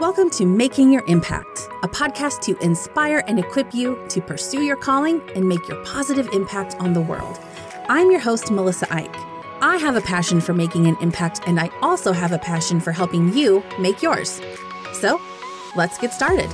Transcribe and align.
Welcome 0.00 0.30
to 0.30 0.46
Making 0.46 0.90
Your 0.90 1.04
Impact, 1.08 1.68
a 1.82 1.88
podcast 1.88 2.40
to 2.44 2.56
inspire 2.64 3.22
and 3.28 3.38
equip 3.38 3.74
you 3.74 4.02
to 4.08 4.22
pursue 4.22 4.62
your 4.62 4.76
calling 4.76 5.20
and 5.34 5.46
make 5.46 5.68
your 5.68 5.76
positive 5.84 6.26
impact 6.32 6.74
on 6.80 6.94
the 6.94 7.02
world. 7.02 7.38
I'm 7.86 8.10
your 8.10 8.18
host, 8.18 8.50
Melissa 8.50 8.86
Eick. 8.86 9.14
I 9.60 9.76
have 9.76 9.96
a 9.96 10.00
passion 10.00 10.40
for 10.40 10.54
making 10.54 10.86
an 10.86 10.96
impact, 11.02 11.42
and 11.46 11.60
I 11.60 11.70
also 11.82 12.12
have 12.12 12.32
a 12.32 12.38
passion 12.38 12.80
for 12.80 12.92
helping 12.92 13.34
you 13.34 13.62
make 13.78 14.00
yours. 14.00 14.40
So, 14.94 15.20
let's 15.76 15.98
get 15.98 16.14
started. 16.14 16.48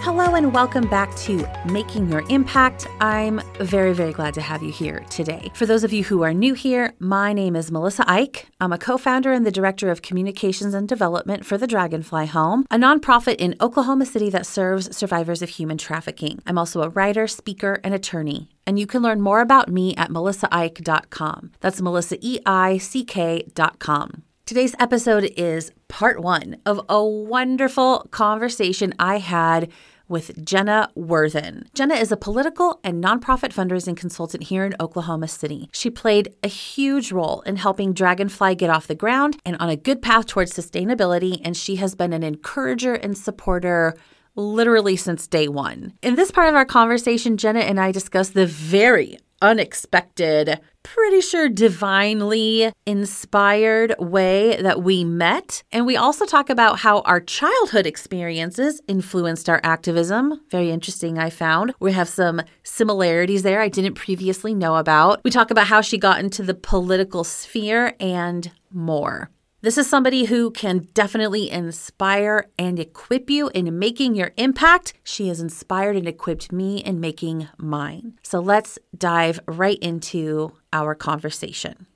Hello, 0.00 0.36
and 0.36 0.54
welcome 0.54 0.88
back 0.88 1.14
to 1.16 1.44
Making 1.66 2.10
Your 2.10 2.22
Impact. 2.30 2.86
I'm 3.00 3.42
very, 3.60 3.92
very 3.92 4.12
glad 4.12 4.32
to 4.34 4.40
have 4.40 4.62
you 4.62 4.70
here 4.70 5.04
today. 5.10 5.50
For 5.54 5.66
those 5.66 5.82
of 5.82 5.92
you 5.92 6.04
who 6.04 6.22
are 6.22 6.32
new 6.32 6.54
here, 6.54 6.94
my 7.00 7.32
name 7.32 7.56
is 7.56 7.72
Melissa 7.72 8.04
Eick. 8.04 8.44
I'm 8.60 8.72
a 8.72 8.78
co 8.78 8.96
founder 8.96 9.32
and 9.32 9.44
the 9.44 9.50
director 9.50 9.90
of 9.90 10.00
communications 10.00 10.72
and 10.72 10.88
development 10.88 11.44
for 11.44 11.58
the 11.58 11.66
Dragonfly 11.66 12.26
Home, 12.26 12.64
a 12.70 12.76
nonprofit 12.76 13.36
in 13.36 13.56
Oklahoma 13.60 14.06
City 14.06 14.30
that 14.30 14.46
serves 14.46 14.96
survivors 14.96 15.42
of 15.42 15.50
human 15.50 15.76
trafficking. 15.76 16.38
I'm 16.46 16.58
also 16.58 16.82
a 16.82 16.90
writer, 16.90 17.26
speaker, 17.26 17.80
and 17.82 17.92
attorney 17.92 18.50
and 18.68 18.78
you 18.78 18.86
can 18.86 19.02
learn 19.02 19.20
more 19.22 19.40
about 19.40 19.70
me 19.70 19.96
at 19.96 20.10
melissaeick.com. 20.10 21.52
That's 21.60 21.80
melissaeick.com. 21.80 24.22
Today's 24.48 24.74
episode 24.78 25.30
is 25.36 25.72
part 25.88 26.22
one 26.22 26.56
of 26.64 26.80
a 26.88 27.04
wonderful 27.04 28.06
conversation 28.10 28.94
I 28.98 29.18
had 29.18 29.70
with 30.08 30.42
Jenna 30.42 30.88
Worthen. 30.94 31.68
Jenna 31.74 31.96
is 31.96 32.10
a 32.10 32.16
political 32.16 32.80
and 32.82 33.04
nonprofit 33.04 33.52
fundraising 33.52 33.94
consultant 33.94 34.44
here 34.44 34.64
in 34.64 34.74
Oklahoma 34.80 35.28
City. 35.28 35.68
She 35.74 35.90
played 35.90 36.34
a 36.42 36.48
huge 36.48 37.12
role 37.12 37.42
in 37.42 37.56
helping 37.56 37.92
Dragonfly 37.92 38.54
get 38.54 38.70
off 38.70 38.86
the 38.86 38.94
ground 38.94 39.36
and 39.44 39.54
on 39.60 39.68
a 39.68 39.76
good 39.76 40.00
path 40.00 40.24
towards 40.24 40.54
sustainability, 40.54 41.42
and 41.44 41.54
she 41.54 41.76
has 41.76 41.94
been 41.94 42.14
an 42.14 42.22
encourager 42.22 42.94
and 42.94 43.18
supporter 43.18 43.98
literally 44.34 44.96
since 44.96 45.26
day 45.26 45.48
one. 45.48 45.92
In 46.00 46.14
this 46.14 46.30
part 46.30 46.48
of 46.48 46.54
our 46.54 46.64
conversation, 46.64 47.36
Jenna 47.36 47.60
and 47.60 47.78
I 47.78 47.92
discuss 47.92 48.30
the 48.30 48.46
very 48.46 49.18
unexpected, 49.42 50.58
pretty 50.94 51.20
sure 51.20 51.48
divinely 51.48 52.72
inspired 52.86 53.94
way 53.98 54.60
that 54.60 54.82
we 54.82 55.04
met. 55.04 55.62
And 55.70 55.86
we 55.86 55.96
also 55.96 56.24
talk 56.24 56.48
about 56.48 56.78
how 56.78 57.00
our 57.00 57.20
childhood 57.20 57.86
experiences 57.86 58.80
influenced 58.88 59.48
our 59.48 59.60
activism. 59.62 60.40
Very 60.50 60.70
interesting, 60.70 61.18
I 61.18 61.30
found. 61.30 61.74
We 61.78 61.92
have 61.92 62.08
some 62.08 62.40
similarities 62.62 63.42
there 63.42 63.60
I 63.60 63.68
didn't 63.68 63.94
previously 63.94 64.54
know 64.54 64.76
about. 64.76 65.20
We 65.24 65.30
talk 65.30 65.50
about 65.50 65.66
how 65.66 65.82
she 65.82 65.98
got 65.98 66.20
into 66.20 66.42
the 66.42 66.54
political 66.54 67.22
sphere 67.24 67.94
and 68.00 68.50
more. 68.72 69.30
This 69.60 69.76
is 69.76 69.90
somebody 69.90 70.26
who 70.26 70.52
can 70.52 70.86
definitely 70.94 71.50
inspire 71.50 72.48
and 72.60 72.78
equip 72.78 73.28
you 73.28 73.50
in 73.52 73.76
making 73.76 74.14
your 74.14 74.30
impact. 74.36 74.94
She 75.02 75.26
has 75.26 75.40
inspired 75.40 75.96
and 75.96 76.06
equipped 76.06 76.52
me 76.52 76.76
in 76.78 77.00
making 77.00 77.48
mine. 77.56 78.20
So 78.22 78.38
let's 78.38 78.78
dive 78.96 79.40
right 79.48 79.76
into 79.80 80.52
our 80.72 80.94
conversation. 80.94 81.88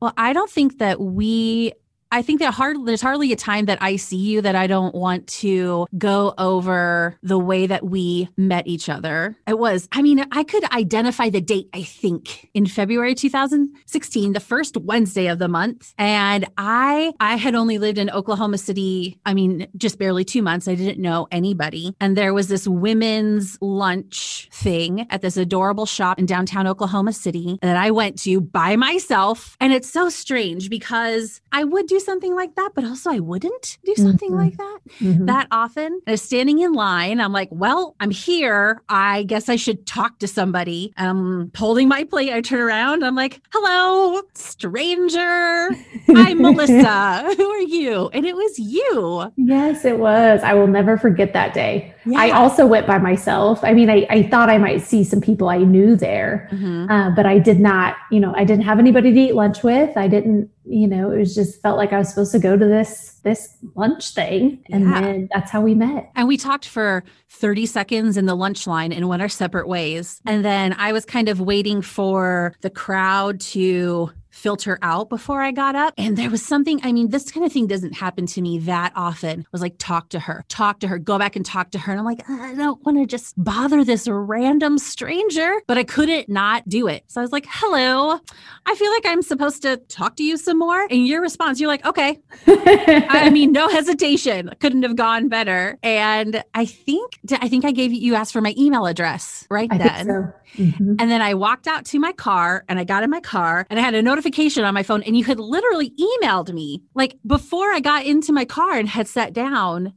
Well, 0.00 0.14
I 0.16 0.32
don't 0.32 0.50
think 0.50 0.78
that 0.78 1.00
we 1.00 1.74
I 2.10 2.22
think 2.22 2.40
that 2.40 2.54
hard 2.54 2.76
there's 2.86 3.02
hardly 3.02 3.32
a 3.32 3.36
time 3.36 3.66
that 3.66 3.78
I 3.82 3.96
see 3.96 4.16
you 4.16 4.40
that 4.42 4.54
I 4.54 4.66
don't 4.66 4.94
want 4.94 5.26
to 5.28 5.86
go 5.96 6.34
over 6.38 7.16
the 7.22 7.38
way 7.38 7.66
that 7.66 7.84
we 7.84 8.28
met 8.36 8.66
each 8.66 8.88
other. 8.88 9.36
It 9.46 9.58
was, 9.58 9.88
I 9.92 10.02
mean, 10.02 10.24
I 10.32 10.44
could 10.44 10.64
identify 10.72 11.28
the 11.30 11.40
date, 11.40 11.68
I 11.74 11.82
think, 11.82 12.48
in 12.54 12.66
February 12.66 13.14
2016, 13.14 14.32
the 14.32 14.40
first 14.40 14.76
Wednesday 14.76 15.26
of 15.26 15.38
the 15.38 15.48
month. 15.48 15.92
And 15.98 16.46
I 16.56 17.12
I 17.20 17.36
had 17.36 17.54
only 17.54 17.78
lived 17.78 17.98
in 17.98 18.10
Oklahoma 18.10 18.58
City, 18.58 19.18
I 19.26 19.34
mean, 19.34 19.66
just 19.76 19.98
barely 19.98 20.24
two 20.24 20.42
months. 20.42 20.68
I 20.68 20.74
didn't 20.74 21.00
know 21.00 21.28
anybody. 21.30 21.94
And 22.00 22.16
there 22.16 22.32
was 22.32 22.48
this 22.48 22.66
women's 22.66 23.58
lunch 23.60 24.48
thing 24.52 25.06
at 25.10 25.20
this 25.20 25.36
adorable 25.36 25.86
shop 25.86 26.18
in 26.18 26.26
downtown 26.26 26.66
Oklahoma 26.66 27.12
City 27.12 27.58
that 27.62 27.76
I 27.76 27.90
went 27.90 28.18
to 28.20 28.40
by 28.40 28.76
myself. 28.76 29.56
And 29.60 29.72
it's 29.72 29.90
so 29.90 30.08
strange 30.08 30.70
because 30.70 31.40
I 31.52 31.64
would 31.64 31.86
do 31.86 31.97
something 32.00 32.34
like 32.34 32.54
that, 32.56 32.70
but 32.74 32.84
also 32.84 33.10
I 33.10 33.18
wouldn't 33.18 33.78
do 33.84 33.94
something 33.94 34.30
mm-hmm. 34.30 34.38
like 34.38 34.56
that 34.56 34.78
mm-hmm. 35.00 35.26
that 35.26 35.48
often. 35.50 36.00
Was 36.06 36.22
standing 36.22 36.60
in 36.60 36.72
line. 36.72 37.20
I'm 37.20 37.32
like, 37.32 37.48
well, 37.50 37.94
I'm 38.00 38.10
here. 38.10 38.82
I 38.88 39.24
guess 39.24 39.48
I 39.48 39.56
should 39.56 39.86
talk 39.86 40.18
to 40.20 40.28
somebody. 40.28 40.92
I'm 40.96 41.50
holding 41.56 41.88
my 41.88 42.04
plate. 42.04 42.32
I 42.32 42.40
turn 42.40 42.60
around. 42.60 43.04
I'm 43.04 43.14
like, 43.14 43.40
hello, 43.52 44.22
stranger. 44.34 45.70
I'm 46.08 46.42
Melissa. 46.42 47.34
Who 47.36 47.50
are 47.50 47.60
you? 47.60 48.08
And 48.12 48.26
it 48.26 48.36
was 48.36 48.58
you. 48.58 49.32
Yes, 49.36 49.84
it 49.84 49.98
was. 49.98 50.42
I 50.42 50.54
will 50.54 50.66
never 50.66 50.98
forget 50.98 51.32
that 51.32 51.54
day. 51.54 51.94
Yeah. 52.08 52.20
I 52.20 52.30
also 52.30 52.66
went 52.66 52.86
by 52.86 52.98
myself. 52.98 53.62
I 53.62 53.74
mean, 53.74 53.90
I, 53.90 54.06
I 54.08 54.22
thought 54.22 54.48
I 54.48 54.58
might 54.58 54.78
see 54.78 55.04
some 55.04 55.20
people 55.20 55.48
I 55.50 55.58
knew 55.58 55.94
there, 55.94 56.48
mm-hmm. 56.50 56.90
uh, 56.90 57.10
but 57.10 57.26
I 57.26 57.38
did 57.38 57.60
not, 57.60 57.96
you 58.10 58.18
know, 58.20 58.32
I 58.34 58.44
didn't 58.44 58.64
have 58.64 58.78
anybody 58.78 59.12
to 59.12 59.20
eat 59.20 59.34
lunch 59.34 59.62
with. 59.62 59.96
I 59.96 60.08
didn't, 60.08 60.50
you 60.68 60.86
know, 60.86 61.10
it 61.10 61.18
was 61.18 61.34
just 61.34 61.60
felt 61.62 61.78
like 61.78 61.92
I 61.92 61.98
was 61.98 62.10
supposed 62.10 62.32
to 62.32 62.38
go 62.38 62.56
to 62.56 62.64
this, 62.64 63.20
this 63.24 63.56
lunch 63.74 64.10
thing. 64.10 64.64
And 64.70 64.84
yeah. 64.84 65.00
then 65.00 65.28
that's 65.32 65.50
how 65.50 65.60
we 65.60 65.74
met. 65.74 66.10
And 66.14 66.28
we 66.28 66.36
talked 66.36 66.68
for 66.68 67.04
30 67.30 67.66
seconds 67.66 68.16
in 68.16 68.26
the 68.26 68.34
lunch 68.34 68.66
line 68.66 68.92
and 68.92 69.08
went 69.08 69.22
our 69.22 69.28
separate 69.28 69.66
ways. 69.66 70.20
And 70.26 70.44
then 70.44 70.74
I 70.74 70.92
was 70.92 71.04
kind 71.04 71.28
of 71.28 71.40
waiting 71.40 71.82
for 71.82 72.54
the 72.60 72.70
crowd 72.70 73.40
to 73.40 74.10
filter 74.38 74.78
out 74.82 75.08
before 75.08 75.42
I 75.42 75.50
got 75.50 75.74
up. 75.74 75.94
And 75.98 76.16
there 76.16 76.30
was 76.30 76.44
something, 76.44 76.80
I 76.84 76.92
mean, 76.92 77.08
this 77.08 77.30
kind 77.30 77.44
of 77.44 77.52
thing 77.52 77.66
doesn't 77.66 77.94
happen 77.94 78.26
to 78.26 78.40
me 78.40 78.58
that 78.60 78.92
often. 78.94 79.44
was 79.52 79.60
like, 79.60 79.74
talk 79.78 80.10
to 80.10 80.20
her, 80.20 80.44
talk 80.48 80.80
to 80.80 80.88
her, 80.88 80.98
go 80.98 81.18
back 81.18 81.34
and 81.34 81.44
talk 81.44 81.72
to 81.72 81.78
her. 81.78 81.92
And 81.92 81.98
I'm 81.98 82.06
like, 82.06 82.28
I 82.30 82.54
don't 82.54 82.82
want 82.86 82.98
to 82.98 83.06
just 83.06 83.34
bother 83.42 83.84
this 83.84 84.06
random 84.08 84.78
stranger, 84.78 85.60
but 85.66 85.76
I 85.76 85.84
couldn't 85.84 86.28
not 86.28 86.68
do 86.68 86.86
it. 86.86 87.04
So 87.08 87.20
I 87.20 87.22
was 87.22 87.32
like, 87.32 87.46
hello, 87.48 88.20
I 88.64 88.74
feel 88.76 88.92
like 88.92 89.06
I'm 89.06 89.22
supposed 89.22 89.62
to 89.62 89.76
talk 89.88 90.16
to 90.16 90.22
you 90.22 90.36
some 90.36 90.58
more. 90.58 90.86
And 90.88 91.06
your 91.06 91.20
response, 91.20 91.58
you're 91.58 91.68
like, 91.68 91.84
okay. 91.84 92.20
I 92.46 93.30
mean, 93.30 93.50
no 93.50 93.68
hesitation. 93.68 94.50
Couldn't 94.60 94.84
have 94.84 94.94
gone 94.94 95.28
better. 95.28 95.78
And 95.82 96.44
I 96.54 96.64
think, 96.64 97.18
I 97.32 97.48
think 97.48 97.64
I 97.64 97.72
gave 97.72 97.92
you, 97.92 97.98
you 97.98 98.14
asked 98.14 98.32
for 98.32 98.40
my 98.40 98.54
email 98.56 98.86
address 98.86 99.46
right 99.50 99.68
I 99.70 99.78
then. 99.78 100.06
So. 100.06 100.32
Mm-hmm. 100.62 100.94
And 100.98 101.10
then 101.10 101.20
I 101.20 101.34
walked 101.34 101.66
out 101.66 101.84
to 101.86 101.98
my 101.98 102.12
car 102.12 102.64
and 102.68 102.78
I 102.78 102.84
got 102.84 103.02
in 103.02 103.10
my 103.10 103.20
car 103.20 103.66
and 103.68 103.78
I 103.78 103.82
had 103.82 103.94
a 103.94 104.02
notification 104.02 104.27
on 104.64 104.74
my 104.74 104.82
phone 104.82 105.02
and 105.02 105.16
you 105.16 105.24
had 105.24 105.38
literally 105.38 105.90
emailed 105.90 106.52
me 106.52 106.82
like 106.94 107.16
before 107.26 107.72
I 107.72 107.80
got 107.80 108.06
into 108.06 108.32
my 108.32 108.44
car 108.44 108.78
and 108.78 108.88
had 108.88 109.08
sat 109.08 109.32
down 109.32 109.94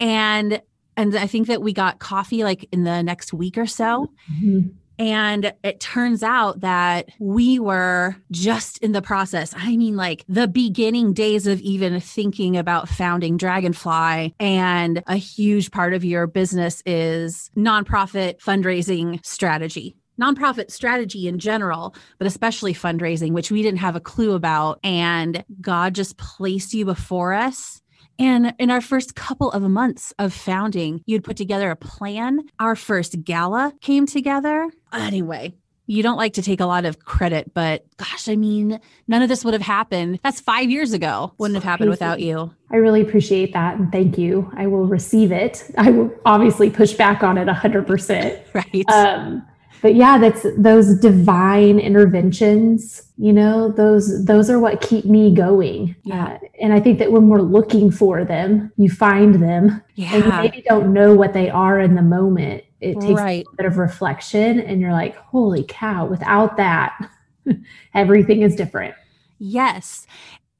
and 0.00 0.60
and 0.96 1.16
I 1.16 1.26
think 1.26 1.46
that 1.46 1.62
we 1.62 1.72
got 1.72 1.98
coffee 1.98 2.44
like 2.44 2.68
in 2.72 2.84
the 2.84 3.02
next 3.02 3.32
week 3.32 3.56
or 3.56 3.66
so. 3.66 4.10
Mm-hmm. 4.30 4.68
And 4.98 5.52
it 5.64 5.80
turns 5.80 6.22
out 6.22 6.60
that 6.60 7.08
we 7.18 7.58
were 7.58 8.14
just 8.30 8.78
in 8.78 8.92
the 8.92 9.02
process. 9.02 9.54
I 9.56 9.76
mean, 9.76 9.96
like 9.96 10.24
the 10.28 10.46
beginning 10.46 11.12
days 11.12 11.46
of 11.46 11.60
even 11.60 11.98
thinking 11.98 12.56
about 12.56 12.88
founding 12.88 13.36
Dragonfly. 13.36 14.34
And 14.38 15.02
a 15.06 15.16
huge 15.16 15.70
part 15.70 15.94
of 15.94 16.04
your 16.04 16.26
business 16.26 16.82
is 16.84 17.50
nonprofit 17.56 18.38
fundraising 18.38 19.24
strategy 19.24 19.96
nonprofit 20.20 20.70
strategy 20.70 21.28
in 21.28 21.38
general, 21.38 21.94
but 22.18 22.26
especially 22.26 22.74
fundraising, 22.74 23.32
which 23.32 23.50
we 23.50 23.62
didn't 23.62 23.78
have 23.78 23.96
a 23.96 24.00
clue 24.00 24.34
about. 24.34 24.78
And 24.82 25.44
God 25.60 25.94
just 25.94 26.16
placed 26.16 26.74
you 26.74 26.84
before 26.84 27.32
us 27.32 27.82
and 28.18 28.54
in 28.58 28.70
our 28.70 28.80
first 28.80 29.14
couple 29.14 29.50
of 29.50 29.62
months 29.62 30.12
of 30.18 30.32
founding, 30.32 31.02
you'd 31.06 31.24
put 31.24 31.36
together 31.36 31.70
a 31.70 31.76
plan. 31.76 32.40
Our 32.58 32.76
first 32.76 33.24
gala 33.24 33.72
came 33.80 34.06
together. 34.06 34.70
Anyway, 34.92 35.54
you 35.86 36.02
don't 36.02 36.16
like 36.16 36.34
to 36.34 36.42
take 36.42 36.60
a 36.60 36.66
lot 36.66 36.84
of 36.84 37.04
credit, 37.04 37.52
but 37.54 37.84
gosh, 37.96 38.28
I 38.28 38.36
mean, 38.36 38.78
none 39.08 39.22
of 39.22 39.28
this 39.28 39.44
would 39.44 39.54
have 39.54 39.62
happened. 39.62 40.20
That's 40.22 40.40
five 40.40 40.70
years 40.70 40.92
ago. 40.92 41.32
Wouldn't 41.38 41.56
have 41.56 41.64
happened 41.64 41.90
without 41.90 42.20
you. 42.20 42.54
I 42.70 42.76
really 42.76 43.00
appreciate 43.00 43.52
that. 43.54 43.76
And 43.76 43.90
thank 43.90 44.16
you. 44.16 44.50
I 44.56 44.66
will 44.66 44.86
receive 44.86 45.32
it. 45.32 45.70
I 45.76 45.90
will 45.90 46.14
obviously 46.24 46.70
push 46.70 46.92
back 46.92 47.22
on 47.22 47.38
it 47.38 47.48
100%. 47.48 48.40
right. 48.54 48.88
Um, 48.90 49.46
but 49.82 49.94
yeah 49.94 50.16
that's 50.16 50.46
those 50.56 50.98
divine 50.98 51.78
interventions 51.78 53.02
you 53.18 53.32
know 53.32 53.70
those 53.70 54.24
those 54.24 54.48
are 54.48 54.58
what 54.58 54.80
keep 54.80 55.04
me 55.04 55.34
going 55.34 55.94
yeah. 56.04 56.24
Uh, 56.24 56.38
and 56.60 56.72
i 56.72 56.80
think 56.80 56.98
that 56.98 57.12
when 57.12 57.28
we're 57.28 57.42
looking 57.42 57.90
for 57.90 58.24
them 58.24 58.72
you 58.78 58.88
find 58.88 59.42
them 59.42 59.82
yeah. 59.96 60.14
and 60.14 60.24
you 60.24 60.30
maybe 60.30 60.62
don't 60.62 60.92
know 60.92 61.14
what 61.14 61.34
they 61.34 61.50
are 61.50 61.80
in 61.80 61.94
the 61.94 62.02
moment 62.02 62.64
it 62.80 62.98
takes 63.00 63.20
right. 63.20 63.44
a 63.52 63.56
bit 63.56 63.66
of 63.66 63.76
reflection 63.76 64.60
and 64.60 64.80
you're 64.80 64.92
like 64.92 65.16
holy 65.16 65.64
cow 65.68 66.06
without 66.06 66.56
that 66.56 67.10
everything 67.94 68.42
is 68.42 68.54
different 68.54 68.94
yes 69.38 70.06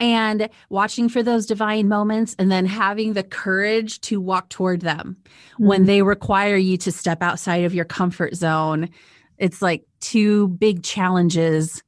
and 0.03 0.49
watching 0.69 1.09
for 1.09 1.23
those 1.23 1.47
divine 1.47 1.87
moments 1.87 2.35
and 2.37 2.51
then 2.51 2.67
having 2.67 3.13
the 3.13 3.23
courage 3.23 4.01
to 4.01 4.21
walk 4.21 4.49
toward 4.49 4.81
them 4.81 5.17
mm-hmm. 5.25 5.67
when 5.67 5.87
they 5.87 6.03
require 6.03 6.57
you 6.57 6.77
to 6.77 6.91
step 6.91 7.23
outside 7.23 7.65
of 7.65 7.73
your 7.73 7.85
comfort 7.85 8.35
zone 8.35 8.91
It's 9.39 9.63
like 9.63 9.85
two 10.01 10.49
big 10.49 10.83
challenges, 10.83 11.83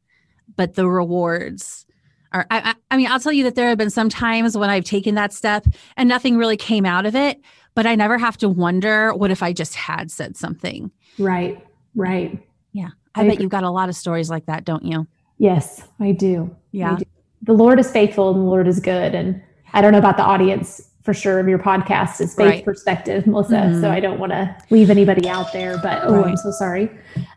but 0.56 0.74
the 0.74 0.88
rewards 0.88 1.86
are. 2.32 2.46
I, 2.50 2.74
I, 2.90 2.96
mean, 2.96 3.08
I'll 3.10 3.20
tell 3.20 3.32
you 3.32 3.44
that 3.44 3.56
there 3.56 3.68
have 3.68 3.78
been 3.78 3.90
some 3.90 4.08
times 4.08 4.56
when 4.56 4.70
I've 4.70 4.84
taken 4.84 5.16
that 5.16 5.32
step 5.32 5.66
and 5.96 6.08
nothing 6.08 6.36
really 6.36 6.56
came 6.56 6.86
out 6.86 7.06
of 7.06 7.16
it, 7.16 7.40
but 7.74 7.84
I 7.84 7.96
never 7.96 8.16
have 8.16 8.36
to 8.38 8.48
wonder 8.48 9.12
what 9.12 9.32
if 9.32 9.42
I 9.42 9.52
just 9.52 9.74
had 9.74 10.10
said 10.10 10.36
something. 10.36 10.92
Right. 11.18 11.64
Right. 11.96 12.40
Yeah. 12.72 12.90
I, 13.14 13.22
I 13.22 13.28
bet 13.28 13.40
you've 13.40 13.50
got 13.50 13.64
a 13.64 13.70
lot 13.70 13.88
of 13.88 13.96
stories 13.96 14.30
like 14.30 14.46
that, 14.46 14.64
don't 14.64 14.84
you? 14.84 15.06
Yes, 15.38 15.82
I 15.98 16.12
do. 16.12 16.54
Yeah. 16.70 16.92
I 16.92 16.96
do. 16.96 17.04
The 17.44 17.52
Lord 17.52 17.78
is 17.78 17.90
faithful 17.90 18.30
and 18.30 18.40
the 18.40 18.44
Lord 18.44 18.66
is 18.66 18.80
good. 18.80 19.14
And 19.14 19.42
I 19.72 19.80
don't 19.80 19.92
know 19.92 19.98
about 19.98 20.16
the 20.16 20.22
audience 20.22 20.90
for 21.02 21.12
sure 21.12 21.38
of 21.38 21.46
your 21.46 21.58
podcast 21.58 22.20
is 22.20 22.34
faith 22.34 22.46
right. 22.46 22.64
perspective, 22.64 23.26
Melissa. 23.26 23.56
Mm-hmm. 23.56 23.80
So 23.82 23.90
I 23.90 24.00
don't 24.00 24.18
want 24.18 24.32
to 24.32 24.56
leave 24.70 24.88
anybody 24.88 25.28
out 25.28 25.52
there, 25.52 25.78
but 25.78 26.02
oh, 26.04 26.16
right. 26.16 26.26
I'm 26.28 26.36
so 26.36 26.50
sorry. 26.50 26.90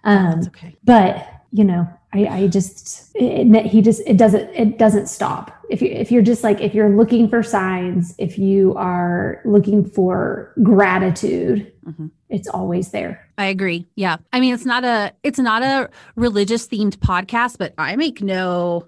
Um, 0.06 0.42
okay. 0.48 0.76
But 0.86 1.28
you 1.52 1.64
know, 1.64 1.88
I, 2.14 2.26
I 2.26 2.48
just 2.48 3.12
it, 3.16 3.66
he 3.66 3.82
just 3.82 4.02
it 4.06 4.18
doesn't 4.18 4.50
it 4.54 4.78
doesn't 4.78 5.08
stop. 5.08 5.52
If 5.70 5.82
you 5.82 5.90
if 5.90 6.12
you're 6.12 6.22
just 6.22 6.44
like 6.44 6.62
if 6.62 6.74
you're 6.74 6.90
looking 6.90 7.30
for 7.30 7.44
signs, 7.44 8.16
if 8.18 8.38
you 8.38 8.74
are 8.76 9.42
looking 9.44 9.84
for 9.90 10.54
gratitude, 10.64 11.72
mm-hmm. 11.86 12.08
it's 12.30 12.48
always 12.48 12.92
there. 12.92 13.28
I 13.38 13.48
agree. 13.48 13.88
Yeah, 13.96 14.18
I 14.32 14.40
mean 14.40 14.54
it's 14.54 14.66
not 14.66 14.86
a 14.86 15.14
it's 15.24 15.40
not 15.40 15.64
a 15.64 15.90
religious 16.16 16.68
themed 16.68 16.98
podcast, 16.98 17.58
but 17.58 17.74
I 17.78 17.98
make 17.98 18.22
no 18.22 18.88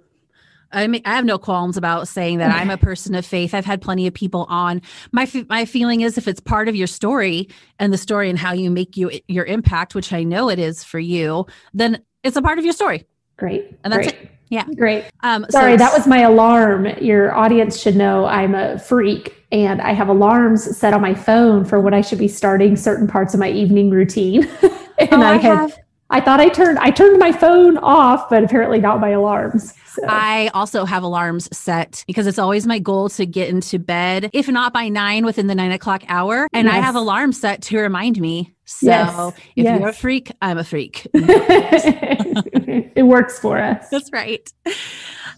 I 0.71 0.88
mean, 0.88 1.01
I 1.06 1.16
have 1.16 1.25
no 1.25 1.38
qualms 1.38 1.77
about 1.77 2.07
saying 2.07 2.38
that 2.39 2.51
I'm 2.51 2.69
a 2.69 2.77
person 2.89 3.16
of 3.16 3.25
faith. 3.25 3.54
I've 3.54 3.66
had 3.66 3.81
plenty 3.81 4.07
of 4.07 4.13
people 4.13 4.45
on. 4.50 4.81
My 5.12 5.30
my 5.50 5.66
feeling 5.66 6.01
is 6.01 6.18
if 6.18 6.27
it's 6.27 6.39
part 6.39 6.68
of 6.68 6.75
your 6.75 6.88
story 6.88 7.50
and 7.80 7.94
the 7.94 7.98
story 7.98 8.30
and 8.30 8.38
how 8.38 8.54
you 8.54 8.69
make 8.69 8.98
you 8.98 9.12
your 9.27 9.45
impact, 9.45 9.95
which 9.95 10.13
I 10.13 10.24
know 10.24 10.50
it 10.50 10.60
is 10.60 10.83
for 10.83 11.00
you, 11.00 11.45
then 11.74 12.04
it's 12.24 12.38
a 12.38 12.42
part 12.42 12.60
of 12.60 12.66
your 12.66 12.74
story. 12.74 13.06
Great. 13.38 13.77
And 13.83 13.94
that's 13.94 14.07
Great. 14.07 14.21
it. 14.21 14.31
Yeah. 14.50 14.66
Great. 14.75 15.06
Um, 15.21 15.45
Sorry, 15.50 15.74
so, 15.74 15.77
that 15.77 15.94
was 15.94 16.07
my 16.07 16.21
alarm. 16.21 16.88
Your 17.00 17.36
audience 17.36 17.80
should 17.80 17.95
know 17.95 18.25
I'm 18.25 18.56
a 18.56 18.80
freak 18.80 19.36
and 19.51 19.80
I 19.81 19.94
have 19.94 20.10
alarms 20.10 20.75
set 20.75 20.94
on 20.94 21.01
my 21.01 21.13
phone 21.13 21.66
for 21.66 21.80
when 21.80 21.94
I 21.94 22.01
should 22.01 22.18
be 22.18 22.27
starting 22.27 22.75
certain 22.75 23.07
parts 23.07 23.33
of 23.33 23.39
my 23.39 23.50
evening 23.50 23.92
routine. 23.92 24.44
and 24.98 25.13
oh, 25.13 25.21
I, 25.21 25.33
I 25.33 25.38
had, 25.38 25.57
have. 25.57 25.80
I 26.11 26.21
thought 26.21 26.39
I 26.39 26.50
turned 26.50 26.79
I 26.79 26.89
turned 26.89 27.19
my 27.19 27.31
phone 27.31 27.77
off, 27.77 28.29
but 28.29 28.44
apparently 28.44 28.79
not 28.79 29.00
my 29.00 29.09
alarms. 29.09 29.73
So. 29.85 30.03
I 30.07 30.50
also 30.53 30.85
have 30.85 31.03
alarms 31.03 31.50
set 31.56 32.03
because 32.07 32.25
it's 32.25 32.39
always 32.39 32.65
my 32.65 32.79
goal 32.79 33.09
to 33.09 33.25
get 33.25 33.50
into 33.50 33.79
bed, 33.79 34.29
if 34.33 34.47
not 34.47 34.73
by 34.73 34.88
nine, 34.89 35.25
within 35.25 35.47
the 35.47 35.56
nine 35.56 35.71
o'clock 35.71 36.03
hour. 36.07 36.47
And 36.53 36.65
yes. 36.65 36.75
I 36.75 36.77
have 36.79 36.95
alarms 36.95 37.39
set 37.39 37.61
to 37.63 37.77
remind 37.79 38.19
me. 38.19 38.53
So 38.65 38.85
yes. 38.85 39.33
if 39.56 39.65
yes. 39.65 39.79
you're 39.79 39.89
a 39.89 39.94
freak, 39.94 40.31
I'm 40.41 40.57
a 40.57 40.63
freak. 40.63 41.07
it 41.13 43.06
works 43.06 43.39
for 43.39 43.57
us. 43.57 43.89
That's 43.89 44.11
right. 44.11 44.51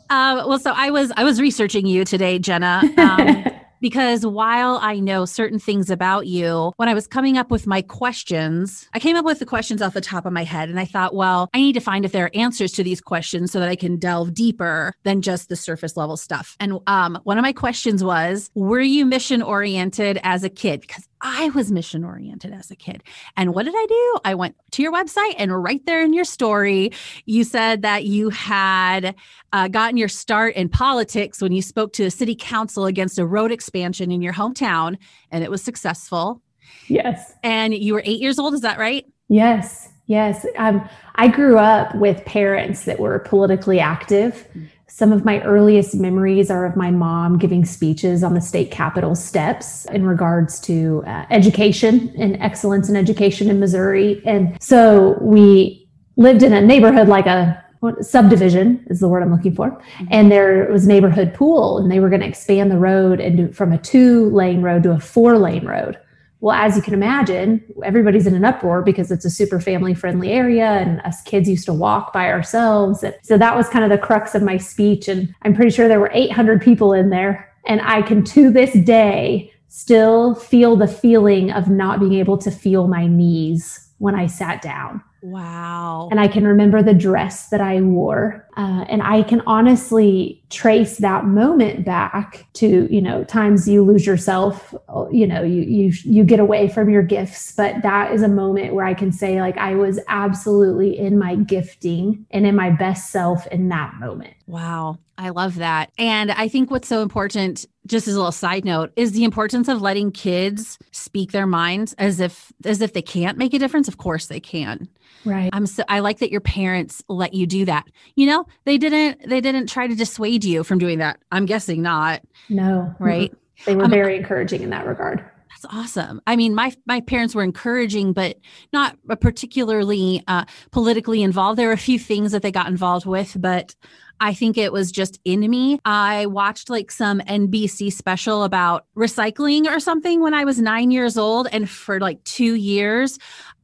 Um, 0.09 0.47
well, 0.47 0.59
so 0.59 0.73
I 0.75 0.91
was 0.91 1.11
I 1.15 1.23
was 1.23 1.39
researching 1.39 1.85
you 1.85 2.05
today, 2.05 2.39
Jenna. 2.39 2.81
Um, 2.97 3.45
because 3.81 4.25
while 4.25 4.79
I 4.81 4.99
know 4.99 5.25
certain 5.25 5.59
things 5.59 5.89
about 5.89 6.27
you, 6.27 6.71
when 6.77 6.87
I 6.87 6.93
was 6.93 7.07
coming 7.07 7.37
up 7.37 7.51
with 7.51 7.67
my 7.67 7.81
questions, 7.81 8.87
I 8.93 8.99
came 8.99 9.17
up 9.17 9.25
with 9.25 9.39
the 9.39 9.45
questions 9.45 9.81
off 9.81 9.93
the 9.93 10.01
top 10.01 10.25
of 10.25 10.33
my 10.33 10.43
head 10.43 10.69
and 10.69 10.79
I 10.79 10.85
thought, 10.85 11.13
well, 11.13 11.49
I 11.53 11.57
need 11.57 11.73
to 11.73 11.79
find 11.81 12.05
if 12.05 12.11
there 12.11 12.25
are 12.25 12.31
answers 12.33 12.71
to 12.73 12.83
these 12.83 13.01
questions 13.01 13.51
so 13.51 13.59
that 13.59 13.69
I 13.69 13.75
can 13.75 13.97
delve 13.97 14.33
deeper 14.33 14.93
than 15.03 15.21
just 15.21 15.49
the 15.49 15.55
surface 15.55 15.97
level 15.97 16.15
stuff. 16.15 16.55
And 16.59 16.79
um, 16.87 17.19
one 17.23 17.37
of 17.37 17.41
my 17.41 17.53
questions 17.53 18.03
was, 18.03 18.49
were 18.55 18.79
you 18.79 19.05
mission 19.05 19.41
oriented 19.41 20.19
as 20.23 20.43
a 20.43 20.49
kid? 20.49 20.81
Because 20.81 21.07
I 21.21 21.49
was 21.49 21.71
mission 21.71 22.03
oriented 22.03 22.51
as 22.51 22.71
a 22.71 22.75
kid. 22.75 23.03
And 23.37 23.53
what 23.53 23.63
did 23.63 23.75
I 23.75 23.85
do? 23.87 24.19
I 24.25 24.35
went 24.35 24.55
to 24.71 24.81
your 24.81 24.91
website 24.91 25.35
and 25.37 25.63
right 25.63 25.85
there 25.85 26.03
in 26.03 26.13
your 26.13 26.23
story, 26.23 26.91
you 27.25 27.43
said 27.43 27.83
that 27.83 28.05
you 28.05 28.29
had 28.29 29.15
uh, 29.53 29.67
gotten 29.67 29.97
your 29.97 30.07
start 30.07 30.55
in 30.55 30.69
politics 30.69 31.41
when 31.41 31.51
you 31.51 31.61
spoke 31.61 31.93
to 31.93 32.03
the 32.03 32.11
city 32.11 32.35
council 32.35 32.85
against 32.85 33.19
a 33.19 33.25
road 33.25 33.51
expansion 33.51 34.11
in 34.11 34.21
your 34.21 34.33
hometown 34.33 34.97
and 35.29 35.43
it 35.43 35.51
was 35.51 35.61
successful. 35.61 36.41
Yes. 36.87 37.33
And 37.43 37.73
you 37.73 37.93
were 37.93 38.01
eight 38.05 38.19
years 38.19 38.39
old. 38.39 38.53
Is 38.53 38.61
that 38.61 38.79
right? 38.79 39.05
Yes. 39.27 39.89
Yes. 40.07 40.45
Um, 40.57 40.87
I 41.15 41.27
grew 41.27 41.57
up 41.57 41.95
with 41.95 42.25
parents 42.25 42.85
that 42.85 42.99
were 42.99 43.19
politically 43.19 43.79
active. 43.79 44.47
Some 44.93 45.13
of 45.13 45.23
my 45.23 45.41
earliest 45.43 45.95
memories 45.95 46.51
are 46.51 46.65
of 46.65 46.75
my 46.75 46.91
mom 46.91 47.37
giving 47.37 47.63
speeches 47.63 48.25
on 48.25 48.33
the 48.33 48.41
state 48.41 48.71
capitol 48.71 49.15
steps 49.15 49.85
in 49.85 50.05
regards 50.05 50.59
to 50.61 51.01
uh, 51.07 51.25
education 51.29 52.13
and 52.19 52.35
excellence 52.41 52.89
in 52.89 52.97
education 52.97 53.49
in 53.49 53.57
Missouri. 53.57 54.21
And 54.25 54.61
so 54.61 55.17
we 55.21 55.87
lived 56.17 56.43
in 56.43 56.51
a 56.51 56.59
neighborhood 56.59 57.07
like 57.07 57.25
a 57.25 57.63
subdivision 58.01 58.85
is 58.89 58.99
the 58.99 59.07
word 59.07 59.23
I'm 59.23 59.31
looking 59.31 59.55
for. 59.55 59.71
Mm-hmm. 59.71 60.07
And 60.11 60.29
there 60.29 60.69
was 60.69 60.85
neighborhood 60.85 61.33
pool 61.33 61.77
and 61.77 61.89
they 61.89 62.01
were 62.01 62.09
going 62.09 62.21
to 62.21 62.27
expand 62.27 62.69
the 62.69 62.77
road 62.77 63.21
and 63.21 63.37
do, 63.37 63.51
from 63.53 63.71
a 63.71 63.77
two 63.77 64.29
lane 64.31 64.61
road 64.61 64.83
to 64.83 64.91
a 64.91 64.99
four 64.99 65.37
lane 65.37 65.65
road. 65.65 65.97
Well, 66.41 66.55
as 66.55 66.75
you 66.75 66.81
can 66.81 66.95
imagine, 66.95 67.63
everybody's 67.83 68.25
in 68.25 68.33
an 68.33 68.43
uproar 68.43 68.81
because 68.81 69.11
it's 69.11 69.25
a 69.25 69.29
super 69.29 69.61
family 69.61 69.93
friendly 69.93 70.31
area 70.31 70.65
and 70.65 70.99
us 71.01 71.21
kids 71.21 71.47
used 71.47 71.65
to 71.65 71.73
walk 71.73 72.11
by 72.11 72.31
ourselves. 72.31 73.03
And 73.03 73.15
so 73.21 73.37
that 73.37 73.55
was 73.55 73.69
kind 73.69 73.85
of 73.85 73.91
the 73.91 74.03
crux 74.03 74.33
of 74.33 74.41
my 74.41 74.57
speech. 74.57 75.07
And 75.07 75.33
I'm 75.43 75.53
pretty 75.53 75.69
sure 75.69 75.87
there 75.87 75.99
were 75.99 76.11
800 76.13 76.59
people 76.59 76.93
in 76.93 77.11
there. 77.11 77.47
And 77.67 77.79
I 77.81 78.01
can 78.01 78.23
to 78.23 78.51
this 78.51 78.73
day 78.73 79.53
still 79.67 80.33
feel 80.33 80.75
the 80.75 80.87
feeling 80.87 81.51
of 81.51 81.69
not 81.69 81.99
being 81.99 82.15
able 82.15 82.39
to 82.39 82.49
feel 82.49 82.87
my 82.87 83.05
knees 83.05 83.87
when 83.99 84.15
I 84.15 84.25
sat 84.25 84.63
down. 84.63 85.01
Wow. 85.21 86.09
And 86.09 86.19
I 86.19 86.27
can 86.27 86.47
remember 86.47 86.81
the 86.81 86.95
dress 86.95 87.49
that 87.49 87.61
I 87.61 87.79
wore. 87.81 88.47
Uh, 88.57 88.85
and 88.89 89.01
I 89.01 89.23
can 89.23 89.41
honestly 89.47 90.43
trace 90.49 90.97
that 90.97 91.25
moment 91.25 91.85
back 91.85 92.45
to, 92.53 92.87
you 92.93 93.01
know, 93.01 93.23
times 93.23 93.67
you 93.67 93.83
lose 93.83 94.05
yourself, 94.05 94.73
you 95.11 95.25
know, 95.25 95.43
you, 95.43 95.61
you, 95.61 95.93
you 96.03 96.23
get 96.23 96.39
away 96.39 96.67
from 96.67 96.89
your 96.89 97.03
gifts. 97.03 97.53
But 97.55 97.81
that 97.83 98.13
is 98.13 98.21
a 98.21 98.27
moment 98.27 98.73
where 98.73 98.85
I 98.85 98.93
can 98.93 99.11
say, 99.11 99.41
like, 99.41 99.57
I 99.57 99.75
was 99.75 99.99
absolutely 100.07 100.97
in 100.97 101.17
my 101.17 101.35
gifting 101.35 102.25
and 102.31 102.45
in 102.45 102.55
my 102.55 102.69
best 102.69 103.11
self 103.11 103.47
in 103.47 103.69
that 103.69 103.95
moment. 103.95 104.33
Wow. 104.47 104.97
I 105.17 105.29
love 105.29 105.55
that. 105.55 105.91
And 105.99 106.31
I 106.31 106.47
think 106.47 106.71
what's 106.71 106.87
so 106.87 107.03
important, 107.03 107.67
just 107.85 108.07
as 108.07 108.15
a 108.15 108.17
little 108.17 108.31
side 108.31 108.65
note, 108.65 108.91
is 108.95 109.11
the 109.11 109.23
importance 109.23 109.67
of 109.67 109.79
letting 109.79 110.11
kids 110.11 110.79
speak 110.91 111.31
their 111.31 111.45
minds 111.45 111.93
as 111.99 112.19
if 112.19 112.51
as 112.65 112.81
if 112.81 112.93
they 112.93 113.03
can't 113.03 113.37
make 113.37 113.53
a 113.53 113.59
difference. 113.59 113.87
Of 113.87 113.97
course 113.97 114.25
they 114.27 114.39
can. 114.39 114.89
Right. 115.23 115.51
I'm 115.53 115.67
so 115.67 115.83
I 115.87 115.99
like 115.99 116.17
that 116.19 116.31
your 116.31 116.41
parents 116.41 117.03
let 117.07 117.35
you 117.35 117.45
do 117.45 117.65
that. 117.65 117.85
You 118.15 118.25
know, 118.25 118.40
they 118.65 118.77
didn't 118.77 119.27
they 119.27 119.41
didn't 119.41 119.67
try 119.67 119.87
to 119.87 119.95
dissuade 119.95 120.43
you 120.43 120.63
from 120.63 120.77
doing 120.77 120.99
that. 120.99 121.19
I'm 121.31 121.45
guessing 121.45 121.81
not. 121.81 122.21
No. 122.49 122.93
Right. 122.99 123.33
They 123.65 123.75
were 123.75 123.85
um, 123.85 123.91
very 123.91 124.15
encouraging 124.15 124.61
in 124.61 124.69
that 124.71 124.85
regard. 124.85 125.23
That's 125.49 125.73
awesome. 125.73 126.21
I 126.25 126.35
mean, 126.35 126.55
my 126.55 126.73
my 126.85 127.01
parents 127.01 127.35
were 127.35 127.43
encouraging, 127.43 128.13
but 128.13 128.37
not 128.73 128.97
particularly 129.19 130.23
uh, 130.27 130.45
politically 130.71 131.21
involved. 131.21 131.59
There 131.59 131.67
were 131.67 131.73
a 131.73 131.77
few 131.77 131.99
things 131.99 132.31
that 132.31 132.41
they 132.41 132.51
got 132.51 132.67
involved 132.67 133.05
with, 133.05 133.35
but 133.39 133.75
I 134.23 134.35
think 134.35 134.55
it 134.55 134.71
was 134.71 134.91
just 134.91 135.19
in 135.25 135.49
me. 135.49 135.79
I 135.83 136.27
watched 136.27 136.69
like 136.69 136.91
some 136.91 137.21
NBC 137.21 137.91
special 137.91 138.43
about 138.43 138.85
recycling 138.95 139.65
or 139.65 139.79
something 139.79 140.21
when 140.21 140.35
I 140.35 140.45
was 140.45 140.61
nine 140.61 140.91
years 140.91 141.17
old. 141.17 141.47
And 141.51 141.67
for 141.67 141.99
like 141.99 142.23
two 142.23 142.53
years, 142.53 143.17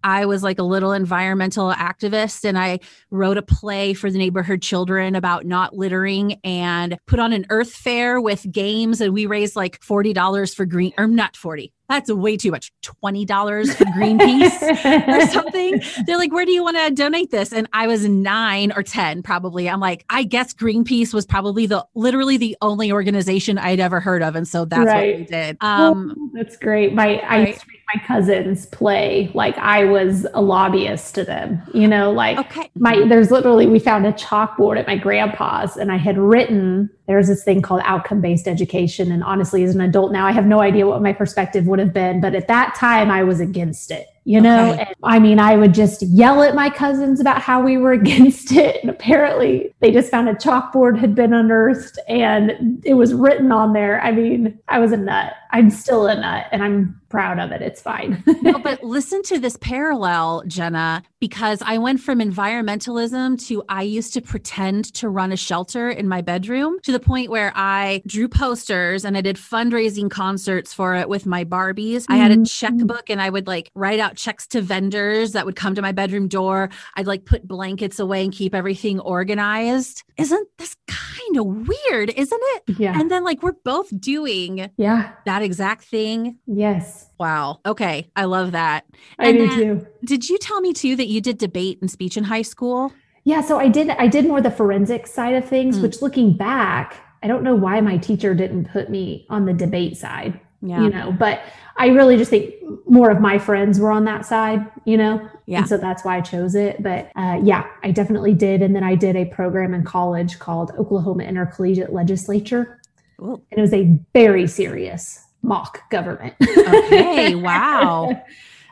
I 0.04 0.26
was 0.26 0.44
like 0.44 0.60
a 0.60 0.64
little 0.64 0.92
environmental 0.92 1.72
activist 1.72 2.44
and 2.44 2.58
I 2.58 2.80
wrote 3.12 3.38
a 3.38 3.42
play 3.42 3.94
for 3.94 4.10
the 4.10 4.18
neighborhood 4.18 4.62
children 4.62 5.16
about 5.16 5.46
not 5.46 5.76
littering 5.76 6.40
and 6.44 6.98
put 7.06 7.20
on 7.20 7.34
an 7.34 7.46
earth 7.50 7.74
fair 7.74 8.22
with 8.22 8.50
games 8.52 9.02
and 9.02 9.14
we 9.14 9.26
raised 9.26 9.56
like 9.56 9.80
$40 9.82 10.56
for 10.56 10.66
green 10.66 10.94
or 10.98 11.08
not 11.08 11.36
40 11.36 11.74
that's 11.90 12.12
way 12.12 12.36
too 12.36 12.52
much. 12.52 12.72
$20 12.82 13.76
for 13.76 13.86
Greenpeace 13.86 15.08
or 15.08 15.28
something. 15.32 15.82
They're 16.06 16.18
like, 16.18 16.34
where 16.34 16.46
do 16.46 16.52
you 16.52 16.64
want 16.64 16.78
to 16.78 16.92
donate 16.94 17.32
this? 17.32 17.54
And 17.54 17.68
I 17.72 17.88
was 17.88 18.08
nine 18.08 18.74
or 18.76 18.84
10, 18.84 19.24
probably. 19.24 19.70
I'm 19.70 19.80
like, 19.80 20.04
I 20.10 20.24
guess 20.24 20.54
Greenpeace 20.54 21.14
was 21.14 21.26
probably 21.26 21.66
the 21.66 21.86
literally 21.96 22.36
the 22.36 22.58
only 22.62 22.92
organization 22.92 23.58
I'd 23.58 23.80
ever 23.80 24.00
heard 24.02 24.22
of. 24.22 24.36
And 24.36 24.48
so 24.48 24.66
that's 24.66 24.86
right. 24.86 25.12
what 25.12 25.20
we 25.20 25.26
did. 25.26 25.58
Um, 25.62 26.14
oh, 26.18 26.30
that's 26.34 26.58
great. 26.58 26.94
My, 26.94 27.22
right. 27.22 27.24
I 27.26 27.58
my 27.94 28.04
cousins 28.06 28.66
play 28.66 29.32
like 29.34 29.58
I 29.58 29.86
was 29.86 30.28
a 30.34 30.42
lobbyist 30.42 31.16
to 31.16 31.24
them. 31.24 31.62
You 31.74 31.88
know, 31.88 32.12
like 32.12 32.38
okay. 32.38 32.70
my 32.78 33.06
there's 33.08 33.32
literally 33.32 33.68
we 33.68 33.80
found 33.80 34.06
a 34.06 34.12
chalkboard 34.14 34.78
at 34.78 34.88
my 34.88 34.98
grandpa's 34.98 35.78
and 35.78 35.92
I 35.92 35.98
had 35.98 36.18
written 36.18 36.90
there's 37.08 37.28
this 37.28 37.44
thing 37.44 37.62
called 37.62 37.82
outcome 37.84 38.22
based 38.22 38.48
education. 38.48 39.12
And 39.12 39.24
honestly, 39.24 39.64
as 39.64 39.74
an 39.74 39.82
adult 39.82 40.12
now, 40.12 40.26
I 40.26 40.32
have 40.32 40.46
no 40.46 40.60
idea 40.60 40.88
what 40.88 41.02
my 41.02 41.14
perspective 41.14 41.66
would 41.66 41.80
have 41.80 41.94
been. 41.94 42.22
But 42.22 42.36
at 42.36 42.48
that 42.48 42.76
time, 42.76 43.10
I 43.10 43.24
was 43.24 43.40
against 43.40 43.92
it 43.92 44.08
you 44.28 44.42
know 44.42 44.74
okay. 44.74 44.94
i 45.04 45.18
mean 45.18 45.40
i 45.40 45.56
would 45.56 45.74
just 45.74 46.02
yell 46.02 46.44
at 46.44 46.54
my 46.54 46.70
cousins 46.70 47.22
about 47.22 47.42
how 47.42 47.62
we 47.62 47.78
were 47.78 47.94
against 48.04 48.52
it 48.52 48.82
and 48.82 48.90
apparently 48.90 49.74
they 49.80 49.90
just 49.90 50.12
found 50.12 50.28
a 50.28 50.34
chalkboard 50.34 51.00
had 51.00 51.16
been 51.16 51.34
unearthed 51.34 51.98
and 52.10 52.84
it 52.84 52.96
was 52.96 53.14
written 53.14 53.52
on 53.54 53.72
there 53.72 54.02
i 54.02 54.12
mean 54.12 54.60
i 54.68 54.80
was 54.80 54.92
a 54.92 54.98
nut 54.98 55.34
i'm 55.52 55.70
still 55.70 56.08
a 56.08 56.16
nut 56.16 56.46
and 56.52 56.62
i'm 56.62 57.00
proud 57.08 57.40
of 57.40 57.54
it 57.54 57.62
it's 57.62 57.82
fine 57.82 58.22
no, 58.42 58.60
but 58.60 58.84
listen 58.84 59.24
to 59.24 59.40
this 59.40 59.58
parallel 59.62 60.44
jenna 60.46 61.02
because 61.22 61.62
i 61.62 61.78
went 61.78 62.02
from 62.02 62.20
environmentalism 62.20 63.42
to 63.48 63.64
i 63.70 63.82
used 63.82 64.14
to 64.14 64.20
pretend 64.20 64.94
to 64.94 65.08
run 65.08 65.32
a 65.32 65.38
shelter 65.38 65.90
in 65.90 66.06
my 66.06 66.22
bedroom 66.22 66.78
to 66.82 66.92
the 66.92 66.97
point 67.00 67.30
where 67.30 67.52
i 67.56 68.02
drew 68.06 68.28
posters 68.28 69.06
and 69.06 69.18
i 69.18 69.22
did 69.22 69.36
fundraising 69.36 70.10
concerts 70.10 70.74
for 70.74 70.96
it 70.96 71.10
with 71.10 71.26
my 71.26 71.44
barbies 71.44 72.04
mm-hmm. 72.04 72.14
i 72.14 72.18
had 72.18 72.32
a 72.32 72.36
mm-hmm. 72.36 72.44
checkbook 72.44 73.10
and 73.10 73.22
i 73.22 73.30
would 73.30 73.48
like 73.48 73.72
write 73.76 74.00
out 74.00 74.16
checks 74.16 74.48
to 74.48 74.62
vendors 74.62 75.32
that 75.32 75.46
would 75.46 75.56
come 75.56 75.76
to 75.76 75.82
my 75.82 75.92
bedroom 75.92 76.28
door. 76.28 76.70
I'd 76.96 77.08
like 77.08 77.26
put 77.26 77.48
blankets 77.48 78.00
away 78.00 78.24
and 78.24 78.32
keep 78.32 78.54
everything 78.54 79.00
organized. 79.00 80.04
Isn't 80.18 80.48
this 80.58 80.76
kind 80.88 81.38
of 81.38 81.46
weird, 81.46 82.10
isn't 82.10 82.42
it? 82.44 82.80
Yeah. 82.80 83.00
And 83.00 83.12
then 83.12 83.24
like 83.24 83.44
we're 83.44 83.54
both 83.54 83.90
doing 84.00 84.70
yeah 84.78 85.14
that 85.26 85.42
exact 85.42 85.86
thing. 85.86 86.38
Yes. 86.46 87.10
Wow. 87.20 87.60
Okay. 87.66 88.10
I 88.16 88.26
love 88.26 88.52
that. 88.52 88.86
I 89.20 89.30
and 89.30 89.38
do 89.38 89.56
too. 89.56 89.88
Did 90.06 90.30
you 90.30 90.38
tell 90.38 90.62
me 90.62 90.74
too 90.74 90.96
that 90.96 91.08
you 91.08 91.22
did 91.22 91.38
debate 91.38 91.80
and 91.82 91.90
speech 91.90 92.18
in 92.18 92.24
high 92.24 92.44
school? 92.44 92.92
Yeah, 93.28 93.42
so 93.42 93.60
I 93.60 93.68
did 93.68 93.90
I 93.90 94.08
did 94.08 94.26
more 94.26 94.40
the 94.40 94.50
forensic 94.50 95.06
side 95.06 95.36
of 95.36 95.44
things, 95.44 95.78
mm. 95.78 95.82
which 95.82 96.02
looking 96.02 96.32
back, 96.32 96.96
I 97.22 97.28
don't 97.28 97.44
know 97.44 97.56
why 97.56 97.82
my 97.82 97.98
teacher 97.98 98.34
didn't 98.34 98.70
put 98.72 98.90
me 98.90 99.28
on 99.30 99.44
the 99.44 99.52
debate 99.52 99.98
side. 99.98 100.40
Yeah. 100.62 100.82
You 100.82 100.90
know, 100.90 101.12
but 101.12 101.42
I 101.76 101.88
really 101.88 102.16
just 102.16 102.30
think 102.30 102.54
more 102.88 103.10
of 103.12 103.20
my 103.20 103.38
friends 103.38 103.82
were 103.82 103.92
on 103.92 104.06
that 104.06 104.26
side, 104.26 104.66
you 104.86 104.96
know? 104.96 105.30
Yeah. 105.46 105.60
And 105.60 105.68
so 105.68 105.76
that's 105.76 106.06
why 106.06 106.16
I 106.16 106.22
chose 106.22 106.56
it. 106.56 106.82
But 106.82 107.12
uh, 107.18 107.42
yeah, 107.44 107.68
I 107.84 107.92
definitely 107.92 108.34
did. 108.34 108.62
And 108.62 108.74
then 108.74 108.86
I 108.86 108.96
did 108.96 109.18
a 109.18 109.26
program 109.26 109.74
in 109.74 109.84
college 109.84 110.40
called 110.40 110.72
Oklahoma 110.80 111.26
Intercollegiate 111.26 111.92
Legislature. 111.92 112.80
Ooh. 113.22 113.42
And 113.52 113.60
it 113.60 113.62
was 113.62 113.74
a 113.74 114.00
very 114.14 114.48
serious 114.48 115.26
mock 115.42 115.90
government. 115.90 116.34
Okay. 116.42 117.36
Wow. 117.44 118.24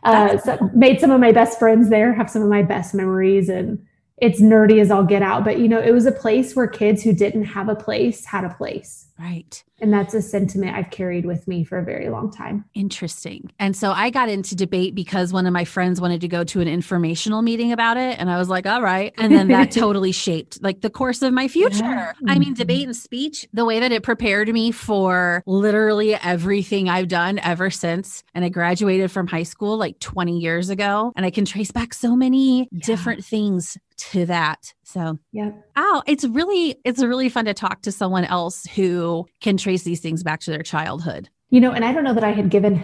uh, 0.05 0.37
so 0.37 0.71
made 0.73 1.01
some 1.01 1.11
of 1.11 1.19
my 1.19 1.33
best 1.33 1.59
friends 1.59 1.89
there, 1.89 2.13
have 2.13 2.29
some 2.29 2.41
of 2.41 2.47
my 2.47 2.63
best 2.63 2.93
memories. 2.95 3.49
And 3.49 3.85
it's 4.17 4.41
nerdy 4.41 4.79
as 4.79 4.91
I'll 4.91 5.05
get 5.05 5.21
out. 5.21 5.43
But, 5.43 5.59
you 5.59 5.67
know, 5.67 5.79
it 5.79 5.91
was 5.91 6.05
a 6.05 6.11
place 6.11 6.55
where 6.55 6.67
kids 6.67 7.03
who 7.03 7.13
didn't 7.13 7.45
have 7.45 7.69
a 7.69 7.75
place 7.75 8.25
had 8.25 8.43
a 8.43 8.53
place. 8.53 9.04
Right. 9.17 9.63
And 9.79 9.93
that's 9.93 10.13
a 10.13 10.21
sentiment 10.21 10.75
I've 10.75 10.89
carried 10.89 11.25
with 11.25 11.47
me 11.47 11.63
for 11.63 11.77
a 11.77 11.83
very 11.83 12.09
long 12.09 12.31
time. 12.31 12.65
Interesting. 12.73 13.51
And 13.59 13.75
so 13.75 13.91
I 13.91 14.09
got 14.09 14.29
into 14.29 14.55
debate 14.55 14.93
because 14.93 15.31
one 15.31 15.45
of 15.45 15.53
my 15.53 15.63
friends 15.63 16.01
wanted 16.01 16.21
to 16.21 16.27
go 16.27 16.43
to 16.45 16.61
an 16.61 16.67
informational 16.67 17.41
meeting 17.41 17.71
about 17.71 17.97
it. 17.97 18.19
And 18.19 18.29
I 18.29 18.37
was 18.37 18.49
like, 18.49 18.65
all 18.65 18.81
right. 18.81 19.13
And 19.17 19.33
then 19.33 19.47
that 19.49 19.71
totally 19.71 20.11
shaped 20.11 20.61
like 20.61 20.81
the 20.81 20.89
course 20.89 21.21
of 21.21 21.33
my 21.33 21.47
future. 21.47 21.83
Yeah. 21.83 22.13
I 22.27 22.39
mean, 22.39 22.49
mm-hmm. 22.49 22.53
debate 22.55 22.85
and 22.85 22.95
speech, 22.95 23.47
the 23.53 23.65
way 23.65 23.79
that 23.79 23.91
it 23.91 24.03
prepared 24.03 24.49
me 24.49 24.71
for 24.71 25.43
literally 25.45 26.15
everything 26.15 26.89
I've 26.89 27.07
done 27.07 27.39
ever 27.39 27.69
since. 27.69 28.23
And 28.33 28.43
I 28.43 28.49
graduated 28.49 29.11
from 29.11 29.27
high 29.27 29.43
school 29.43 29.77
like 29.77 29.99
20 29.99 30.39
years 30.39 30.69
ago. 30.69 31.13
And 31.15 31.25
I 31.25 31.31
can 31.31 31.45
trace 31.45 31.71
back 31.71 31.93
so 31.93 32.15
many 32.15 32.67
yeah. 32.71 32.85
different 32.85 33.23
things 33.23 33.77
to 33.97 34.25
that. 34.25 34.73
So, 34.85 35.17
yeah. 35.31 35.51
Oh, 35.75 36.03
it's 36.05 36.25
really 36.25 36.79
it's 36.85 37.03
really 37.03 37.27
fun 37.27 37.45
to 37.45 37.53
talk 37.53 37.81
to 37.81 37.91
someone 37.91 38.23
else 38.23 38.65
who 38.75 39.25
can 39.41 39.57
trace 39.57 39.83
these 39.83 39.99
things 39.99 40.23
back 40.23 40.39
to 40.41 40.51
their 40.51 40.61
childhood. 40.61 41.27
You 41.49 41.59
know, 41.59 41.71
and 41.71 41.83
I 41.83 41.91
don't 41.91 42.03
know 42.03 42.13
that 42.13 42.23
I 42.23 42.31
had 42.31 42.49
given 42.49 42.83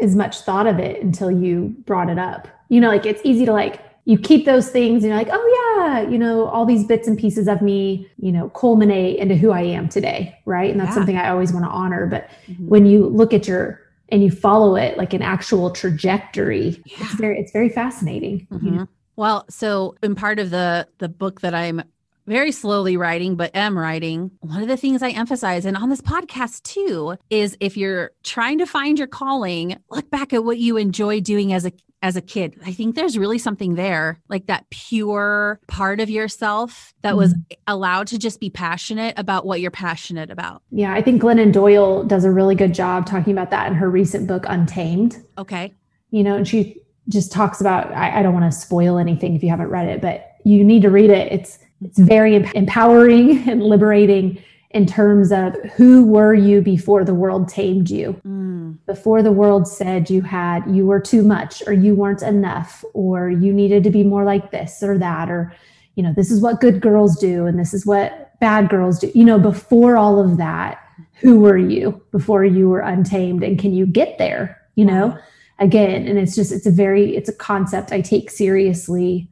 as 0.00 0.14
much 0.14 0.40
thought 0.42 0.66
of 0.66 0.78
it 0.78 1.02
until 1.02 1.30
you 1.30 1.74
brought 1.86 2.08
it 2.08 2.18
up. 2.18 2.46
You 2.68 2.80
know, 2.80 2.88
like 2.88 3.04
it's 3.04 3.20
easy 3.24 3.44
to 3.46 3.52
like 3.52 3.82
you 4.04 4.16
keep 4.16 4.46
those 4.46 4.70
things 4.70 5.02
and 5.02 5.10
you're 5.10 5.18
like, 5.18 5.28
oh 5.30 5.76
yeah, 5.76 6.08
you 6.08 6.18
know, 6.18 6.46
all 6.46 6.64
these 6.64 6.84
bits 6.84 7.08
and 7.08 7.18
pieces 7.18 7.48
of 7.48 7.60
me, 7.60 8.08
you 8.16 8.30
know, 8.30 8.48
culminate 8.50 9.18
into 9.18 9.34
who 9.34 9.50
I 9.50 9.62
am 9.62 9.88
today, 9.88 10.38
right? 10.46 10.70
And 10.70 10.78
that's 10.78 10.90
yeah. 10.90 10.94
something 10.94 11.16
I 11.16 11.30
always 11.30 11.52
want 11.52 11.64
to 11.64 11.70
honor. 11.70 12.06
But 12.06 12.30
mm-hmm. 12.46 12.68
when 12.68 12.86
you 12.86 13.06
look 13.06 13.34
at 13.34 13.48
your 13.48 13.80
and 14.08 14.22
you 14.22 14.30
follow 14.30 14.76
it 14.76 14.96
like 14.96 15.14
an 15.14 15.22
actual 15.22 15.70
trajectory, 15.70 16.80
yeah. 16.86 16.96
it's 17.00 17.14
very 17.14 17.40
it's 17.40 17.52
very 17.52 17.68
fascinating. 17.68 18.46
Mm-hmm. 18.52 18.66
You 18.66 18.72
know? 18.72 18.88
Well, 19.20 19.44
so 19.50 19.96
in 20.02 20.14
part 20.14 20.38
of 20.38 20.48
the 20.48 20.88
the 20.96 21.10
book 21.10 21.42
that 21.42 21.54
I'm 21.54 21.82
very 22.26 22.52
slowly 22.52 22.96
writing, 22.96 23.36
but 23.36 23.54
am 23.54 23.76
writing, 23.76 24.30
one 24.40 24.62
of 24.62 24.68
the 24.68 24.78
things 24.78 25.02
I 25.02 25.10
emphasize, 25.10 25.66
and 25.66 25.76
on 25.76 25.90
this 25.90 26.00
podcast 26.00 26.62
too, 26.62 27.16
is 27.28 27.54
if 27.60 27.76
you're 27.76 28.12
trying 28.22 28.56
to 28.60 28.66
find 28.66 28.98
your 28.98 29.08
calling, 29.08 29.76
look 29.90 30.08
back 30.10 30.32
at 30.32 30.42
what 30.42 30.56
you 30.56 30.78
enjoy 30.78 31.20
doing 31.20 31.52
as 31.52 31.66
a 31.66 31.72
as 32.00 32.16
a 32.16 32.22
kid. 32.22 32.58
I 32.64 32.72
think 32.72 32.94
there's 32.94 33.18
really 33.18 33.36
something 33.36 33.74
there, 33.74 34.18
like 34.30 34.46
that 34.46 34.70
pure 34.70 35.60
part 35.66 36.00
of 36.00 36.08
yourself 36.08 36.94
that 37.02 37.14
was 37.14 37.34
mm-hmm. 37.34 37.60
allowed 37.66 38.06
to 38.06 38.18
just 38.18 38.40
be 38.40 38.48
passionate 38.48 39.18
about 39.18 39.44
what 39.44 39.60
you're 39.60 39.70
passionate 39.70 40.30
about. 40.30 40.62
Yeah, 40.70 40.94
I 40.94 41.02
think 41.02 41.20
Glennon 41.20 41.52
Doyle 41.52 42.04
does 42.04 42.24
a 42.24 42.30
really 42.30 42.54
good 42.54 42.72
job 42.72 43.04
talking 43.04 43.34
about 43.34 43.50
that 43.50 43.66
in 43.66 43.74
her 43.74 43.90
recent 43.90 44.26
book, 44.26 44.46
Untamed. 44.48 45.22
Okay. 45.36 45.74
You 46.10 46.24
know, 46.24 46.36
and 46.36 46.48
she 46.48 46.80
just 47.10 47.32
talks 47.32 47.60
about 47.60 47.92
I, 47.92 48.20
I 48.20 48.22
don't 48.22 48.32
want 48.32 48.50
to 48.50 48.58
spoil 48.58 48.98
anything 48.98 49.34
if 49.34 49.42
you 49.42 49.50
haven't 49.50 49.68
read 49.68 49.88
it, 49.88 50.00
but 50.00 50.36
you 50.44 50.64
need 50.64 50.82
to 50.82 50.90
read 50.90 51.10
it. 51.10 51.30
It's 51.32 51.58
it's 51.84 51.98
very 51.98 52.36
empowering 52.54 53.38
and 53.48 53.62
liberating 53.62 54.42
in 54.70 54.86
terms 54.86 55.32
of 55.32 55.54
who 55.74 56.04
were 56.04 56.32
you 56.32 56.60
before 56.60 57.04
the 57.04 57.14
world 57.14 57.48
tamed 57.48 57.90
you 57.90 58.20
mm. 58.24 58.76
before 58.86 59.20
the 59.22 59.32
world 59.32 59.66
said 59.66 60.08
you 60.08 60.20
had 60.20 60.62
you 60.68 60.86
were 60.86 61.00
too 61.00 61.22
much 61.22 61.60
or 61.66 61.72
you 61.72 61.94
weren't 61.94 62.22
enough 62.22 62.84
or 62.94 63.28
you 63.28 63.52
needed 63.52 63.82
to 63.82 63.90
be 63.90 64.04
more 64.04 64.24
like 64.24 64.52
this 64.52 64.80
or 64.82 64.96
that 64.96 65.28
or 65.28 65.52
you 65.96 66.04
know 66.04 66.12
this 66.14 66.30
is 66.30 66.40
what 66.40 66.60
good 66.60 66.80
girls 66.80 67.18
do 67.18 67.46
and 67.46 67.58
this 67.58 67.74
is 67.74 67.84
what 67.84 68.38
bad 68.38 68.68
girls 68.68 69.00
do 69.00 69.10
you 69.12 69.24
know 69.24 69.40
before 69.40 69.96
all 69.96 70.20
of 70.20 70.36
that 70.36 70.78
who 71.14 71.40
were 71.40 71.58
you 71.58 72.00
before 72.12 72.44
you 72.44 72.68
were 72.68 72.80
untamed 72.80 73.42
and 73.42 73.58
can 73.58 73.72
you 73.72 73.84
get 73.84 74.18
there 74.18 74.62
you 74.76 74.84
know 74.84 75.08
wow 75.08 75.18
again 75.60 76.06
and 76.08 76.18
it's 76.18 76.34
just 76.34 76.50
it's 76.50 76.66
a 76.66 76.70
very 76.70 77.14
it's 77.16 77.28
a 77.28 77.34
concept 77.34 77.92
i 77.92 78.00
take 78.00 78.30
seriously 78.30 79.30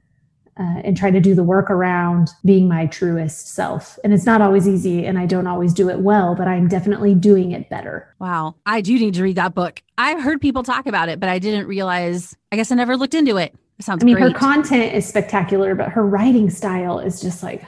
uh, 0.59 0.81
and 0.83 0.97
try 0.97 1.11
to 1.11 1.21
do 1.21 1.35
the 1.35 1.45
work 1.45 1.71
around 1.71 2.31
being 2.45 2.69
my 2.69 2.87
truest 2.87 3.55
self. 3.55 3.99
And 4.03 4.13
it's 4.13 4.27
not 4.27 4.41
always 4.41 4.67
easy, 4.67 5.07
and 5.07 5.19
I 5.19 5.27
don't 5.27 5.47
always 5.47 5.73
do 5.73 5.89
it 5.89 6.01
well, 6.01 6.35
but 6.35 6.49
I'm 6.49 6.67
definitely 6.69 7.15
doing 7.15 7.53
it 7.53 7.71
better. 7.71 8.13
Wow. 8.19 8.57
I 8.67 8.81
do 8.81 8.99
need 8.99 9.15
to 9.15 9.23
read 9.23 9.37
that 9.37 9.55
book. 9.55 9.81
I've 9.97 10.21
heard 10.21 10.41
people 10.41 10.65
talk 10.65 10.87
about 10.87 11.09
it, 11.09 11.21
but 11.21 11.29
I 11.29 11.39
didn't 11.39 11.69
realize, 11.69 12.37
I 12.51 12.57
guess 12.57 12.73
I 12.73 12.75
never 12.75 12.97
looked 12.97 13.15
into 13.15 13.37
it. 13.37 13.55
It 13.79 13.85
sounds 13.85 14.03
I 14.03 14.07
mean, 14.07 14.17
great. 14.17 14.33
her 14.33 14.39
content 14.39 14.95
is 14.95 15.07
spectacular, 15.07 15.77
but 15.77 15.91
her 15.91 16.05
writing 16.05 16.51
style 16.51 16.99
is 16.99 17.21
just 17.21 17.45
like, 17.45 17.63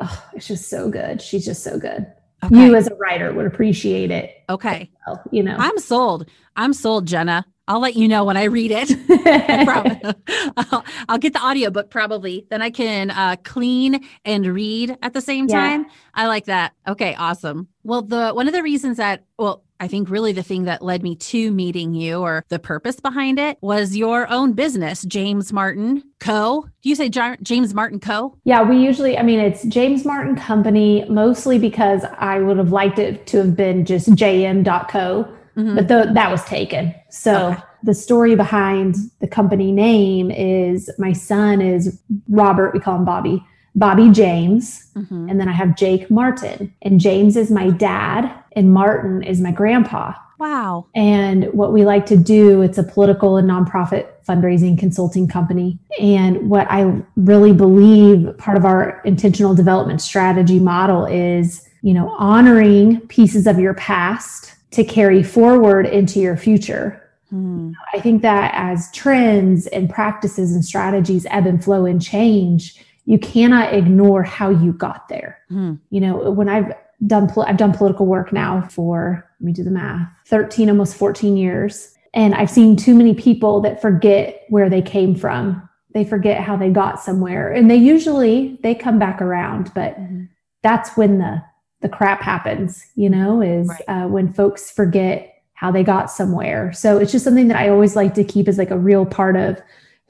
oh, 0.00 0.24
it's 0.34 0.48
just 0.48 0.68
so 0.68 0.90
good. 0.90 1.22
She's 1.22 1.44
just 1.44 1.62
so 1.62 1.78
good. 1.78 2.06
Okay. 2.42 2.66
You 2.66 2.74
as 2.74 2.88
a 2.88 2.94
writer 2.96 3.32
would 3.32 3.46
appreciate 3.46 4.10
it. 4.10 4.42
Okay. 4.48 4.90
Well, 5.06 5.22
you 5.30 5.44
know, 5.44 5.56
I'm 5.58 5.78
sold. 5.78 6.28
I'm 6.56 6.72
sold, 6.72 7.06
Jenna. 7.06 7.46
I'll 7.68 7.80
let 7.80 7.96
you 7.96 8.06
know 8.06 8.24
when 8.24 8.36
I 8.36 8.44
read 8.44 8.70
it. 8.72 8.90
I'll, 10.56 10.84
I'll, 11.08 11.18
get 11.18 11.32
the 11.32 11.44
audiobook 11.44 11.90
probably. 11.90 12.46
Then 12.48 12.62
I 12.62 12.70
can 12.70 13.10
uh, 13.10 13.36
clean 13.42 14.06
and 14.24 14.46
read 14.46 14.96
at 15.02 15.12
the 15.12 15.20
same 15.20 15.48
time. 15.48 15.82
Yeah. 15.82 15.90
I 16.14 16.26
like 16.28 16.44
that. 16.44 16.74
Okay, 16.86 17.14
awesome. 17.16 17.68
Well, 17.82 18.02
the 18.02 18.30
one 18.32 18.46
of 18.46 18.54
the 18.54 18.62
reasons 18.62 18.98
that 18.98 19.24
well, 19.38 19.64
I 19.78 19.88
think 19.88 20.08
really 20.08 20.32
the 20.32 20.42
thing 20.42 20.64
that 20.64 20.80
led 20.80 21.02
me 21.02 21.16
to 21.16 21.50
meeting 21.50 21.94
you 21.94 22.20
or 22.20 22.44
the 22.48 22.58
purpose 22.58 22.98
behind 23.00 23.38
it 23.38 23.58
was 23.60 23.96
your 23.96 24.30
own 24.30 24.52
business, 24.52 25.02
James 25.02 25.52
Martin 25.52 26.02
Co. 26.18 26.66
Do 26.82 26.88
you 26.88 26.94
say 26.94 27.10
James 27.10 27.74
Martin 27.74 28.00
Co? 28.00 28.36
Yeah, 28.44 28.62
we 28.62 28.78
usually, 28.78 29.18
I 29.18 29.22
mean, 29.22 29.38
it's 29.38 29.64
James 29.64 30.04
Martin 30.04 30.34
Company 30.34 31.04
mostly 31.10 31.58
because 31.58 32.04
I 32.18 32.38
would 32.38 32.56
have 32.56 32.72
liked 32.72 32.98
it 32.98 33.26
to 33.28 33.38
have 33.38 33.56
been 33.56 33.84
just 33.84 34.08
jm.co 34.10 35.35
mm-hmm. 35.56 35.74
but 35.74 35.88
the, 35.88 36.10
that 36.12 36.30
was 36.30 36.44
taken. 36.44 36.94
So 37.10 37.48
okay. 37.48 37.62
the 37.82 37.94
story 37.94 38.34
behind 38.34 38.96
the 39.20 39.28
company 39.28 39.72
name 39.72 40.30
is 40.30 40.90
my 40.98 41.12
son 41.12 41.60
is 41.60 42.00
Robert, 42.28 42.74
we 42.74 42.80
call 42.80 42.96
him 42.96 43.04
Bobby. 43.04 43.44
Bobby 43.76 44.10
James, 44.10 44.90
mm-hmm. 44.96 45.28
and 45.28 45.38
then 45.38 45.48
I 45.48 45.52
have 45.52 45.76
Jake 45.76 46.10
Martin. 46.10 46.74
And 46.80 46.98
James 46.98 47.36
is 47.36 47.50
my 47.50 47.68
dad, 47.68 48.32
and 48.52 48.72
Martin 48.72 49.22
is 49.22 49.38
my 49.38 49.52
grandpa. 49.52 50.14
Wow. 50.38 50.86
And 50.94 51.52
what 51.52 51.72
we 51.72 51.84
like 51.84 52.06
to 52.06 52.16
do, 52.16 52.62
it's 52.62 52.78
a 52.78 52.82
political 52.82 53.36
and 53.36 53.48
nonprofit 53.48 54.08
fundraising 54.26 54.78
consulting 54.78 55.28
company. 55.28 55.78
And 56.00 56.50
what 56.50 56.66
I 56.70 57.02
really 57.16 57.52
believe 57.52 58.36
part 58.38 58.56
of 58.56 58.64
our 58.64 59.00
intentional 59.04 59.54
development 59.54 60.00
strategy 60.00 60.58
model 60.58 61.06
is, 61.06 61.66
you 61.82 61.94
know, 61.94 62.10
honoring 62.18 63.00
pieces 63.08 63.46
of 63.46 63.58
your 63.58 63.74
past 63.74 64.55
to 64.76 64.84
carry 64.84 65.22
forward 65.22 65.86
into 65.86 66.20
your 66.20 66.36
future. 66.36 67.02
Hmm. 67.30 67.72
I 67.94 68.00
think 68.00 68.20
that 68.20 68.52
as 68.54 68.92
trends 68.92 69.66
and 69.68 69.88
practices 69.88 70.54
and 70.54 70.62
strategies 70.62 71.26
ebb 71.30 71.46
and 71.46 71.64
flow 71.64 71.86
and 71.86 72.00
change, 72.00 72.84
you 73.06 73.18
cannot 73.18 73.72
ignore 73.72 74.22
how 74.22 74.50
you 74.50 74.74
got 74.74 75.08
there. 75.08 75.38
Hmm. 75.48 75.76
You 75.88 76.02
know, 76.02 76.30
when 76.30 76.50
I've 76.50 76.74
done 77.06 77.30
I've 77.46 77.56
done 77.56 77.72
political 77.72 78.04
work 78.04 78.34
now 78.34 78.68
for 78.68 79.26
let 79.40 79.46
me 79.46 79.52
do 79.52 79.62
the 79.62 79.70
math 79.70 80.08
13 80.28 80.70
almost 80.70 80.96
14 80.96 81.36
years 81.36 81.92
and 82.14 82.34
I've 82.34 82.48
seen 82.48 82.74
too 82.74 82.94
many 82.94 83.12
people 83.12 83.60
that 83.60 83.82
forget 83.82 84.44
where 84.48 84.70
they 84.70 84.80
came 84.80 85.14
from 85.14 85.68
they 85.92 86.06
forget 86.06 86.40
how 86.40 86.56
they 86.56 86.70
got 86.70 86.98
somewhere 86.98 87.52
and 87.52 87.70
they 87.70 87.76
usually 87.76 88.58
they 88.62 88.74
come 88.74 88.98
back 88.98 89.20
around 89.20 89.72
but 89.74 90.00
mm-hmm. 90.00 90.24
that's 90.62 90.96
when 90.96 91.18
the 91.18 91.42
the 91.86 91.96
crap 91.96 92.20
happens 92.20 92.84
you 92.96 93.08
know 93.08 93.40
is 93.40 93.68
right. 93.68 93.82
uh, 93.88 94.08
when 94.08 94.32
folks 94.32 94.70
forget 94.70 95.42
how 95.54 95.70
they 95.70 95.82
got 95.82 96.10
somewhere 96.10 96.72
so 96.72 96.98
it's 96.98 97.12
just 97.12 97.24
something 97.24 97.48
that 97.48 97.56
I 97.56 97.68
always 97.68 97.94
like 97.94 98.14
to 98.14 98.24
keep 98.24 98.48
as 98.48 98.58
like 98.58 98.70
a 98.70 98.78
real 98.78 99.06
part 99.06 99.36
of 99.36 99.60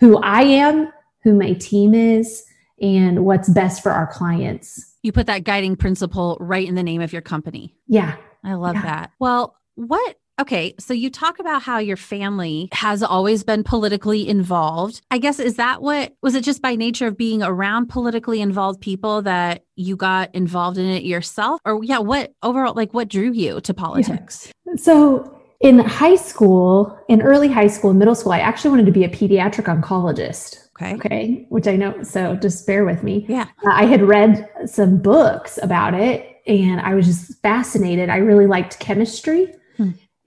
who 0.00 0.18
I 0.18 0.42
am 0.42 0.92
who 1.22 1.34
my 1.34 1.52
team 1.54 1.94
is 1.94 2.44
and 2.80 3.24
what's 3.24 3.48
best 3.48 3.82
for 3.82 3.92
our 3.92 4.06
clients 4.06 4.96
you 5.06 5.12
put 5.12 5.28
that 5.28 5.44
guiding 5.44 5.76
principle 5.76 6.36
right 6.40 6.66
in 6.66 6.74
the 6.74 6.82
name 6.82 7.00
of 7.00 7.12
your 7.12 7.22
company. 7.22 7.76
Yeah. 7.86 8.16
I 8.42 8.54
love 8.54 8.74
yeah. 8.74 8.82
that. 8.82 9.10
Well, 9.20 9.56
what 9.76 10.16
Okay, 10.38 10.74
so 10.78 10.92
you 10.92 11.08
talk 11.08 11.38
about 11.38 11.62
how 11.62 11.78
your 11.78 11.96
family 11.96 12.68
has 12.72 13.02
always 13.02 13.42
been 13.42 13.64
politically 13.64 14.28
involved. 14.28 15.00
I 15.10 15.16
guess 15.16 15.38
is 15.38 15.56
that 15.56 15.80
what 15.80 16.12
was 16.22 16.34
it 16.34 16.44
just 16.44 16.60
by 16.60 16.76
nature 16.76 17.06
of 17.06 17.16
being 17.16 17.42
around 17.42 17.86
politically 17.86 18.42
involved 18.42 18.82
people 18.82 19.22
that 19.22 19.64
you 19.76 19.96
got 19.96 20.34
involved 20.34 20.76
in 20.76 20.86
it 20.86 21.04
yourself 21.04 21.60
or 21.64 21.82
yeah, 21.82 21.98
what 21.98 22.34
overall 22.42 22.74
like 22.74 22.92
what 22.92 23.08
drew 23.08 23.32
you 23.32 23.62
to 23.62 23.72
politics? 23.72 24.52
Yeah. 24.66 24.74
So 24.76 25.40
in 25.60 25.78
high 25.78 26.16
school, 26.16 26.98
in 27.08 27.22
early 27.22 27.48
high 27.48 27.68
school, 27.68 27.94
middle 27.94 28.14
school, 28.14 28.32
I 28.32 28.40
actually 28.40 28.70
wanted 28.70 28.86
to 28.86 28.92
be 28.92 29.04
a 29.04 29.08
pediatric 29.08 29.64
oncologist. 29.64 30.68
Okay. 30.76 30.94
Okay. 30.96 31.46
Which 31.48 31.66
I 31.66 31.76
know. 31.76 32.02
So 32.02 32.36
just 32.36 32.66
bear 32.66 32.84
with 32.84 33.02
me. 33.02 33.24
Yeah. 33.26 33.46
Uh, 33.64 33.70
I 33.70 33.86
had 33.86 34.02
read 34.02 34.46
some 34.66 34.98
books 34.98 35.58
about 35.62 35.94
it 35.94 36.42
and 36.46 36.82
I 36.82 36.94
was 36.94 37.06
just 37.06 37.40
fascinated. 37.40 38.10
I 38.10 38.18
really 38.18 38.46
liked 38.46 38.78
chemistry. 38.80 39.54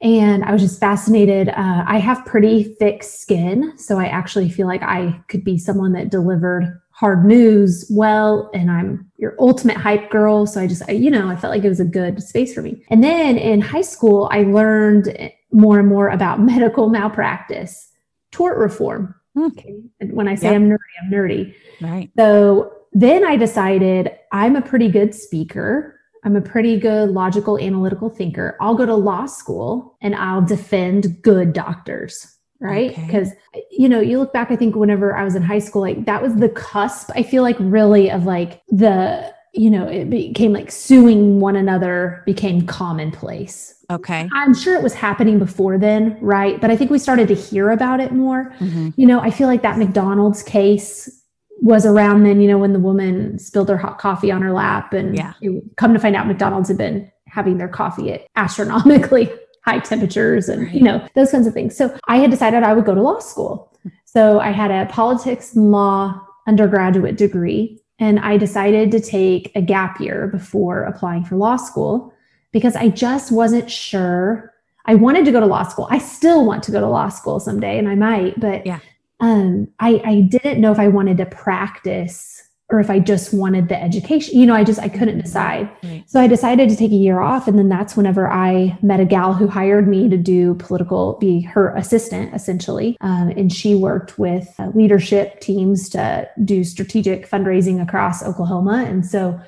And 0.01 0.43
I 0.45 0.51
was 0.51 0.61
just 0.61 0.79
fascinated. 0.79 1.49
Uh, 1.49 1.83
I 1.85 1.97
have 1.97 2.25
pretty 2.25 2.75
thick 2.79 3.03
skin. 3.03 3.77
So 3.77 3.99
I 3.99 4.05
actually 4.05 4.49
feel 4.49 4.67
like 4.67 4.81
I 4.81 5.19
could 5.27 5.43
be 5.43 5.57
someone 5.57 5.91
that 5.93 6.09
delivered 6.09 6.81
hard 6.91 7.25
news 7.25 7.85
well. 7.89 8.49
And 8.53 8.71
I'm 8.71 9.09
your 9.17 9.35
ultimate 9.39 9.77
hype 9.77 10.09
girl. 10.09 10.45
So 10.45 10.61
I 10.61 10.67
just, 10.67 10.83
I, 10.87 10.93
you 10.93 11.11
know, 11.11 11.29
I 11.29 11.35
felt 11.35 11.51
like 11.51 11.63
it 11.63 11.69
was 11.69 11.79
a 11.79 11.85
good 11.85 12.23
space 12.23 12.53
for 12.53 12.61
me. 12.61 12.83
And 12.89 13.03
then 13.03 13.37
in 13.37 13.61
high 13.61 13.81
school, 13.81 14.29
I 14.31 14.43
learned 14.43 15.31
more 15.51 15.79
and 15.79 15.87
more 15.87 16.09
about 16.09 16.39
medical 16.41 16.89
malpractice, 16.89 17.89
tort 18.31 18.57
reform 18.57 19.15
Hmm. 19.35 19.45
Okay. 19.45 19.81
And 19.99 20.13
when 20.13 20.27
I 20.27 20.35
say 20.35 20.47
yep. 20.47 20.55
I'm 20.55 20.69
nerdy, 20.69 20.77
I'm 21.03 21.11
nerdy. 21.11 21.55
Right. 21.81 22.09
So 22.17 22.73
then 22.93 23.23
I 23.23 23.35
decided 23.35 24.11
I'm 24.31 24.55
a 24.55 24.61
pretty 24.61 24.89
good 24.89 25.13
speaker. 25.13 25.98
I'm 26.23 26.35
a 26.35 26.41
pretty 26.41 26.79
good 26.79 27.11
logical, 27.11 27.57
analytical 27.59 28.09
thinker. 28.09 28.57
I'll 28.59 28.75
go 28.75 28.85
to 28.85 28.95
law 28.95 29.25
school 29.25 29.97
and 30.01 30.15
I'll 30.15 30.41
defend 30.41 31.21
good 31.21 31.53
doctors. 31.53 32.35
Right. 32.61 32.93
Because, 32.93 33.29
okay. 33.55 33.63
you 33.71 33.87
know, 33.87 34.01
you 34.01 34.19
look 34.19 34.33
back, 34.33 34.51
I 34.51 34.57
think 34.57 34.75
whenever 34.75 35.15
I 35.15 35.23
was 35.23 35.35
in 35.35 35.41
high 35.41 35.59
school, 35.59 35.81
like 35.81 36.05
that 36.05 36.21
was 36.21 36.35
the 36.35 36.49
cusp, 36.49 37.09
I 37.15 37.23
feel 37.23 37.41
like 37.41 37.55
really 37.57 38.11
of 38.11 38.25
like 38.25 38.61
the, 38.67 39.33
you 39.53 39.69
know, 39.69 39.87
it 39.87 40.09
became 40.09 40.51
like 40.51 40.69
suing 40.69 41.39
one 41.39 41.55
another 41.55 42.21
became 42.25 42.65
commonplace 42.65 43.79
Okay. 43.91 44.29
I'm 44.33 44.53
sure 44.53 44.75
it 44.75 44.83
was 44.83 44.93
happening 44.93 45.39
before 45.39 45.77
then, 45.77 46.17
right? 46.21 46.61
But 46.61 46.69
I 46.69 46.77
think 46.77 46.91
we 46.91 46.99
started 46.99 47.27
to 47.29 47.33
hear 47.33 47.71
about 47.71 47.99
it 47.99 48.11
more. 48.11 48.53
Mm-hmm. 48.59 48.89
You 48.95 49.07
know, 49.07 49.19
I 49.19 49.31
feel 49.31 49.47
like 49.47 49.63
that 49.63 49.79
McDonald's 49.79 50.43
case 50.43 51.18
was 51.61 51.85
around 51.85 52.23
then, 52.23 52.41
you 52.41 52.47
know, 52.47 52.57
when 52.57 52.73
the 52.73 52.79
woman 52.79 53.37
spilled 53.39 53.69
her 53.69 53.77
hot 53.77 53.99
coffee 53.99 54.31
on 54.31 54.41
her 54.41 54.51
lap 54.51 54.93
and 54.93 55.15
yeah. 55.15 55.33
it, 55.41 55.63
come 55.77 55.93
to 55.93 55.99
find 55.99 56.15
out 56.15 56.27
McDonald's 56.27 56.69
had 56.69 56.77
been 56.77 57.11
having 57.27 57.57
their 57.57 57.67
coffee 57.67 58.11
at 58.11 58.27
astronomically 58.35 59.29
high 59.65 59.79
temperatures 59.79 60.49
and, 60.49 60.63
right. 60.63 60.73
you 60.73 60.81
know, 60.81 61.05
those 61.15 61.31
kinds 61.31 61.47
of 61.47 61.53
things. 61.53 61.75
So 61.75 61.97
I 62.07 62.17
had 62.17 62.31
decided 62.31 62.63
I 62.63 62.73
would 62.73 62.85
go 62.85 62.95
to 62.95 63.01
law 63.01 63.19
school. 63.19 63.77
So 64.05 64.39
I 64.39 64.51
had 64.51 64.71
a 64.71 64.91
politics 64.91 65.55
and 65.55 65.71
law 65.71 66.19
undergraduate 66.47 67.17
degree 67.17 67.79
and 67.99 68.19
I 68.19 68.37
decided 68.37 68.91
to 68.91 68.99
take 68.99 69.51
a 69.55 69.61
gap 69.61 69.99
year 69.99 70.27
before 70.27 70.83
applying 70.83 71.25
for 71.25 71.35
law 71.35 71.57
school 71.57 72.13
because 72.51 72.75
I 72.75 72.89
just 72.89 73.31
wasn't 73.31 73.69
sure. 73.69 74.53
I 74.85 74.95
wanted 74.95 75.25
to 75.25 75.31
go 75.31 75.39
to 75.39 75.45
law 75.45 75.63
school. 75.63 75.87
I 75.91 75.99
still 75.99 76.45
want 76.45 76.63
to 76.63 76.71
go 76.71 76.79
to 76.79 76.87
law 76.87 77.09
school 77.09 77.39
someday, 77.39 77.77
and 77.77 77.87
I 77.87 77.95
might, 77.95 78.39
but 78.39 78.65
yeah. 78.65 78.79
Um, 79.19 79.67
I, 79.79 80.01
I 80.05 80.21
didn't 80.21 80.61
know 80.61 80.71
if 80.71 80.79
I 80.79 80.87
wanted 80.87 81.17
to 81.17 81.25
practice 81.25 82.43
or 82.71 82.79
if 82.79 82.89
I 82.89 82.99
just 82.99 83.33
wanted 83.33 83.67
the 83.67 83.81
education. 83.81 84.37
You 84.37 84.45
know, 84.45 84.53
I 84.53 84.63
just 84.63 84.79
I 84.79 84.89
couldn't 84.89 85.15
mm-hmm. 85.15 85.21
decide. 85.21 85.69
Right. 85.83 86.03
So 86.07 86.19
I 86.19 86.27
decided 86.27 86.69
to 86.69 86.75
take 86.75 86.91
a 86.91 86.95
year 86.95 87.19
off, 87.19 87.47
and 87.47 87.57
then 87.57 87.67
that's 87.67 87.97
whenever 87.97 88.29
I 88.29 88.77
met 88.81 88.99
a 88.99 89.05
gal 89.05 89.33
who 89.33 89.47
hired 89.47 89.87
me 89.87 90.07
to 90.09 90.17
do 90.17 90.53
political, 90.55 91.17
be 91.19 91.41
her 91.41 91.75
assistant 91.75 92.33
essentially, 92.33 92.97
um, 93.01 93.29
and 93.29 93.51
she 93.51 93.75
worked 93.75 94.19
with 94.19 94.53
uh, 94.59 94.69
leadership 94.73 95.39
teams 95.41 95.89
to 95.89 96.29
do 96.45 96.63
strategic 96.63 97.27
fundraising 97.27 97.81
across 97.81 98.23
Oklahoma, 98.23 98.85
and 98.87 99.05
so 99.05 99.39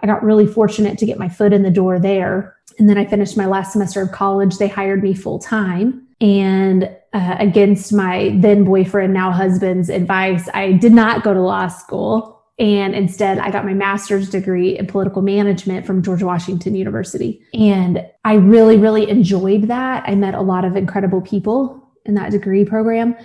I 0.00 0.06
got 0.06 0.22
really 0.22 0.46
fortunate 0.46 0.98
to 0.98 1.06
get 1.06 1.18
my 1.18 1.28
foot 1.28 1.52
in 1.52 1.62
the 1.62 1.70
door 1.70 1.98
there. 1.98 2.56
And 2.78 2.88
then 2.88 2.96
I 2.96 3.04
finished 3.04 3.36
my 3.36 3.44
last 3.44 3.72
semester 3.72 4.00
of 4.00 4.12
college. 4.12 4.56
They 4.56 4.68
hired 4.68 5.02
me 5.02 5.12
full 5.12 5.38
time. 5.38 6.06
And 6.20 6.84
uh, 7.12 7.36
against 7.38 7.92
my 7.92 8.36
then 8.36 8.64
boyfriend, 8.64 9.14
now 9.14 9.30
husband's 9.30 9.88
advice, 9.88 10.48
I 10.54 10.72
did 10.72 10.92
not 10.92 11.22
go 11.22 11.34
to 11.34 11.40
law 11.40 11.68
school. 11.68 12.42
And 12.58 12.94
instead, 12.94 13.38
I 13.38 13.50
got 13.50 13.64
my 13.64 13.72
master's 13.72 14.28
degree 14.28 14.78
in 14.78 14.86
political 14.86 15.22
management 15.22 15.86
from 15.86 16.02
George 16.02 16.22
Washington 16.22 16.74
University. 16.74 17.42
And 17.54 18.04
I 18.24 18.34
really, 18.34 18.76
really 18.76 19.08
enjoyed 19.08 19.68
that. 19.68 20.04
I 20.06 20.14
met 20.14 20.34
a 20.34 20.42
lot 20.42 20.66
of 20.66 20.76
incredible 20.76 21.22
people 21.22 21.82
in 22.04 22.14
that 22.14 22.32
degree 22.32 22.66
program. 22.66 23.16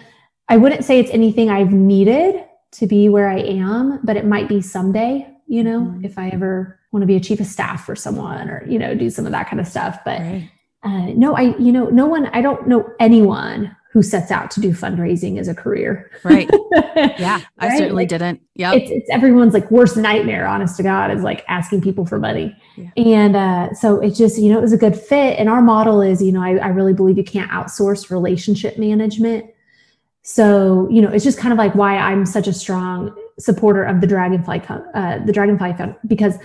I 0.47 0.55
wouldn't 0.55 0.85
say 0.85 0.99
it's 0.99 1.11
anything 1.11 1.49
I've 1.49 1.73
needed 1.73 2.45
to 2.73 2.87
be 2.87 3.09
where 3.09 3.27
I 3.27 3.39
am, 3.39 3.99
but 4.03 4.15
it 4.15 4.25
might 4.25 4.47
be 4.47 4.61
someday 4.61 5.27
you 5.47 5.63
know, 5.63 5.81
mm-hmm. 5.81 6.05
if 6.05 6.17
I 6.17 6.29
ever 6.29 6.79
want 6.91 7.03
to 7.03 7.07
be 7.07 7.15
a 7.15 7.19
chief 7.19 7.39
of 7.39 7.45
staff 7.45 7.85
for 7.85 7.95
someone 7.95 8.49
or, 8.49 8.65
you 8.67 8.79
know, 8.79 8.95
do 8.95 9.09
some 9.09 9.25
of 9.25 9.31
that 9.31 9.49
kind 9.49 9.59
of 9.59 9.67
stuff. 9.67 9.99
But 10.03 10.19
right. 10.19 10.49
Uh, 10.85 11.07
no, 11.15 11.35
I, 11.35 11.57
you 11.57 11.71
know, 11.71 11.89
no 11.89 12.05
one, 12.05 12.27
I 12.27 12.41
don't 12.41 12.67
know 12.67 12.87
anyone 12.99 13.75
who 13.91 14.03
sets 14.03 14.29
out 14.29 14.51
to 14.51 14.59
do 14.59 14.71
fundraising 14.71 15.39
as 15.39 15.47
a 15.47 15.55
career. 15.55 16.11
Right. 16.23 16.49
Yeah. 16.95 17.35
right? 17.35 17.45
I 17.59 17.69
certainly 17.77 18.03
like, 18.03 18.09
didn't. 18.09 18.41
Yeah. 18.55 18.73
It's, 18.73 18.91
it's 18.91 19.09
everyone's 19.09 19.53
like 19.53 19.69
worst 19.71 19.95
nightmare, 19.95 20.45
honest 20.47 20.75
to 20.77 20.83
God, 20.83 21.11
is 21.11 21.23
like 21.23 21.45
asking 21.47 21.81
people 21.81 22.05
for 22.05 22.19
money. 22.19 22.55
Yeah. 22.75 22.89
And 22.97 23.35
uh, 23.35 23.73
so 23.73 24.01
it 24.01 24.11
just, 24.11 24.37
you 24.37 24.51
know, 24.51 24.57
it 24.57 24.61
was 24.61 24.73
a 24.73 24.77
good 24.77 24.97
fit. 24.97 25.39
And 25.39 25.49
our 25.49 25.61
model 25.61 26.01
is, 26.01 26.21
you 26.21 26.31
know, 26.31 26.41
I, 26.41 26.57
I 26.57 26.67
really 26.67 26.93
believe 26.93 27.17
you 27.17 27.23
can't 27.23 27.49
outsource 27.51 28.09
relationship 28.09 28.77
management. 28.77 29.45
So, 30.23 30.87
you 30.89 31.01
know, 31.01 31.09
it's 31.09 31.23
just 31.23 31.37
kind 31.37 31.53
of 31.53 31.57
like 31.57 31.75
why 31.75 31.97
I'm 31.97 32.25
such 32.25 32.47
a 32.47 32.53
strong 32.53 33.15
supporter 33.39 33.83
of 33.83 34.01
the 34.01 34.07
Dragonfly, 34.07 34.61
uh, 34.93 35.19
the 35.25 35.31
Dragonfly 35.31 35.73
Fund 35.73 35.95
because 36.07 36.37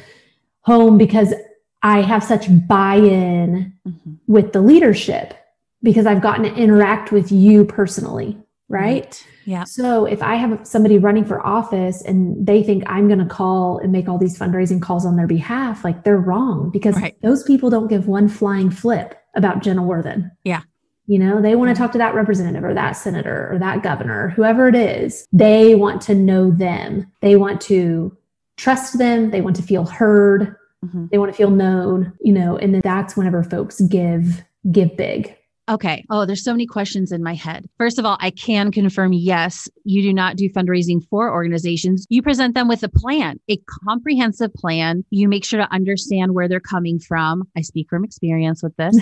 home, 0.62 0.98
because 0.98 1.35
I 1.82 2.02
have 2.02 2.22
such 2.22 2.46
buy-in 2.66 3.72
mm-hmm. 3.86 4.14
with 4.26 4.52
the 4.52 4.60
leadership 4.60 5.34
because 5.82 6.06
I've 6.06 6.20
gotten 6.20 6.44
to 6.44 6.54
interact 6.54 7.12
with 7.12 7.32
you 7.32 7.64
personally. 7.64 8.36
Right? 8.68 9.04
right. 9.04 9.26
Yeah. 9.46 9.64
So 9.64 10.04
if 10.04 10.22
I 10.22 10.36
have 10.36 10.64
somebody 10.64 10.98
running 10.98 11.24
for 11.24 11.44
office 11.44 12.02
and 12.02 12.46
they 12.46 12.62
think 12.62 12.84
I'm 12.86 13.08
going 13.08 13.18
to 13.18 13.24
call 13.24 13.78
and 13.78 13.90
make 13.90 14.08
all 14.08 14.16
these 14.16 14.38
fundraising 14.38 14.80
calls 14.80 15.04
on 15.04 15.16
their 15.16 15.26
behalf, 15.26 15.82
like 15.82 16.04
they're 16.04 16.18
wrong 16.18 16.70
because 16.70 16.94
right. 16.94 17.16
those 17.22 17.42
people 17.42 17.68
don't 17.68 17.88
give 17.88 18.06
one 18.06 18.28
flying 18.28 18.70
flip 18.70 19.20
about 19.34 19.62
Jenna 19.62 19.82
Worthen. 19.82 20.30
Yeah. 20.44 20.62
You 21.06 21.18
know, 21.18 21.42
they 21.42 21.56
want 21.56 21.74
to 21.74 21.80
talk 21.80 21.90
to 21.92 21.98
that 21.98 22.14
representative 22.14 22.62
or 22.62 22.74
that 22.74 22.92
senator 22.92 23.48
or 23.50 23.58
that 23.58 23.82
governor, 23.82 24.28
whoever 24.28 24.68
it 24.68 24.76
is. 24.76 25.26
They 25.32 25.74
want 25.74 26.00
to 26.02 26.14
know 26.14 26.52
them. 26.52 27.10
They 27.20 27.34
want 27.34 27.60
to 27.62 28.16
trust 28.56 28.98
them. 28.98 29.30
They 29.30 29.40
want 29.40 29.56
to 29.56 29.62
feel 29.62 29.84
heard. 29.84 30.54
Mm-hmm. 30.84 31.06
They 31.10 31.18
want 31.18 31.30
to 31.32 31.36
feel 31.36 31.50
known, 31.50 32.12
you 32.20 32.32
know, 32.32 32.56
and 32.56 32.74
then 32.74 32.80
that's 32.82 33.16
whenever 33.16 33.42
folks 33.42 33.80
give, 33.82 34.42
give 34.70 34.96
big. 34.96 35.36
Okay. 35.70 36.04
Oh, 36.10 36.26
there's 36.26 36.42
so 36.42 36.52
many 36.52 36.66
questions 36.66 37.12
in 37.12 37.22
my 37.22 37.34
head. 37.34 37.68
First 37.78 38.00
of 38.00 38.04
all, 38.04 38.16
I 38.18 38.30
can 38.30 38.72
confirm 38.72 39.12
yes, 39.12 39.68
you 39.84 40.02
do 40.02 40.12
not 40.12 40.36
do 40.36 40.50
fundraising 40.50 41.00
for 41.08 41.32
organizations. 41.32 42.06
You 42.08 42.22
present 42.22 42.56
them 42.56 42.66
with 42.66 42.82
a 42.82 42.88
plan, 42.88 43.38
a 43.48 43.56
comprehensive 43.84 44.52
plan. 44.54 45.04
You 45.10 45.28
make 45.28 45.44
sure 45.44 45.60
to 45.60 45.72
understand 45.72 46.34
where 46.34 46.48
they're 46.48 46.58
coming 46.58 46.98
from. 46.98 47.44
I 47.56 47.60
speak 47.60 47.88
from 47.88 48.04
experience 48.04 48.64
with 48.64 48.76
this. 48.76 48.96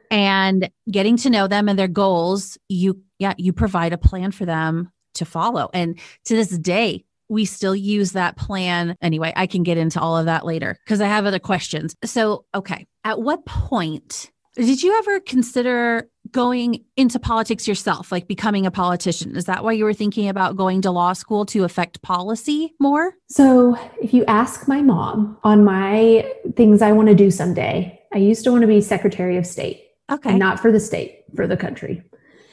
and 0.10 0.70
getting 0.90 1.18
to 1.18 1.30
know 1.30 1.46
them 1.46 1.68
and 1.68 1.78
their 1.78 1.88
goals, 1.88 2.56
you, 2.70 3.02
yeah, 3.18 3.34
you 3.36 3.52
provide 3.52 3.92
a 3.92 3.98
plan 3.98 4.30
for 4.30 4.46
them 4.46 4.90
to 5.14 5.26
follow. 5.26 5.68
And 5.74 5.98
to 6.24 6.34
this 6.34 6.56
day, 6.56 7.04
we 7.28 7.44
still 7.44 7.76
use 7.76 8.12
that 8.12 8.36
plan. 8.36 8.96
Anyway, 9.00 9.32
I 9.36 9.46
can 9.46 9.62
get 9.62 9.78
into 9.78 10.00
all 10.00 10.16
of 10.16 10.26
that 10.26 10.44
later 10.44 10.78
because 10.84 11.00
I 11.00 11.06
have 11.06 11.26
other 11.26 11.38
questions. 11.38 11.94
So, 12.04 12.44
okay, 12.54 12.86
at 13.04 13.20
what 13.20 13.44
point 13.46 14.30
did 14.54 14.82
you 14.82 14.96
ever 14.98 15.20
consider 15.20 16.08
going 16.32 16.84
into 16.96 17.18
politics 17.18 17.68
yourself, 17.68 18.10
like 18.10 18.26
becoming 18.26 18.66
a 18.66 18.70
politician? 18.70 19.36
Is 19.36 19.44
that 19.44 19.62
why 19.62 19.72
you 19.72 19.84
were 19.84 19.94
thinking 19.94 20.28
about 20.28 20.56
going 20.56 20.82
to 20.82 20.90
law 20.90 21.12
school 21.12 21.46
to 21.46 21.64
affect 21.64 22.02
policy 22.02 22.74
more? 22.80 23.14
So, 23.28 23.76
if 24.02 24.12
you 24.12 24.24
ask 24.26 24.66
my 24.66 24.82
mom 24.82 25.38
on 25.44 25.64
my 25.64 26.30
things 26.56 26.82
I 26.82 26.92
want 26.92 27.08
to 27.08 27.14
do 27.14 27.30
someday, 27.30 28.00
I 28.12 28.18
used 28.18 28.44
to 28.44 28.50
want 28.50 28.62
to 28.62 28.66
be 28.66 28.80
Secretary 28.80 29.36
of 29.36 29.46
State. 29.46 29.84
Okay. 30.10 30.30
And 30.30 30.38
not 30.38 30.58
for 30.58 30.72
the 30.72 30.80
state, 30.80 31.24
for 31.36 31.46
the 31.46 31.56
country. 31.56 32.02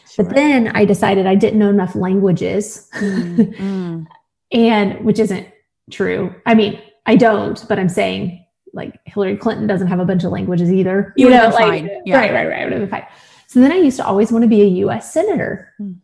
Sure. 0.09 0.25
But 0.25 0.35
then 0.35 0.67
I 0.69 0.85
decided 0.85 1.25
I 1.25 1.35
didn't 1.35 1.59
know 1.59 1.69
enough 1.69 1.95
languages. 1.95 2.87
Mm, 2.93 4.05
and 4.51 5.03
which 5.03 5.19
isn't 5.19 5.47
true. 5.91 6.33
I 6.45 6.55
mean, 6.55 6.81
I 7.05 7.15
don't, 7.15 7.63
but 7.67 7.79
I'm 7.79 7.89
saying 7.89 8.45
like 8.73 8.99
Hillary 9.05 9.37
Clinton 9.37 9.67
doesn't 9.67 9.87
have 9.87 9.99
a 9.99 10.05
bunch 10.05 10.23
of 10.23 10.31
languages 10.31 10.71
either. 10.71 11.13
You, 11.15 11.29
you 11.29 11.33
know, 11.33 11.49
like 11.49 11.85
yeah. 12.05 12.17
right, 12.17 12.33
right, 12.33 12.47
right. 12.47 12.63
Would 12.63 12.73
have 12.73 12.81
been 12.81 12.89
fine. 12.89 13.07
So 13.47 13.59
then 13.59 13.71
I 13.71 13.77
used 13.77 13.97
to 13.97 14.05
always 14.05 14.31
want 14.31 14.43
to 14.43 14.49
be 14.49 14.61
a 14.61 14.65
U.S. 14.65 15.13
senator, 15.13 15.73
mm. 15.79 15.95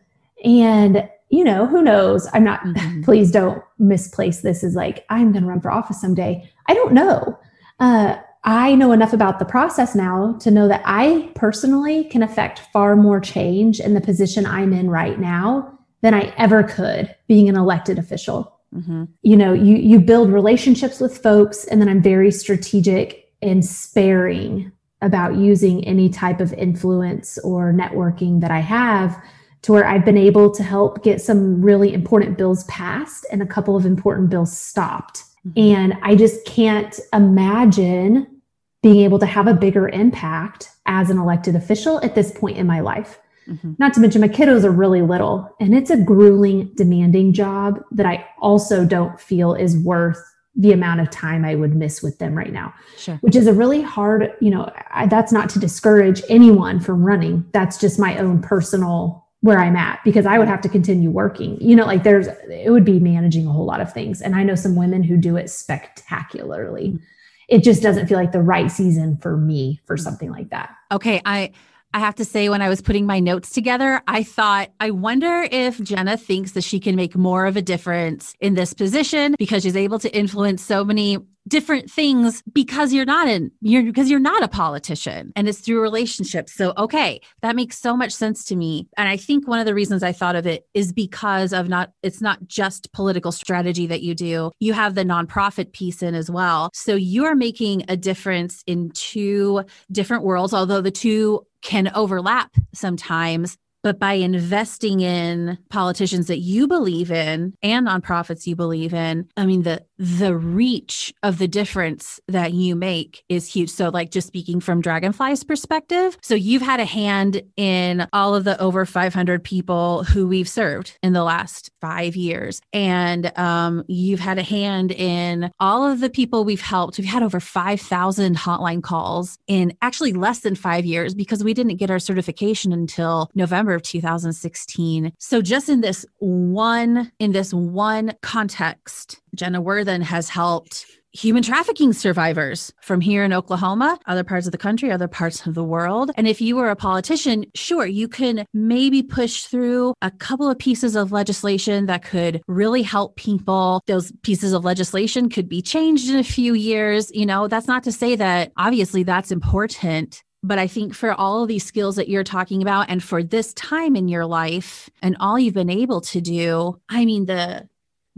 and 0.44 1.10
you 1.30 1.44
know, 1.44 1.66
who 1.66 1.82
knows? 1.82 2.28
I'm 2.34 2.44
not. 2.44 2.62
Mm-hmm. 2.62 3.02
Please 3.04 3.32
don't 3.32 3.62
misplace 3.78 4.42
this 4.42 4.64
as 4.64 4.76
like 4.76 5.06
I'm 5.10 5.32
going 5.32 5.44
to 5.44 5.50
run 5.50 5.62
for 5.62 5.72
office 5.72 6.00
someday. 6.00 6.50
I 6.68 6.74
don't 6.74 6.94
know. 6.94 7.40
Uh, 7.80 8.18
I 8.44 8.74
know 8.74 8.92
enough 8.92 9.14
about 9.14 9.38
the 9.38 9.46
process 9.46 9.94
now 9.94 10.38
to 10.40 10.50
know 10.50 10.68
that 10.68 10.82
I 10.84 11.32
personally 11.36 12.06
can 12.06 12.24
affect 12.24 12.60
far 12.74 12.96
more 12.96 13.20
change 13.20 13.80
in 13.80 13.94
the 13.94 14.02
position 14.02 14.48
I'm 14.48 14.74
in 14.74 14.90
right 14.90 15.20
now 15.20 15.78
than 16.02 16.14
I 16.14 16.34
ever 16.38 16.64
could 16.64 17.16
being 17.28 17.50
an 17.50 17.56
elected 17.56 18.00
official. 18.00 18.60
Mm-hmm. 18.76 19.06
You 19.22 19.38
know, 19.38 19.54
you 19.54 19.76
you 19.76 20.00
build 20.00 20.32
relationships 20.32 21.00
with 21.00 21.18
folks, 21.18 21.66
and 21.66 21.82
then 21.82 21.90
I'm 21.90 22.02
very 22.02 22.32
strategic 22.32 23.32
and 23.42 23.66
sparing 23.66 24.72
about 25.02 25.36
using 25.36 25.84
any 25.86 26.10
type 26.10 26.40
of 26.40 26.54
influence 26.54 27.38
or 27.40 27.74
networking 27.74 28.40
that 28.42 28.52
I 28.52 28.60
have 28.60 29.22
to 29.64 29.72
where 29.74 29.86
I've 29.86 30.06
been 30.06 30.18
able 30.18 30.52
to 30.52 30.64
help 30.64 31.04
get 31.04 31.22
some 31.22 31.62
really 31.62 31.94
important 31.94 32.38
bills 32.38 32.64
passed 32.66 33.26
and 33.32 33.42
a 33.42 33.46
couple 33.46 33.76
of 33.76 33.86
important 33.86 34.30
bills 34.30 34.56
stopped. 34.56 35.24
Mm-hmm. 35.48 35.60
And 35.60 35.98
I 36.02 36.16
just 36.16 36.46
can't 36.46 37.00
imagine 37.14 38.42
being 38.82 39.02
able 39.02 39.20
to 39.20 39.26
have 39.26 39.48
a 39.48 39.54
bigger 39.54 39.90
impact 39.90 40.70
as 40.86 41.10
an 41.10 41.18
elected 41.18 41.56
official 41.56 42.04
at 42.04 42.16
this 42.16 42.32
point 42.32 42.58
in 42.58 42.66
my 42.66 42.80
life. 42.80 43.20
Mm-hmm. 43.52 43.74
Not 43.78 43.94
to 43.94 44.00
mention, 44.00 44.22
my 44.22 44.28
kiddos 44.28 44.64
are 44.64 44.72
really 44.72 45.02
little, 45.02 45.54
and 45.60 45.76
it's 45.76 45.90
a 45.90 45.98
grueling, 45.98 46.72
demanding 46.76 47.34
job 47.34 47.80
that 47.92 48.06
I 48.06 48.26
also 48.40 48.86
don't 48.86 49.20
feel 49.20 49.54
is 49.54 49.78
worth 49.78 50.20
the 50.56 50.74
amount 50.74 51.00
of 51.00 51.10
time 51.10 51.46
I 51.46 51.56
would 51.56 51.76
miss 51.76 52.04
with 52.04 52.20
them 52.20 52.38
right 52.38 52.52
now. 52.52 52.74
Sure. 52.98 53.16
Which 53.22 53.36
is 53.36 53.48
a 53.48 53.54
really 53.54 53.82
hard, 53.82 54.34
you 54.42 54.50
know, 54.50 54.72
I, 54.92 55.06
that's 55.06 55.32
not 55.32 55.50
to 55.52 55.60
discourage 55.60 56.22
anyone 56.30 56.80
from 56.80 57.06
running. 57.06 57.46
That's 57.54 57.78
just 57.78 57.98
my 58.00 58.18
own 58.18 58.42
personal 58.42 59.26
where 59.40 59.60
I'm 59.60 59.76
at 59.76 60.02
because 60.04 60.26
I 60.26 60.38
would 60.38 60.50
have 60.50 60.62
to 60.62 60.70
continue 60.70 61.10
working. 61.10 61.60
You 61.62 61.76
know, 61.76 61.86
like 61.86 62.04
there's, 62.04 62.28
it 62.50 62.70
would 62.70 62.86
be 62.86 63.00
managing 63.00 63.48
a 63.48 63.52
whole 63.52 63.66
lot 63.66 63.82
of 63.82 63.92
things. 63.94 64.22
And 64.22 64.36
I 64.36 64.44
know 64.44 64.56
some 64.56 64.76
women 64.76 65.04
who 65.04 65.18
do 65.18 65.38
it 65.38 65.50
spectacularly. 65.50 66.90
Mm-hmm. 66.90 67.04
It 67.48 67.64
just 67.64 67.82
doesn't 67.82 68.08
feel 68.08 68.18
like 68.18 68.32
the 68.32 68.42
right 68.42 68.70
season 68.70 69.18
for 69.18 69.38
me 69.38 69.82
for 69.86 69.98
something 69.98 70.32
like 70.32 70.50
that. 70.52 70.76
Okay. 70.92 71.22
I, 71.26 71.52
I 71.94 72.00
have 72.00 72.16
to 72.16 72.26
say, 72.26 72.48
when 72.48 72.62
I 72.62 72.70
was 72.70 72.82
putting 72.82 73.06
my 73.06 73.20
notes 73.20 73.50
together, 73.50 74.02
I 74.08 74.24
thought, 74.24 74.72
I 74.80 74.92
wonder 74.92 75.46
if 75.52 75.82
Jenna 75.82 76.16
thinks 76.16 76.54
that 76.54 76.64
she 76.64 76.80
can 76.80 76.96
make 76.96 77.16
more 77.16 77.46
of 77.46 77.58
a 77.58 77.62
difference 77.62 78.34
in 78.40 78.54
this 78.54 78.74
position 78.74 79.36
because 79.38 79.64
she's 79.64 79.76
able 79.76 80.00
to 80.00 80.16
influence 80.16 80.64
so 80.64 80.86
many 80.86 81.18
different 81.48 81.90
things 81.90 82.44
because 82.54 82.94
you're 82.94 83.06
not 83.06 83.28
in 83.28 83.52
you're 83.62 83.84
because 83.84 84.10
you're 84.10 84.20
not 84.20 84.44
a 84.44 84.48
politician 84.48 85.32
and 85.36 85.48
it's 85.48 85.60
through 85.60 85.82
relationships. 85.82 86.54
So 86.54 86.74
okay 86.78 87.22
that 87.42 87.56
makes 87.56 87.78
so 87.80 87.98
much 87.98 88.12
sense 88.12 88.46
to 88.46 88.56
me. 88.56 88.88
And 88.98 89.10
i 89.10 89.18
think 89.18 89.48
one 89.48 89.60
of 89.60 89.66
the 89.66 89.74
reasons 89.74 90.04
i 90.04 90.12
thought 90.12 90.36
of 90.36 90.46
it 90.46 90.68
is 90.74 90.92
because 90.92 91.54
of 91.54 91.68
not 91.68 91.92
it's 92.04 92.22
not 92.22 92.48
just 92.48 92.92
political 92.94 93.32
strategy 93.32 93.88
that 93.88 94.02
you 94.02 94.14
do. 94.16 94.52
You 94.60 94.74
have 94.74 94.96
the 94.96 95.04
nonprofit 95.04 95.74
piece 95.74 96.04
in 96.04 96.16
as 96.16 96.30
well. 96.30 96.70
So 96.74 96.96
you're 96.96 97.36
making 97.36 97.86
a 97.90 97.98
difference 97.98 98.64
in 98.68 98.92
two 98.92 99.64
different 99.92 100.24
worlds 100.24 100.54
although 100.54 100.82
the 100.82 100.92
two 100.92 101.46
can 101.62 101.92
overlap 101.96 102.56
sometimes. 102.74 103.58
But 103.84 103.98
by 103.98 104.14
investing 104.14 105.00
in 105.00 105.58
politicians 105.70 106.28
that 106.28 106.38
you 106.38 106.68
believe 106.68 107.12
in 107.12 107.56
and 107.64 107.88
nonprofits 107.88 108.46
you 108.46 108.56
believe 108.56 108.94
in 108.94 109.28
i 109.38 109.46
mean 109.46 109.64
the 109.64 109.84
the 110.02 110.36
reach 110.36 111.14
of 111.24 111.38
the 111.38 111.48
difference 111.48 112.20
that 112.28 112.54
you 112.54 112.76
make 112.76 113.24
is 113.30 113.48
huge. 113.48 113.70
So 113.70 113.90
like 113.90 114.12
just 114.12 114.28
speaking 114.28 114.60
from 114.60 114.82
dragonfly's 114.82 115.44
perspective 115.44 116.18
so 116.22 116.36
you've 116.36 116.62
had 116.62 116.80
a 116.80 116.86
hand 116.86 117.42
in 117.56 118.08
all 118.12 118.36
of 118.36 118.44
the 118.44 118.60
over 118.60 118.86
500 118.86 119.44
people 119.44 120.04
who 120.04 120.28
we've 120.28 120.50
served 120.50 120.98
in 121.04 121.14
the 121.14 121.24
last 121.24 121.70
five 121.80 122.16
years. 122.16 122.62
And 122.74 123.38
um, 123.38 123.84
you've 123.88 124.20
had 124.20 124.38
a 124.38 124.44
hand 124.44 124.92
in 124.92 125.52
all 125.60 125.90
of 125.90 126.00
the 126.00 126.10
people 126.10 126.44
we've 126.44 126.62
helped. 126.62 126.98
We've 126.98 127.08
had 127.08 127.24
over 127.24 127.40
5000 127.40 128.36
hotline 128.36 128.84
calls 128.84 129.38
in 129.48 129.74
actually 129.82 130.14
less 130.14 130.40
than 130.40 130.56
five 130.56 130.86
years 130.86 131.14
because 131.14 131.44
we 131.44 131.54
didn't 131.54 131.78
get 131.78 131.92
our 131.92 132.00
certification 132.00 132.74
until 132.74 133.30
november 133.36 133.62
November 133.62 133.76
of 133.76 133.84
2016. 133.84 135.12
So 135.20 135.42
just 135.42 135.70
in 135.70 135.82
this 135.82 136.06
one 136.20 137.12
in 137.20 137.32
this 137.32 137.54
one 137.54 138.14
context, 138.22 139.22
Jenna 139.36 139.62
Worthen 139.62 140.02
has 140.02 140.30
helped 140.30 140.86
human 141.14 141.44
trafficking 141.44 141.92
survivors 141.94 142.72
from 142.82 143.02
here 143.02 143.24
in 143.24 143.34
Oklahoma, 143.34 144.00
other 144.08 144.24
parts 144.24 144.46
of 144.46 144.52
the 144.52 144.58
country, 144.58 144.92
other 144.92 145.08
parts 145.08 145.46
of 145.46 145.56
the 145.56 145.64
world. 145.64 146.12
And 146.16 146.28
if 146.28 146.40
you 146.40 146.56
were 146.56 146.70
a 146.70 146.76
politician, 146.76 147.46
sure, 147.54 147.86
you 147.86 148.08
can 148.08 148.46
maybe 148.54 149.04
push 149.04 149.44
through 149.44 149.94
a 150.02 150.12
couple 150.12 150.50
of 150.50 150.58
pieces 150.58 150.96
of 150.96 151.12
legislation 151.12 151.88
that 151.88 152.04
could 152.04 152.42
really 152.48 152.82
help 152.82 153.18
people. 153.18 153.82
Those 153.88 154.12
pieces 154.24 154.54
of 154.54 154.64
legislation 154.64 155.30
could 155.30 155.50
be 155.50 155.62
changed 155.62 156.10
in 156.10 156.18
a 156.18 156.24
few 156.24 156.54
years. 156.54 157.12
You 157.14 157.26
know, 157.26 157.48
that's 157.48 157.68
not 157.68 157.84
to 157.84 157.92
say 157.92 158.16
that 158.16 158.52
obviously 158.58 159.04
that's 159.04 159.32
important 159.32 160.24
but 160.44 160.58
I 160.58 160.68
think 160.68 160.96
for 160.96 161.14
all 161.14 161.44
of 161.44 161.48
these 161.48 161.64
skills 161.64 161.98
that 161.98 162.10
you're 162.10 162.24
talking 162.24 162.62
about 162.64 162.90
and 162.90 163.04
for 163.04 163.22
this 163.22 163.54
time 163.54 163.96
in 163.96 164.08
your 164.08 164.26
life 164.26 164.90
and 165.02 165.16
all 165.20 165.38
you've 165.38 165.54
been 165.54 165.70
able 165.70 166.02
to 166.02 166.20
do, 166.20 166.80
I 166.90 167.06
mean, 167.06 167.26
the 167.28 167.70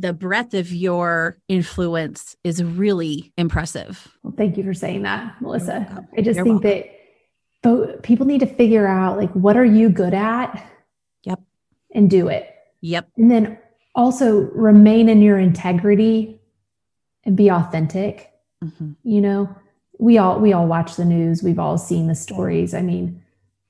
the 0.04 0.12
breadth 0.12 0.54
of 0.54 0.74
your 0.74 1.38
influence 1.48 2.36
is 2.44 2.62
really 2.62 3.32
impressive. 3.38 4.10
Well, 4.22 4.34
thank 4.36 4.58
you 4.58 4.64
for 4.66 4.74
saying 4.74 5.04
that, 5.04 5.42
Melissa. 5.42 6.06
I 6.18 6.22
just 6.22 6.36
you're 6.36 6.44
think 6.44 6.62
welcome. 6.62 7.88
that 7.88 8.04
people 8.04 8.26
need 8.26 8.42
to 8.42 8.46
figure 8.46 8.86
out 8.86 9.18
like 9.18 9.32
what 9.32 9.56
are 9.56 9.64
you 9.64 9.88
good 9.88 10.14
at? 10.14 10.62
Yep. 11.24 11.40
And 11.96 12.10
do 12.10 12.28
it. 12.28 12.54
Yep. 12.82 13.08
And 13.16 13.32
then 13.32 13.58
also 13.96 14.42
remain 14.52 15.08
in 15.08 15.22
your 15.22 15.40
integrity 15.40 16.42
and 17.24 17.38
be 17.38 17.50
authentic. 17.50 18.30
Mm-hmm. 18.62 18.92
You 19.06 19.22
know, 19.22 19.56
we 20.00 20.18
all 20.18 20.38
we 20.38 20.52
all 20.52 20.68
watch 20.68 20.98
the 20.98 21.06
news 21.06 21.42
we've 21.44 21.60
all 21.60 21.78
seen 21.78 22.08
the 22.08 22.16
stories 22.16 22.74
i 22.74 22.82
mean 22.82 23.23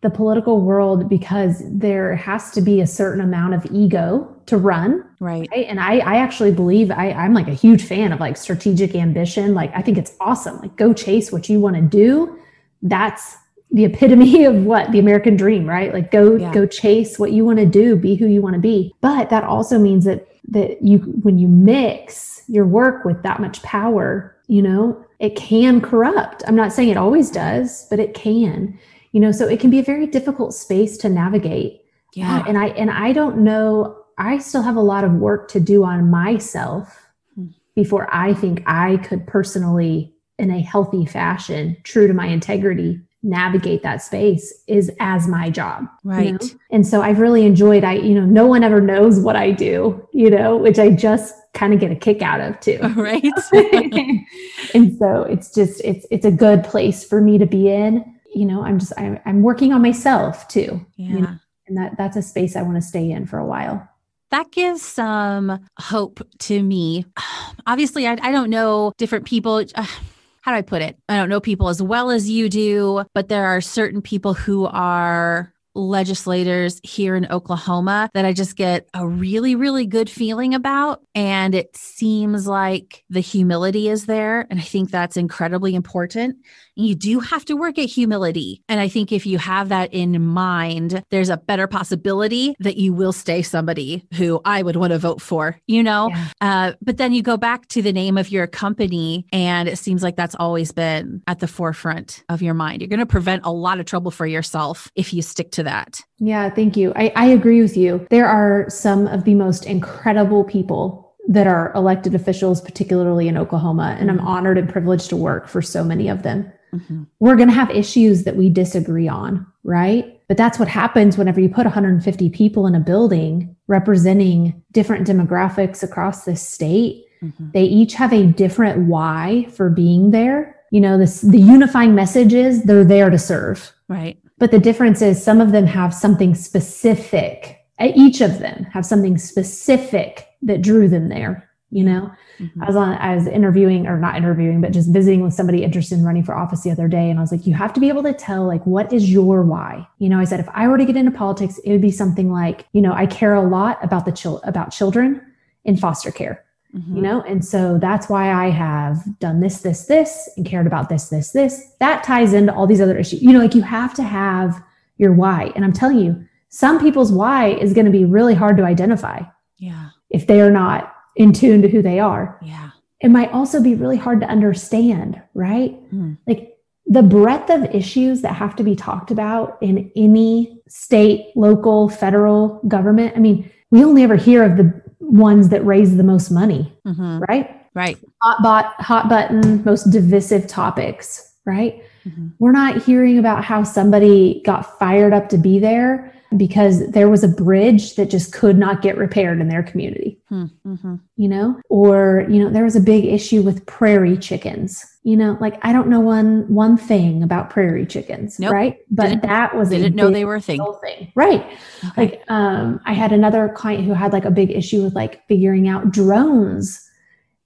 the 0.04 0.10
political 0.10 0.62
world 0.62 1.10
because 1.10 1.64
there 1.66 2.16
has 2.16 2.52
to 2.52 2.62
be 2.62 2.82
a 2.82 2.88
certain 2.88 3.22
amount 3.22 3.54
of 3.54 3.66
ego 3.72 4.30
to 4.46 4.58
run 4.58 5.04
right, 5.20 5.48
right? 5.52 5.66
and 5.68 5.80
i 5.80 5.98
i 6.00 6.18
actually 6.18 6.52
believe 6.52 6.92
i 6.92 7.12
i'm 7.14 7.34
like 7.34 7.48
a 7.48 7.54
huge 7.54 7.84
fan 7.84 8.12
of 8.12 8.20
like 8.20 8.38
strategic 8.38 8.94
ambition 8.96 9.54
like 9.54 9.72
i 9.74 9.82
think 9.82 9.98
it's 9.98 10.16
awesome 10.20 10.60
like 10.60 10.76
go 10.76 10.94
chase 10.94 11.32
what 11.32 11.50
you 11.50 11.60
want 11.60 11.76
to 11.76 11.82
do 11.82 12.38
that's 12.84 13.38
the 13.72 13.86
epitome 13.86 14.44
of 14.52 14.66
what 14.66 14.92
the 14.92 15.00
american 15.00 15.36
dream 15.36 15.68
right 15.68 15.94
like 15.94 16.12
go 16.12 16.36
yeah. 16.36 16.54
go 16.54 16.66
chase 16.68 17.18
what 17.18 17.32
you 17.32 17.44
want 17.46 17.58
to 17.58 17.66
do 17.66 17.96
be 17.96 18.16
who 18.16 18.28
you 18.28 18.42
want 18.42 18.54
to 18.54 18.62
be 18.62 18.94
but 19.02 19.30
that 19.30 19.44
also 19.44 19.80
means 19.80 20.06
that 20.06 20.28
that 20.48 20.82
you 20.84 20.98
when 21.24 21.40
you 21.40 21.48
mix 21.48 22.44
your 22.48 22.66
work 22.66 23.06
with 23.06 23.24
that 23.24 23.40
much 23.40 23.64
power 23.64 24.36
you 24.48 24.62
know 24.62 25.04
it 25.24 25.38
can 25.38 25.80
corrupt. 25.80 26.44
I'm 26.48 26.56
not 26.56 26.74
saying 26.74 26.90
it 26.90 26.98
always 26.98 27.32
does, 27.32 27.88
but 27.90 27.98
it 27.98 28.14
can. 28.14 28.78
You 29.14 29.22
know, 29.22 29.32
so 29.32 29.48
it 29.48 29.60
can 29.60 29.70
be 29.70 29.80
a 29.80 29.84
very 29.84 30.06
difficult 30.06 30.54
space 30.54 30.98
to 30.98 31.10
navigate. 31.10 31.82
Yeah. 32.14 32.40
Uh, 32.40 32.44
and 32.48 32.58
I 32.58 32.68
and 32.70 32.92
I 32.92 33.14
don't 33.14 33.38
know, 33.40 34.04
I 34.18 34.40
still 34.40 34.62
have 34.62 34.76
a 34.76 34.82
lot 34.82 35.06
of 35.06 35.14
work 35.14 35.50
to 35.52 35.60
do 35.60 35.86
on 35.86 36.10
myself 36.10 37.08
hmm. 37.36 37.48
before 37.76 38.14
I 38.14 38.34
think 38.34 38.64
I 38.66 38.98
could 38.98 39.26
personally 39.26 40.14
in 40.38 40.52
a 40.52 40.60
healthy 40.60 41.06
fashion, 41.06 41.78
true 41.84 42.08
to 42.08 42.14
my 42.14 42.28
integrity, 42.28 43.00
navigate 43.24 43.82
that 43.84 44.02
space 44.02 44.54
is 44.68 44.92
as 45.00 45.28
my 45.28 45.50
job. 45.50 45.86
Right. 46.04 46.28
You 46.28 46.34
know? 46.34 46.40
And 46.72 46.86
so 46.86 47.02
I've 47.02 47.20
really 47.20 47.46
enjoyed 47.46 47.84
I, 47.84 47.94
you 47.94 48.14
know, 48.14 48.26
no 48.26 48.46
one 48.46 48.64
ever 48.64 48.82
knows 48.82 49.20
what 49.20 49.36
I 49.36 49.52
do, 49.52 50.06
you 50.12 50.30
know, 50.30 50.58
which 50.58 50.78
I 50.78 50.90
just 50.90 51.34
kind 51.54 51.74
of 51.74 51.80
get 51.80 51.92
a 51.92 51.96
kick 51.96 52.22
out 52.22 52.42
of 52.42 52.60
too. 52.60 52.80
Right. 52.96 53.24
and 54.74 54.98
so 54.98 55.24
it's 55.24 55.54
just 55.54 55.82
it's 55.84 56.06
it's 56.12 56.26
a 56.26 56.32
good 56.32 56.64
place 56.64 57.04
for 57.04 57.22
me 57.22 57.38
to 57.38 57.46
be 57.46 57.70
in. 57.70 58.13
You 58.34 58.46
know, 58.46 58.64
I'm 58.64 58.80
just 58.80 58.94
I'm, 58.98 59.20
I'm 59.26 59.42
working 59.42 59.74
on 59.74 59.82
myself 59.82 60.48
too. 60.48 60.86
Yeah. 60.96 61.10
You 61.10 61.22
know? 61.22 61.36
And 61.68 61.78
that 61.78 61.98
that's 61.98 62.18
a 62.18 62.22
space 62.22 62.56
I 62.56 62.62
want 62.62 62.76
to 62.76 62.82
stay 62.82 63.10
in 63.10 63.26
for 63.26 63.40
a 63.40 63.46
while 63.46 63.88
that 64.34 64.52
gives 64.52 64.82
some 64.82 65.64
hope 65.78 66.20
to 66.40 66.64
me. 66.64 67.06
Obviously, 67.68 68.08
I, 68.08 68.18
I 68.20 68.32
don't 68.32 68.50
know 68.50 68.92
different 68.98 69.26
people. 69.26 69.64
Uh, 69.76 69.84
how 70.42 70.52
do 70.52 70.58
I 70.58 70.62
put 70.62 70.82
it? 70.82 70.98
I 71.08 71.16
don't 71.18 71.30
know 71.30 71.40
people 71.40 71.70
as 71.70 71.82
well 71.82 72.10
as 72.10 72.30
you 72.30 72.50
do, 72.50 73.06
but 73.14 73.30
there 73.30 73.46
are 73.46 73.62
certain 73.62 74.02
people 74.02 74.34
who 74.34 74.66
are 74.66 75.53
legislators 75.76 76.80
here 76.84 77.16
in 77.16 77.26
Oklahoma 77.32 78.10
that 78.14 78.26
I 78.26 78.34
just 78.34 78.56
get 78.56 78.88
a 78.94 79.08
really, 79.08 79.56
really 79.56 79.86
good 79.86 80.10
feeling 80.10 80.54
about. 80.54 81.02
And 81.16 81.56
it 81.56 81.76
seems 81.76 82.48
like 82.48 83.04
the 83.10 83.20
humility 83.20 83.90
is 83.90 84.06
there. 84.06 84.48
And 84.50 84.60
I 84.60 84.64
think 84.64 84.92
that's 84.92 85.18
incredibly 85.18 85.76
important. 85.76 86.38
You 86.76 86.96
do 86.96 87.20
have 87.20 87.46
to 87.46 87.56
work 87.56 87.78
at 87.78 87.90
humility. 87.90 88.64
And 88.68 88.80
I 88.80 88.88
think 88.88 89.12
if 89.12 89.26
you 89.26 89.38
have 89.38 89.70
that 89.70 89.94
in 89.94 90.24
mind, 90.26 91.04
there's 91.12 91.30
a 91.30 91.38
better 91.38 91.68
possibility 91.68 92.56
that 92.60 92.78
you 92.78 92.94
will 92.94 93.14
stay 93.14 93.44
somebody 93.44 94.08
who 94.16 94.42
I 94.44 94.64
would 94.64 94.76
want 94.76 94.92
to 94.92 95.00
vote 95.00 95.22
for, 95.22 95.60
you 95.68 95.84
know? 95.84 96.10
Yeah. 96.10 96.28
Uh, 96.42 96.74
but 96.82 96.98
then 96.98 97.14
you 97.14 97.22
go 97.22 97.38
back 97.38 97.68
to 97.70 97.82
the 97.82 97.94
name 97.94 98.18
of 98.18 98.32
your 98.32 98.48
company, 98.48 99.26
and 99.32 99.70
it 99.70 99.78
seems 99.78 100.02
like 100.02 100.16
that's 100.16 100.36
always 100.36 100.72
been 100.72 101.22
at 101.28 101.40
the 101.40 101.48
forefront 101.48 102.24
of 102.30 102.42
your 102.42 102.56
mind. 102.56 102.82
You're 102.82 102.90
going 102.90 103.00
to 103.00 103.06
prevent 103.06 103.46
a 103.46 103.52
lot 103.52 103.80
of 103.80 103.86
trouble 103.86 104.12
for 104.12 104.26
yourself 104.26 104.92
if 104.96 105.14
you 105.14 105.22
stick 105.22 105.52
to 105.52 105.63
that. 105.64 106.02
Yeah, 106.20 106.50
thank 106.50 106.78
you. 106.78 106.94
I, 106.96 107.12
I 107.16 107.26
agree 107.28 107.62
with 107.62 107.76
you. 107.76 108.06
There 108.10 108.28
are 108.28 108.70
some 108.70 109.08
of 109.08 109.24
the 109.24 109.36
most 109.36 109.66
incredible 109.66 110.44
people 110.44 111.04
that 111.28 111.48
are 111.48 111.72
elected 111.74 112.16
officials, 112.16 112.62
particularly 112.62 113.28
in 113.28 113.38
Oklahoma. 113.38 113.96
And 114.00 114.10
I'm 114.10 114.18
mm-hmm. 114.18 114.28
honored 114.28 114.58
and 114.58 114.70
privileged 114.70 115.10
to 115.10 115.18
work 115.18 115.48
for 115.48 115.62
so 115.62 115.84
many 115.84 116.10
of 116.10 116.24
them. 116.24 116.52
Mm-hmm. 116.74 117.04
We're 117.20 117.36
going 117.36 117.50
to 117.50 117.56
have 117.56 117.70
issues 117.70 118.24
that 118.24 118.36
we 118.36 118.50
disagree 118.50 119.08
on, 119.08 119.46
right? 119.64 120.20
But 120.28 120.38
that's 120.38 120.60
what 120.60 120.68
happens 120.68 121.18
whenever 121.18 121.40
you 121.40 121.50
put 121.50 121.66
150 121.66 122.30
people 122.30 122.68
in 122.68 122.76
a 122.76 122.80
building 122.80 123.56
representing 123.68 124.62
different 124.72 125.08
demographics 125.08 125.84
across 125.84 126.26
the 126.26 126.36
state. 126.36 127.06
Mm-hmm. 127.22 127.52
They 127.52 127.64
each 127.64 127.94
have 127.94 128.12
a 128.12 128.26
different 128.26 128.88
why 128.88 129.48
for 129.52 129.70
being 129.70 130.12
there. 130.12 130.60
You 130.72 130.82
know, 130.82 130.98
this 130.98 131.22
the 131.22 131.40
unifying 131.40 131.94
message 131.94 132.34
is 132.34 132.64
they're 132.64 132.84
there 132.84 133.12
to 133.12 133.20
serve. 133.20 133.72
Right. 133.88 134.18
But 134.44 134.52
the 134.52 134.60
difference 134.60 135.02
is 135.02 135.24
some 135.24 135.40
of 135.40 135.54
them 135.54 135.66
have 135.68 135.94
something 135.94 136.36
specific. 136.36 137.66
Each 137.80 138.20
of 138.20 138.40
them 138.40 138.66
have 138.74 138.86
something 138.86 139.18
specific 139.18 140.28
that 140.42 140.62
drew 140.62 140.90
them 140.90 141.08
there 141.08 141.50
you 141.72 141.84
know 141.84 142.12
mm-hmm. 142.38 142.62
i 142.62 142.68
was 142.68 142.76
on 142.76 142.94
i 142.98 143.16
was 143.16 143.26
interviewing 143.26 143.88
or 143.88 143.98
not 143.98 144.16
interviewing 144.16 144.62
but 144.62 144.72
just 144.72 144.92
visiting 144.92 145.24
with 145.24 145.34
somebody 145.34 145.64
interested 145.64 145.98
in 145.98 146.06
running 146.06 146.24
for 146.24 146.36
office 146.36 146.62
the 146.62 146.70
other 146.70 146.88
day 146.88 147.10
and 147.10 147.18
i 147.18 147.22
was 147.22 147.32
like 147.32 147.48
you 147.48 147.54
have 147.56 147.74
to 147.74 147.80
be 147.80 147.90
able 147.90 148.04
to 148.04 148.14
tell 148.14 148.46
like 148.46 148.64
what 148.68 148.94
is 148.94 149.10
your 149.10 149.42
why 149.42 149.88
you 149.98 150.08
know 150.08 150.20
i 150.20 150.24
said 150.24 150.40
if 150.40 150.48
i 150.50 150.68
were 150.68 150.78
to 150.78 150.86
get 150.86 150.96
into 150.96 151.10
politics 151.10 151.58
it 151.60 151.72
would 151.72 151.82
be 151.82 151.90
something 151.90 152.32
like 152.32 152.68
you 152.74 152.82
know 152.82 152.94
i 152.94 153.08
care 153.08 153.34
a 153.34 153.42
lot 153.42 153.84
about 153.84 154.06
the 154.06 154.12
chil- 154.12 154.42
about 154.44 154.72
children 154.72 155.20
in 155.66 155.76
foster 155.76 156.12
care 156.12 156.46
mm-hmm. 156.76 156.96
you 156.96 157.02
know 157.02 157.22
and 157.22 157.44
so 157.44 157.78
that's 157.78 158.10
why 158.10 158.32
i 158.32 158.50
have 158.50 158.98
done 159.20 159.40
this 159.40 159.62
this 159.62 159.86
this 159.86 160.30
and 160.38 160.46
cared 160.46 160.68
about 160.68 160.90
this 160.90 161.10
this 161.10 161.32
this 161.32 161.74
that 161.80 162.04
ties 162.04 162.34
into 162.34 162.54
all 162.54 162.68
these 162.68 162.82
other 162.82 162.98
issues 162.98 163.22
you 163.22 163.32
know 163.32 163.40
like 163.40 163.56
you 163.56 163.62
have 163.62 163.94
to 163.94 164.04
have 164.04 164.62
your 164.98 165.14
why 165.14 165.52
and 165.56 165.64
i'm 165.64 165.74
telling 165.74 166.00
you 166.00 166.26
some 166.50 166.80
people's 166.80 167.12
why 167.12 167.50
is 167.50 167.74
going 167.74 167.86
to 167.86 167.92
be 167.92 168.06
really 168.06 168.34
hard 168.34 168.58
to 168.58 168.64
identify 168.64 169.22
yeah 169.58 169.90
if 170.10 170.28
they 170.28 170.42
are 170.42 170.52
not 170.52 170.94
in 171.16 171.34
tune 171.34 171.62
to 171.62 171.68
who 171.68 171.82
they 171.82 172.00
are. 172.00 172.40
Yeah. 172.42 172.72
It 173.02 173.10
might 173.10 173.32
also 173.32 173.62
be 173.62 173.76
really 173.76 173.98
hard 173.98 174.22
to 174.22 174.28
understand, 174.28 175.22
right? 175.34 175.78
Mm. 175.94 176.18
Like 176.26 176.58
the 176.86 177.04
breadth 177.04 177.50
of 177.50 177.64
issues 177.76 178.22
that 178.22 178.34
have 178.34 178.56
to 178.58 178.64
be 178.64 178.76
talked 178.76 179.12
about 179.12 179.58
in 179.62 179.92
any 179.96 180.62
state, 180.68 181.36
local, 181.36 181.90
federal 181.90 182.62
government. 182.68 183.16
I 183.16 183.20
mean, 183.20 183.50
we 183.72 183.84
only 183.84 184.04
ever 184.04 184.16
hear 184.16 184.44
of 184.44 184.58
the 184.58 184.83
ones 185.04 185.50
that 185.50 185.66
raise 185.66 185.98
the 185.98 186.04
most 186.04 186.32
money, 186.32 186.72
mm-hmm. 186.86 187.20
right? 187.30 187.68
Right. 187.74 187.98
Hot 188.22 188.44
bot, 188.44 188.82
hot 188.82 189.10
button, 189.10 189.64
most 189.64 189.86
divisive 189.86 190.48
topics, 190.48 191.36
right? 191.46 191.84
Mm-hmm. 192.08 192.28
We're 192.40 192.52
not 192.52 192.84
hearing 192.84 193.18
about 193.18 193.44
how 193.44 193.64
somebody 193.64 194.42
got 194.46 194.78
fired 194.78 195.14
up 195.14 195.30
to 195.30 195.38
be 195.38 195.60
there 195.60 196.14
because 196.38 196.88
there 196.90 197.10
was 197.10 197.24
a 197.24 197.28
bridge 197.28 197.96
that 197.96 198.10
just 198.10 198.34
could 198.34 198.58
not 198.58 198.82
get 198.82 198.98
repaired 198.98 199.40
in 199.40 199.50
their 199.50 199.64
community. 199.64 200.20
Hmm, 200.30 200.46
mm-hmm. 200.66 200.96
You 201.16 201.30
know, 201.30 201.62
or 201.70 202.26
you 202.30 202.44
know, 202.44 202.50
there 202.50 202.64
was 202.64 202.76
a 202.76 202.82
big 202.82 203.06
issue 203.06 203.42
with 203.42 203.66
prairie 203.66 204.18
chickens. 204.18 204.86
You 205.04 205.18
know, 205.18 205.38
like 205.42 205.60
I 205.64 205.74
don't 205.74 205.90
know 205.90 206.00
one 206.00 206.52
one 206.54 206.78
thing 206.78 207.24
about 207.24 207.50
prairie 207.50 207.86
chickens, 207.86 208.40
nope. 208.40 208.54
right? 208.54 208.78
But 208.90 209.10
didn't, 209.10 209.24
that 209.24 209.56
was 209.56 209.70
didn't 209.70 209.96
know 209.96 210.10
they 210.10 210.26
were 210.26 210.36
a 210.36 210.42
thing. 210.42 210.62
thing. 210.82 211.12
Right. 211.16 211.46
Okay. 211.90 211.92
Like 211.98 212.24
um 212.30 212.80
I 212.86 212.94
had 212.94 213.12
another 213.12 213.50
client 213.50 213.84
who 213.84 213.94
had 213.94 214.14
like 214.14 214.26
a 214.26 214.32
big 214.32 214.52
issue 214.52 214.84
with 214.84 214.96
like 214.96 215.28
figuring 215.28 215.68
out 215.68 215.92
drones 215.92 216.90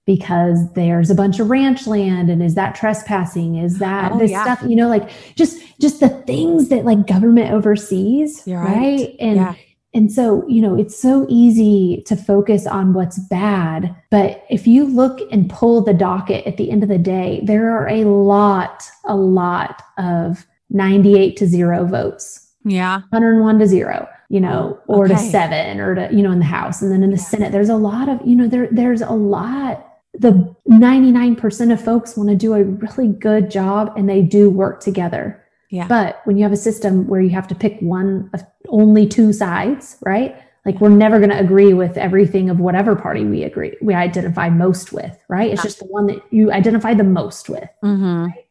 because 0.08 0.72
there's 0.72 1.10
a 1.10 1.14
bunch 1.14 1.38
of 1.38 1.50
ranch 1.50 1.86
land 1.86 2.30
and 2.30 2.42
is 2.42 2.54
that 2.54 2.74
trespassing 2.74 3.56
is 3.56 3.78
that 3.78 4.10
oh, 4.10 4.18
this 4.18 4.30
yeah. 4.30 4.42
stuff 4.42 4.66
you 4.66 4.74
know 4.74 4.88
like 4.88 5.10
just 5.34 5.62
just 5.78 6.00
the 6.00 6.08
things 6.08 6.70
that 6.70 6.86
like 6.86 7.06
government 7.06 7.52
oversees 7.52 8.42
right. 8.46 8.64
right, 8.64 9.16
and 9.20 9.36
yeah. 9.36 9.54
and 9.92 10.10
so 10.10 10.48
you 10.48 10.62
know 10.62 10.74
it's 10.74 10.98
so 10.98 11.26
easy 11.28 12.02
to 12.06 12.16
focus 12.16 12.66
on 12.66 12.94
what's 12.94 13.18
bad 13.28 13.94
but 14.10 14.46
if 14.48 14.66
you 14.66 14.86
look 14.86 15.20
and 15.30 15.50
pull 15.50 15.82
the 15.82 15.92
docket 15.92 16.46
at 16.46 16.56
the 16.56 16.70
end 16.70 16.82
of 16.82 16.88
the 16.88 16.96
day 16.96 17.42
there 17.44 17.70
are 17.70 17.86
a 17.86 18.04
lot 18.04 18.88
a 19.04 19.14
lot 19.14 19.82
of 19.98 20.46
98 20.70 21.36
to 21.36 21.46
0 21.46 21.84
votes 21.84 22.50
yeah 22.64 23.00
101 23.10 23.58
to 23.58 23.66
0 23.66 24.08
you 24.30 24.40
know 24.40 24.80
or 24.86 25.04
okay. 25.04 25.16
to 25.16 25.20
7 25.20 25.80
or 25.80 25.94
to 25.94 26.08
you 26.10 26.22
know 26.22 26.32
in 26.32 26.38
the 26.38 26.46
house 26.46 26.80
and 26.80 26.90
then 26.90 27.02
in 27.02 27.10
the 27.10 27.18
yeah. 27.18 27.22
senate 27.24 27.52
there's 27.52 27.68
a 27.68 27.76
lot 27.76 28.08
of 28.08 28.18
you 28.26 28.34
know 28.34 28.48
there 28.48 28.68
there's 28.70 29.02
a 29.02 29.12
lot 29.12 29.87
the 30.18 30.54
99% 30.68 31.72
of 31.72 31.82
folks 31.82 32.16
want 32.16 32.28
to 32.28 32.36
do 32.36 32.54
a 32.54 32.64
really 32.64 33.08
good 33.08 33.50
job 33.50 33.92
and 33.96 34.08
they 34.08 34.22
do 34.22 34.50
work 34.50 34.80
together. 34.80 35.44
Yeah. 35.70 35.86
But 35.86 36.22
when 36.24 36.36
you 36.36 36.42
have 36.42 36.52
a 36.52 36.56
system 36.56 37.06
where 37.06 37.20
you 37.20 37.30
have 37.30 37.48
to 37.48 37.54
pick 37.54 37.78
one 37.80 38.30
of 38.32 38.42
only 38.68 39.06
two 39.06 39.32
sides, 39.32 39.96
right? 40.02 40.36
Like 40.64 40.80
we're 40.80 40.88
never 40.88 41.18
going 41.18 41.30
to 41.30 41.38
agree 41.38 41.72
with 41.72 41.96
everything 41.96 42.50
of 42.50 42.58
whatever 42.58 42.96
party 42.96 43.24
we 43.24 43.44
agree, 43.44 43.76
we 43.80 43.94
identify 43.94 44.50
most 44.50 44.92
with, 44.92 45.18
right? 45.28 45.50
It's 45.50 45.62
just 45.62 45.78
the 45.78 45.86
one 45.86 46.06
that 46.06 46.20
you 46.30 46.50
identify 46.52 46.94
the 46.94 47.04
most 47.04 47.48
with. 47.48 47.68
Mm-hmm. 47.84 48.26
Right? 48.26 48.44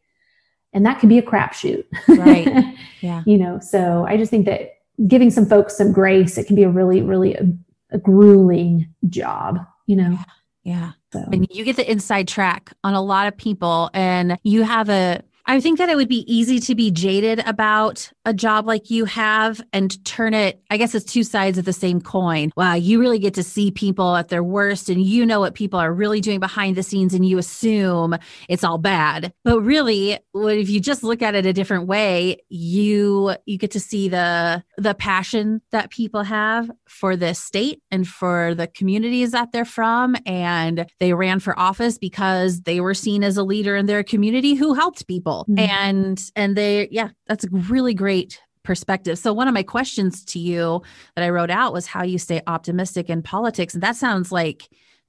And 0.74 0.86
that 0.86 1.00
can 1.00 1.10
be 1.10 1.18
a 1.18 1.24
crapshoot. 1.24 1.86
Right. 2.08 2.76
Yeah. 3.00 3.22
you 3.28 3.38
know, 3.38 3.60
so 3.60 4.08
I 4.08 4.18
just 4.18 4.32
think 4.32 4.48
that 4.48 4.80
giving 5.06 5.30
some 5.30 5.46
folks 5.46 5.78
some 5.78 5.94
grace, 5.94 6.36
it 6.40 6.48
can 6.48 6.56
be 6.56 6.64
a 6.64 6.70
really, 6.70 7.04
really 7.04 7.36
a, 7.36 7.46
a 7.92 8.00
grueling 8.00 8.92
job, 9.08 9.60
you 9.86 9.96
know? 9.96 10.10
Yeah. 10.10 10.24
Yeah. 10.68 10.92
So. 11.14 11.24
And 11.32 11.48
you 11.50 11.64
get 11.64 11.78
the 11.78 11.90
inside 11.90 12.28
track 12.28 12.74
on 12.84 12.94
a 12.94 13.02
lot 13.02 13.28
of 13.28 13.38
people, 13.38 13.90
and 13.94 14.38
you 14.44 14.64
have 14.64 14.90
a 14.90 15.24
I 15.50 15.62
think 15.62 15.78
that 15.78 15.88
it 15.88 15.96
would 15.96 16.10
be 16.10 16.26
easy 16.32 16.60
to 16.60 16.76
be 16.76 16.92
jaded 16.92 17.40
about 17.48 18.12
a 18.26 18.34
job 18.34 18.68
like 18.68 18.90
you 18.90 19.06
have 19.06 19.62
and 19.72 20.04
turn 20.04 20.34
it, 20.34 20.62
I 20.70 20.76
guess 20.76 20.94
it's 20.94 21.06
two 21.06 21.24
sides 21.24 21.58
of 21.58 21.64
the 21.64 21.72
same 21.72 22.02
coin. 22.02 22.52
Wow, 22.58 22.74
you 22.74 23.00
really 23.00 23.18
get 23.18 23.34
to 23.36 23.44
see 23.44 23.72
people 23.72 24.18
at 24.18 24.28
their 24.28 24.44
worst 24.44 24.90
and 24.90 25.02
you 25.02 25.26
know 25.26 25.40
what 25.40 25.54
people 25.54 25.80
are 25.80 25.94
really 25.94 26.20
doing 26.20 26.42
behind 26.42 26.76
the 26.76 26.84
scenes 26.84 27.14
and 27.14 27.26
you 27.26 27.38
assume 27.38 28.18
it's 28.50 28.66
all 28.66 28.78
bad. 28.78 29.32
But 29.46 29.62
really, 29.62 30.20
if 30.36 30.70
you 30.70 30.82
just 30.82 31.02
look 31.02 31.22
at 31.22 31.34
it 31.34 31.46
a 31.46 31.54
different 31.54 31.88
way, 31.88 32.42
you 32.50 33.34
you 33.46 33.58
get 33.58 33.72
to 33.72 33.80
see 33.80 34.10
the 34.10 34.66
the 34.78 34.94
passion 34.94 35.62
that 35.72 35.90
people 35.90 36.24
have 36.24 36.70
for 36.88 37.16
the 37.16 37.34
state 37.34 37.82
and 37.90 38.08
for 38.08 38.54
the 38.54 38.68
communities 38.68 39.32
that 39.32 39.52
they're 39.52 39.66
from. 39.66 40.16
And 40.26 40.86
they 41.00 41.14
ran 41.14 41.40
for 41.40 41.58
office 41.60 41.98
because 41.98 42.62
they 42.62 42.80
were 42.80 42.94
seen 42.94 43.24
as 43.24 43.38
a 43.38 43.44
leader 43.44 43.76
in 43.76 43.88
their 43.88 44.04
community 44.04 44.54
who 44.54 44.76
helped 44.76 45.08
people. 45.08 45.46
Mm-hmm. 45.50 45.60
and 45.60 46.32
and 46.36 46.56
they 46.56 46.88
yeah 46.92 47.10
that's 47.28 47.46
a 47.46 47.50
really 47.52 47.94
great 47.94 48.40
perspective. 48.64 49.18
So 49.18 49.34
one 49.34 49.48
of 49.48 49.54
my 49.54 49.64
questions 49.64 50.26
to 50.26 50.40
you 50.40 50.82
that 51.16 51.24
i 51.24 51.30
wrote 51.30 51.50
out 51.50 51.74
was 51.74 51.88
how 51.88 52.04
you 52.04 52.20
stay 52.20 52.42
optimistic 52.48 53.10
in 53.10 53.24
politics. 53.24 53.74
And 53.74 53.82
that 53.82 53.96
sounds 53.96 54.32
like 54.32 54.68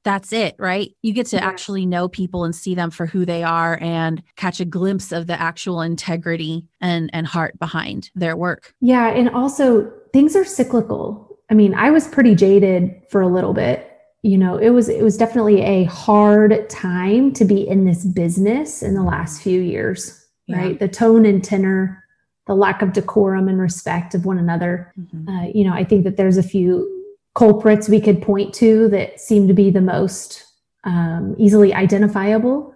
that's 0.09 0.33
it, 0.33 0.55
right? 0.59 0.90
You 1.03 1.12
get 1.12 1.27
to 1.27 1.37
yeah. 1.37 1.47
actually 1.47 1.85
know 1.85 2.09
people 2.09 2.44
and 2.44 2.57
see 2.57 2.75
them 2.75 2.90
for 2.90 3.05
who 3.05 3.27
they 3.27 3.42
are 3.42 3.79
and 3.83 4.23
catch 4.37 4.59
a 4.59 4.64
glimpse 4.64 5.12
of 5.12 5.27
the 5.27 5.38
actual 5.38 5.83
integrity 5.83 6.64
and 6.81 7.11
and 7.12 7.27
heart 7.27 7.59
behind 7.59 8.11
their 8.14 8.35
work. 8.35 8.75
Yeah, 8.81 9.09
and 9.09 9.29
also 9.29 9.92
things 10.14 10.35
are 10.35 10.47
cyclical. 10.47 11.38
I 11.51 11.55
mean, 11.55 11.75
I 11.75 11.90
was 11.90 12.09
pretty 12.09 12.35
jaded 12.35 12.94
for 13.11 13.21
a 13.21 13.29
little 13.29 13.53
bit 13.53 13.85
you 14.23 14.37
know 14.37 14.57
it 14.57 14.71
was 14.71 14.88
it 14.88 15.03
was 15.03 15.16
definitely 15.16 15.62
a 15.62 15.85
hard 15.85 16.68
time 16.68 17.33
to 17.33 17.44
be 17.44 17.68
in 17.68 17.85
this 17.85 18.05
business 18.05 18.83
in 18.83 18.94
the 18.94 19.03
last 19.03 19.40
few 19.40 19.61
years 19.61 20.27
yeah. 20.49 20.57
right 20.57 20.81
the 20.81 20.88
tone 20.88 21.25
and 21.25 21.44
tenor 21.44 22.03
the 22.49 22.55
lack 22.55 22.83
of 22.83 22.92
decorum 22.92 23.47
and 23.47 23.61
respect 23.61 24.16
of 24.16 24.25
one 24.25 24.37
another 24.37 24.92
mm-hmm. 24.99 25.29
uh, 25.29 25.47
you 25.55 25.62
know 25.62 25.73
i 25.73 25.85
think 25.85 26.03
that 26.03 26.16
there's 26.16 26.37
a 26.37 26.42
few 26.42 26.97
culprits 27.38 27.88
we 27.88 28.01
could 28.01 28.20
point 28.20 28.53
to 28.53 28.88
that 28.88 29.20
seem 29.20 29.46
to 29.46 29.55
be 29.55 29.70
the 29.70 29.81
most 29.81 30.44
um, 30.85 31.35
easily 31.38 31.72
identifiable 31.72 32.74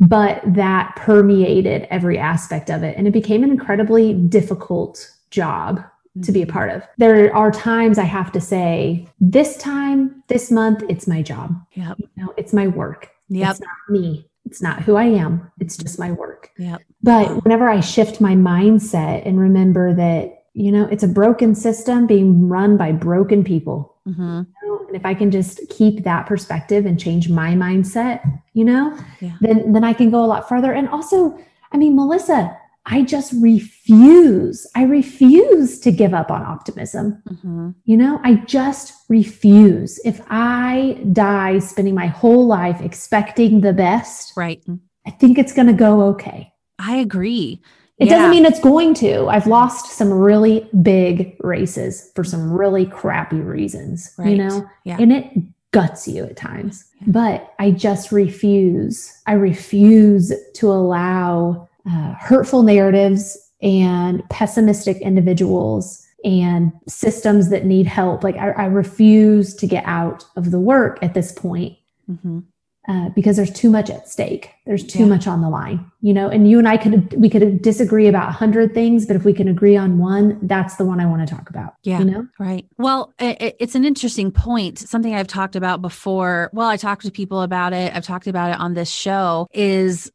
but 0.00 0.40
that 0.46 0.96
permeated 0.96 1.86
every 1.90 2.18
aspect 2.18 2.70
of 2.70 2.82
it 2.82 2.96
and 2.96 3.06
it 3.06 3.12
became 3.12 3.44
an 3.44 3.50
incredibly 3.50 4.14
difficult 4.14 5.14
job 5.30 5.84
to 6.22 6.32
be 6.32 6.42
a 6.42 6.46
part 6.46 6.70
of. 6.70 6.82
There 6.98 7.34
are 7.34 7.50
times 7.50 7.98
I 7.98 8.04
have 8.04 8.32
to 8.32 8.40
say, 8.40 9.08
this 9.20 9.56
time, 9.56 10.22
this 10.28 10.50
month, 10.50 10.82
it's 10.88 11.06
my 11.06 11.22
job. 11.22 11.58
Yep. 11.72 11.98
You 11.98 12.08
know, 12.16 12.34
it's 12.36 12.52
my 12.52 12.68
work. 12.68 13.10
Yep. 13.28 13.50
It's 13.50 13.60
not 13.60 13.70
me. 13.90 14.28
It's 14.44 14.60
not 14.60 14.82
who 14.82 14.96
I 14.96 15.04
am. 15.04 15.50
It's 15.58 15.76
just 15.76 15.98
my 15.98 16.12
work. 16.12 16.50
Yep. 16.58 16.82
But 17.02 17.42
whenever 17.44 17.68
I 17.68 17.80
shift 17.80 18.20
my 18.20 18.34
mindset 18.34 19.26
and 19.26 19.40
remember 19.40 19.94
that 19.94 20.41
you 20.54 20.70
know, 20.72 20.86
it's 20.86 21.02
a 21.02 21.08
broken 21.08 21.54
system 21.54 22.06
being 22.06 22.48
run 22.48 22.76
by 22.76 22.92
broken 22.92 23.42
people. 23.44 23.96
Mm-hmm. 24.06 24.42
And 24.88 24.96
if 24.96 25.06
I 25.06 25.14
can 25.14 25.30
just 25.30 25.60
keep 25.70 26.04
that 26.04 26.26
perspective 26.26 26.84
and 26.86 27.00
change 27.00 27.28
my 27.28 27.54
mindset, 27.54 28.20
you 28.52 28.64
know, 28.64 28.98
Yeah. 29.20 29.36
then 29.40 29.72
then 29.72 29.84
I 29.84 29.92
can 29.94 30.10
go 30.10 30.24
a 30.24 30.26
lot 30.26 30.48
further. 30.48 30.72
And 30.72 30.88
also, 30.88 31.38
I 31.72 31.78
mean, 31.78 31.96
Melissa, 31.96 32.56
I 32.84 33.02
just 33.02 33.32
refuse. 33.40 34.66
I 34.74 34.82
refuse 34.84 35.78
to 35.80 35.92
give 35.92 36.12
up 36.14 36.30
on 36.30 36.42
optimism. 36.42 37.22
Mm-hmm. 37.28 37.70
You 37.84 37.96
know, 37.96 38.20
I 38.24 38.34
just 38.46 38.92
refuse. 39.08 40.00
If 40.04 40.20
I 40.28 40.98
die 41.12 41.60
spending 41.60 41.94
my 41.94 42.06
whole 42.08 42.46
life 42.46 42.80
expecting 42.80 43.60
the 43.60 43.72
best, 43.72 44.32
Right. 44.36 44.62
I 45.06 45.10
think 45.10 45.38
it's 45.38 45.52
going 45.52 45.68
to 45.68 45.72
go 45.72 46.02
okay. 46.08 46.52
I 46.78 46.96
agree. 46.96 47.62
It 48.02 48.08
Yeah. 48.08 48.16
doesn't 48.16 48.30
mean 48.30 48.44
it's 48.44 48.58
going 48.60 48.94
to. 48.94 49.28
I've 49.28 49.46
lost 49.46 49.92
some 49.92 50.12
really 50.12 50.68
big 50.82 51.36
races 51.40 52.10
for 52.16 52.24
some 52.24 52.50
really 52.52 52.84
crappy 52.84 53.40
reasons, 53.40 54.12
Right. 54.18 54.30
you 54.30 54.36
know, 54.38 54.64
Yeah. 54.84 54.96
and 54.98 55.12
it 55.12 55.26
guts 55.70 56.08
you 56.08 56.24
at 56.24 56.36
times. 56.36 56.84
Yeah. 57.00 57.06
But 57.12 57.52
I 57.60 57.70
just 57.70 58.10
refuse. 58.10 59.12
I 59.26 59.34
refuse 59.34 60.32
to 60.54 60.70
allow 60.70 61.68
uh, 61.86 62.14
hurtful 62.18 62.62
narratives 62.62 63.36
and 63.62 64.22
pessimistic 64.30 64.98
individuals 64.98 66.04
and 66.24 66.72
systems 66.88 67.50
that 67.50 67.64
need 67.66 67.86
help. 67.86 68.22
Like, 68.22 68.36
I, 68.36 68.50
I 68.50 68.64
refuse 68.66 69.54
to 69.56 69.66
get 69.66 69.84
out 69.86 70.24
of 70.36 70.50
the 70.50 70.60
work 70.60 70.98
at 71.02 71.14
this 71.14 71.30
point 71.32 71.74
Mm-hmm. 72.10 72.40
Uh, 72.88 73.08
because 73.10 73.36
there's 73.36 73.52
too 73.52 73.70
much 73.70 73.88
at 73.90 74.08
stake. 74.08 74.50
There's 74.66 74.84
too 74.84 75.00
Yeah. 75.00 75.06
much 75.06 75.26
on 75.28 75.40
the 75.40 75.48
line, 75.48 75.84
you 76.00 76.12
know. 76.12 76.28
And 76.28 76.50
you 76.50 76.58
and 76.58 76.66
I 76.66 76.76
could 76.76 77.14
we 77.20 77.30
could 77.30 77.62
disagree 77.62 78.08
about 78.08 78.28
a 78.28 78.32
hundred 78.32 78.74
things, 78.74 79.06
but 79.06 79.14
if 79.14 79.24
we 79.24 79.32
can 79.32 79.46
agree 79.46 79.76
on 79.76 79.98
one, 79.98 80.38
that's 80.42 80.76
the 80.76 80.84
one 80.84 80.98
I 80.98 81.06
want 81.06 81.26
to 81.26 81.32
talk 81.32 81.48
about. 81.48 81.74
Yeah. 81.84 82.00
you 82.00 82.04
know. 82.06 82.26
Right. 82.40 82.66
Well, 82.78 83.12
i 83.20 83.36
i- 83.40 83.54
it's 83.60 83.74
an 83.76 83.84
interesting 83.84 84.32
point. 84.32 84.78
Something 84.80 85.14
I've 85.14 85.28
talked 85.28 85.54
about 85.54 85.80
before. 85.80 86.50
Well, 86.52 86.68
I 86.68 86.76
talked 86.76 87.02
to 87.06 87.10
people 87.12 87.42
about 87.42 87.72
it. 87.72 87.94
I've 87.94 88.04
talked 88.04 88.26
about 88.26 88.50
it 88.52 88.58
on 88.60 88.74
this 88.74 88.90
show. 88.90 89.46
Is 89.52 90.10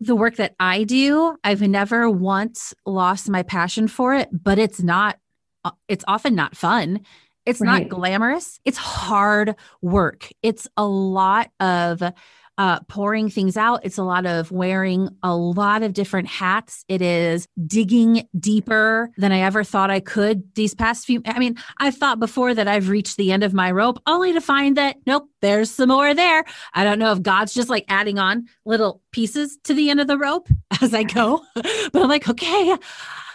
the 0.00 0.14
work 0.16 0.36
that 0.36 0.54
I 0.60 0.84
do. 0.84 1.36
I've 1.44 1.62
never 1.62 2.10
once 2.10 2.74
lost 2.84 3.28
my 3.30 3.42
passion 3.42 3.88
for 3.88 4.14
it, 4.14 4.28
but 4.32 4.58
it's 4.58 4.82
not. 4.82 5.18
uh, 5.64 5.70
It's 5.88 6.04
often 6.08 6.34
not 6.34 6.56
fun. 6.56 7.00
It's 7.46 7.60
Right. 7.60 7.82
not 7.82 7.88
glamorous. 7.88 8.60
It's 8.64 8.78
hard 8.78 9.56
work. 9.80 10.28
It's 10.42 10.68
a 10.76 10.86
lot 10.86 11.50
of 11.60 12.02
uh, 12.58 12.78
pouring 12.86 13.30
things 13.30 13.56
out. 13.56 13.80
It's 13.82 13.96
a 13.96 14.02
lot 14.04 14.26
of 14.26 14.52
wearing 14.52 15.08
a 15.22 15.34
lot 15.34 15.82
of 15.82 15.94
different 15.94 16.28
hats. 16.28 16.84
It 16.86 17.00
is 17.00 17.48
digging 17.66 18.28
deeper 18.38 19.10
than 19.16 19.32
I 19.32 19.40
ever 19.40 19.64
thought 19.64 19.90
I 19.90 20.00
could 20.00 20.54
these 20.54 20.74
past 20.74 21.06
few. 21.06 21.22
I 21.24 21.38
mean, 21.38 21.56
I've 21.78 21.96
thought 21.96 22.20
before 22.20 22.52
that 22.54 22.68
I've 22.68 22.90
reached 22.90 23.16
the 23.16 23.32
end 23.32 23.42
of 23.42 23.54
my 23.54 23.70
rope 23.70 24.00
only 24.06 24.34
to 24.34 24.40
find 24.40 24.76
that 24.76 24.96
nope, 25.06 25.28
there's 25.40 25.70
some 25.70 25.88
more 25.88 26.12
there. 26.14 26.44
I 26.74 26.84
don't 26.84 26.98
know 26.98 27.12
if 27.12 27.22
God's 27.22 27.54
just 27.54 27.70
like 27.70 27.86
adding 27.88 28.18
on 28.18 28.46
little 28.66 29.00
pieces 29.12 29.58
to 29.64 29.72
the 29.72 29.88
end 29.88 30.00
of 30.00 30.06
the 30.06 30.18
rope 30.18 30.46
as 30.82 30.92
I 30.92 31.04
go, 31.04 31.42
but 31.54 31.96
I'm 32.02 32.08
like, 32.08 32.28
okay. 32.28 32.76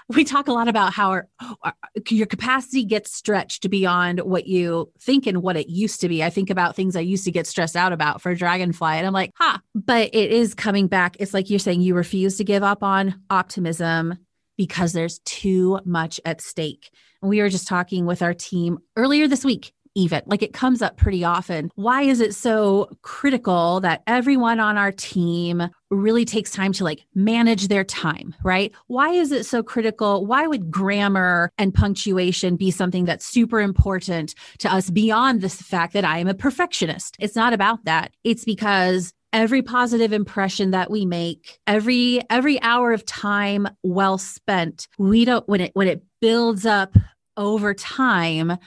We 0.09 0.23
talk 0.23 0.47
a 0.47 0.53
lot 0.53 0.67
about 0.67 0.93
how 0.93 1.09
our, 1.09 1.27
our 1.63 1.73
your 2.09 2.27
capacity 2.27 2.85
gets 2.85 3.13
stretched 3.13 3.69
beyond 3.69 4.21
what 4.21 4.47
you 4.47 4.89
think 4.99 5.27
and 5.27 5.41
what 5.41 5.57
it 5.57 5.67
used 5.67 5.99
to 6.01 6.09
be. 6.09 6.23
I 6.23 6.29
think 6.29 6.49
about 6.49 6.75
things 6.75 6.95
I 6.95 7.01
used 7.01 7.25
to 7.25 7.31
get 7.31 7.45
stressed 7.45 7.75
out 7.75 7.91
about 7.91 8.21
for 8.21 8.33
Dragonfly, 8.33 8.97
and 8.97 9.05
I'm 9.05 9.13
like, 9.13 9.31
huh. 9.35 9.57
But 9.75 10.09
it 10.13 10.31
is 10.31 10.53
coming 10.53 10.87
back. 10.87 11.17
It's 11.19 11.33
like 11.33 11.49
you're 11.49 11.59
saying 11.59 11.81
you 11.81 11.93
refuse 11.93 12.37
to 12.37 12.43
give 12.43 12.63
up 12.63 12.83
on 12.83 13.21
optimism 13.29 14.17
because 14.57 14.93
there's 14.93 15.19
too 15.19 15.79
much 15.85 16.19
at 16.25 16.41
stake. 16.41 16.89
And 17.21 17.29
we 17.29 17.41
were 17.41 17.49
just 17.49 17.67
talking 17.67 18.05
with 18.05 18.21
our 18.21 18.33
team 18.33 18.79
earlier 18.95 19.27
this 19.27 19.45
week. 19.45 19.73
Even 19.97 20.21
like 20.27 20.43
it 20.43 20.53
comes 20.53 20.83
up 20.83 20.95
pretty 20.95 21.23
often. 21.23 21.71
Why 21.73 22.03
is 22.03 22.21
it 22.21 22.35
so 22.35 22.87
critical 23.01 23.79
that 23.79 24.03
everyone 24.05 24.59
on 24.59 24.77
our 24.77 24.91
team 24.91 25.67
really 25.89 26.23
takes 26.23 26.51
time 26.51 26.71
to 26.73 26.83
like 26.83 27.07
manage 27.15 27.67
their 27.67 27.83
time, 27.83 28.35
right? 28.43 28.71
Why 28.85 29.09
is 29.09 29.31
it 29.31 29.47
so 29.47 29.63
critical? 29.63 30.23
Why 30.27 30.45
would 30.45 30.69
grammar 30.69 31.49
and 31.57 31.73
punctuation 31.73 32.57
be 32.57 32.69
something 32.69 33.05
that's 33.05 33.25
super 33.25 33.59
important 33.59 34.35
to 34.59 34.71
us 34.71 34.91
beyond 34.91 35.41
the 35.41 35.49
fact 35.49 35.93
that 35.93 36.05
I 36.05 36.19
am 36.19 36.27
a 36.27 36.35
perfectionist? 36.35 37.15
It's 37.19 37.35
not 37.35 37.53
about 37.53 37.85
that. 37.85 38.11
It's 38.23 38.45
because 38.45 39.13
every 39.33 39.63
positive 39.63 40.13
impression 40.13 40.71
that 40.71 40.91
we 40.91 41.05
make 41.05 41.59
every 41.67 42.21
every 42.29 42.61
hour 42.61 42.93
of 42.93 43.05
time 43.05 43.67
well 43.83 44.17
spent 44.17 44.87
we 44.97 45.25
don't 45.25 45.47
when 45.49 45.59
it 45.59 45.71
when 45.73 45.87
it 45.87 46.01
builds 46.21 46.65
up 46.65 46.95
over 47.35 47.73
time 47.73 48.57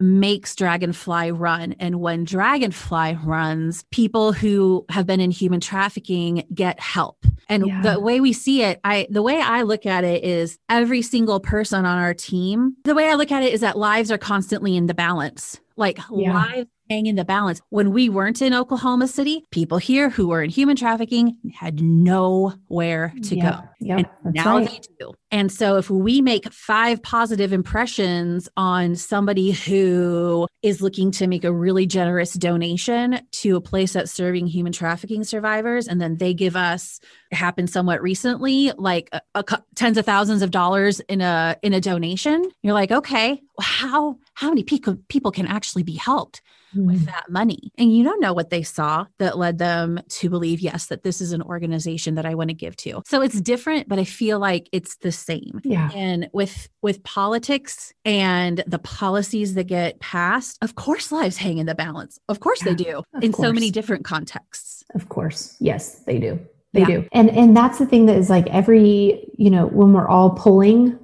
makes 0.00 0.54
dragonfly 0.56 1.30
run 1.30 1.74
and 1.78 2.00
when 2.00 2.24
dragonfly 2.24 3.16
runs 3.22 3.84
people 3.90 4.32
who 4.32 4.84
have 4.88 5.06
been 5.06 5.20
in 5.20 5.30
human 5.30 5.60
trafficking 5.60 6.44
get 6.54 6.80
help 6.80 7.24
and 7.48 7.66
Yeah. 7.66 7.82
the 7.82 8.00
way 8.00 8.20
we 8.20 8.32
see 8.32 8.62
it 8.62 8.80
i 8.82 9.06
the 9.10 9.22
way 9.22 9.40
i 9.40 9.62
look 9.62 9.84
at 9.84 10.02
it 10.04 10.24
is 10.24 10.58
every 10.70 11.02
single 11.02 11.38
person 11.38 11.84
on 11.84 11.98
our 11.98 12.14
team 12.14 12.76
the 12.84 12.94
way 12.94 13.08
i 13.10 13.14
look 13.14 13.30
at 13.30 13.42
it 13.42 13.52
is 13.52 13.60
that 13.60 13.76
lives 13.76 14.10
are 14.10 14.18
constantly 14.18 14.74
in 14.76 14.86
the 14.86 14.94
balance 14.94 15.60
like 15.76 15.98
Yeah. 16.10 16.32
lives 16.32 16.70
hang 16.90 17.06
in 17.06 17.14
the 17.16 17.24
balance 17.24 17.60
when 17.70 17.92
we 17.92 18.08
weren't 18.08 18.42
in 18.42 18.52
oklahoma 18.52 19.06
city 19.06 19.44
people 19.50 19.78
here 19.78 20.10
who 20.10 20.28
were 20.28 20.42
in 20.42 20.50
human 20.50 20.76
trafficking 20.76 21.36
had 21.54 21.80
nowhere 21.80 23.14
to 23.22 23.36
Yep, 23.36 23.54
go 23.54 23.68
Yep. 23.80 23.98
and 24.24 24.34
now 24.34 24.58
right. 24.58 24.68
they 24.68 24.80
do. 24.98 25.14
And 25.30 25.50
so 25.50 25.76
if 25.76 25.88
we 25.88 26.20
make 26.20 26.52
five 26.52 27.02
positive 27.02 27.52
impressions 27.52 28.48
on 28.56 28.94
somebody 28.94 29.52
who 29.52 30.46
is 30.62 30.82
looking 30.82 31.10
to 31.12 31.26
make 31.26 31.44
a 31.44 31.52
really 31.52 31.86
generous 31.86 32.34
donation 32.34 33.20
to 33.32 33.56
a 33.56 33.60
place 33.60 33.94
that's 33.94 34.12
serving 34.12 34.46
human 34.48 34.72
trafficking 34.72 35.24
survivors, 35.24 35.88
and 35.88 36.00
then 36.00 36.16
they 36.18 36.34
give 36.34 36.56
us 36.56 37.00
it 37.30 37.36
happened 37.36 37.70
somewhat 37.70 38.02
recently, 38.02 38.72
like 38.76 39.08
a, 39.12 39.22
a 39.34 39.44
tens 39.76 39.96
of 39.96 40.04
thousands 40.04 40.42
of 40.42 40.50
dollars 40.50 41.00
in 41.00 41.20
a 41.20 41.56
in 41.62 41.72
a 41.72 41.80
donation, 41.80 42.44
you're 42.62 42.74
like, 42.74 42.90
okay, 42.90 43.40
how 43.60 44.18
how 44.34 44.48
many 44.50 44.62
people 44.62 44.96
people 45.08 45.30
can 45.30 45.46
actually 45.46 45.84
be 45.84 45.94
helped? 45.94 46.42
With 46.74 47.02
Mm. 47.02 47.06
that 47.06 47.30
money. 47.30 47.72
And 47.78 47.94
you 47.96 48.04
don't 48.04 48.20
know 48.20 48.32
what 48.32 48.50
they 48.50 48.62
saw 48.62 49.06
that 49.18 49.38
led 49.38 49.58
them 49.58 50.00
to 50.08 50.30
believe, 50.30 50.60
yes, 50.60 50.86
that 50.86 51.02
this 51.02 51.20
is 51.20 51.32
an 51.32 51.42
organization 51.42 52.14
that 52.14 52.26
I 52.26 52.34
want 52.34 52.48
to 52.50 52.54
give 52.54 52.76
to. 52.76 53.02
So 53.06 53.20
it's 53.22 53.40
different, 53.40 53.88
but 53.88 53.98
I 53.98 54.04
feel 54.04 54.38
like 54.38 54.68
it's 54.72 54.96
the 54.96 55.12
same. 55.12 55.60
Yeah. 55.64 55.90
And 55.94 56.28
with 56.32 56.68
with 56.82 57.02
politics 57.02 57.92
and 58.04 58.62
the 58.66 58.78
policies 58.78 59.54
that 59.54 59.64
get 59.64 60.00
passed, 60.00 60.58
of 60.62 60.74
course 60.76 61.12
lives 61.12 61.36
hang 61.36 61.58
in 61.58 61.66
the 61.66 61.74
balance. 61.74 62.18
Of 62.28 62.40
course 62.40 62.60
they 62.62 62.74
do 62.74 63.02
in 63.20 63.32
so 63.34 63.52
many 63.52 63.70
different 63.70 64.04
contexts. 64.04 64.84
Of 64.94 65.08
course. 65.08 65.56
Yes, 65.60 66.00
they 66.06 66.18
do. 66.18 66.38
They 66.72 66.80
Yeah. 66.80 66.86
do. 66.86 67.04
And 67.12 67.30
and 67.30 67.56
that's 67.56 67.78
the 67.78 67.86
thing 67.86 68.06
that 68.06 68.16
is 68.16 68.30
like 68.30 68.46
every, 68.48 69.28
you 69.36 69.50
know, 69.50 69.66
when 69.66 69.92
we're 69.92 70.08
all 70.08 70.30
pulling, 70.30 70.98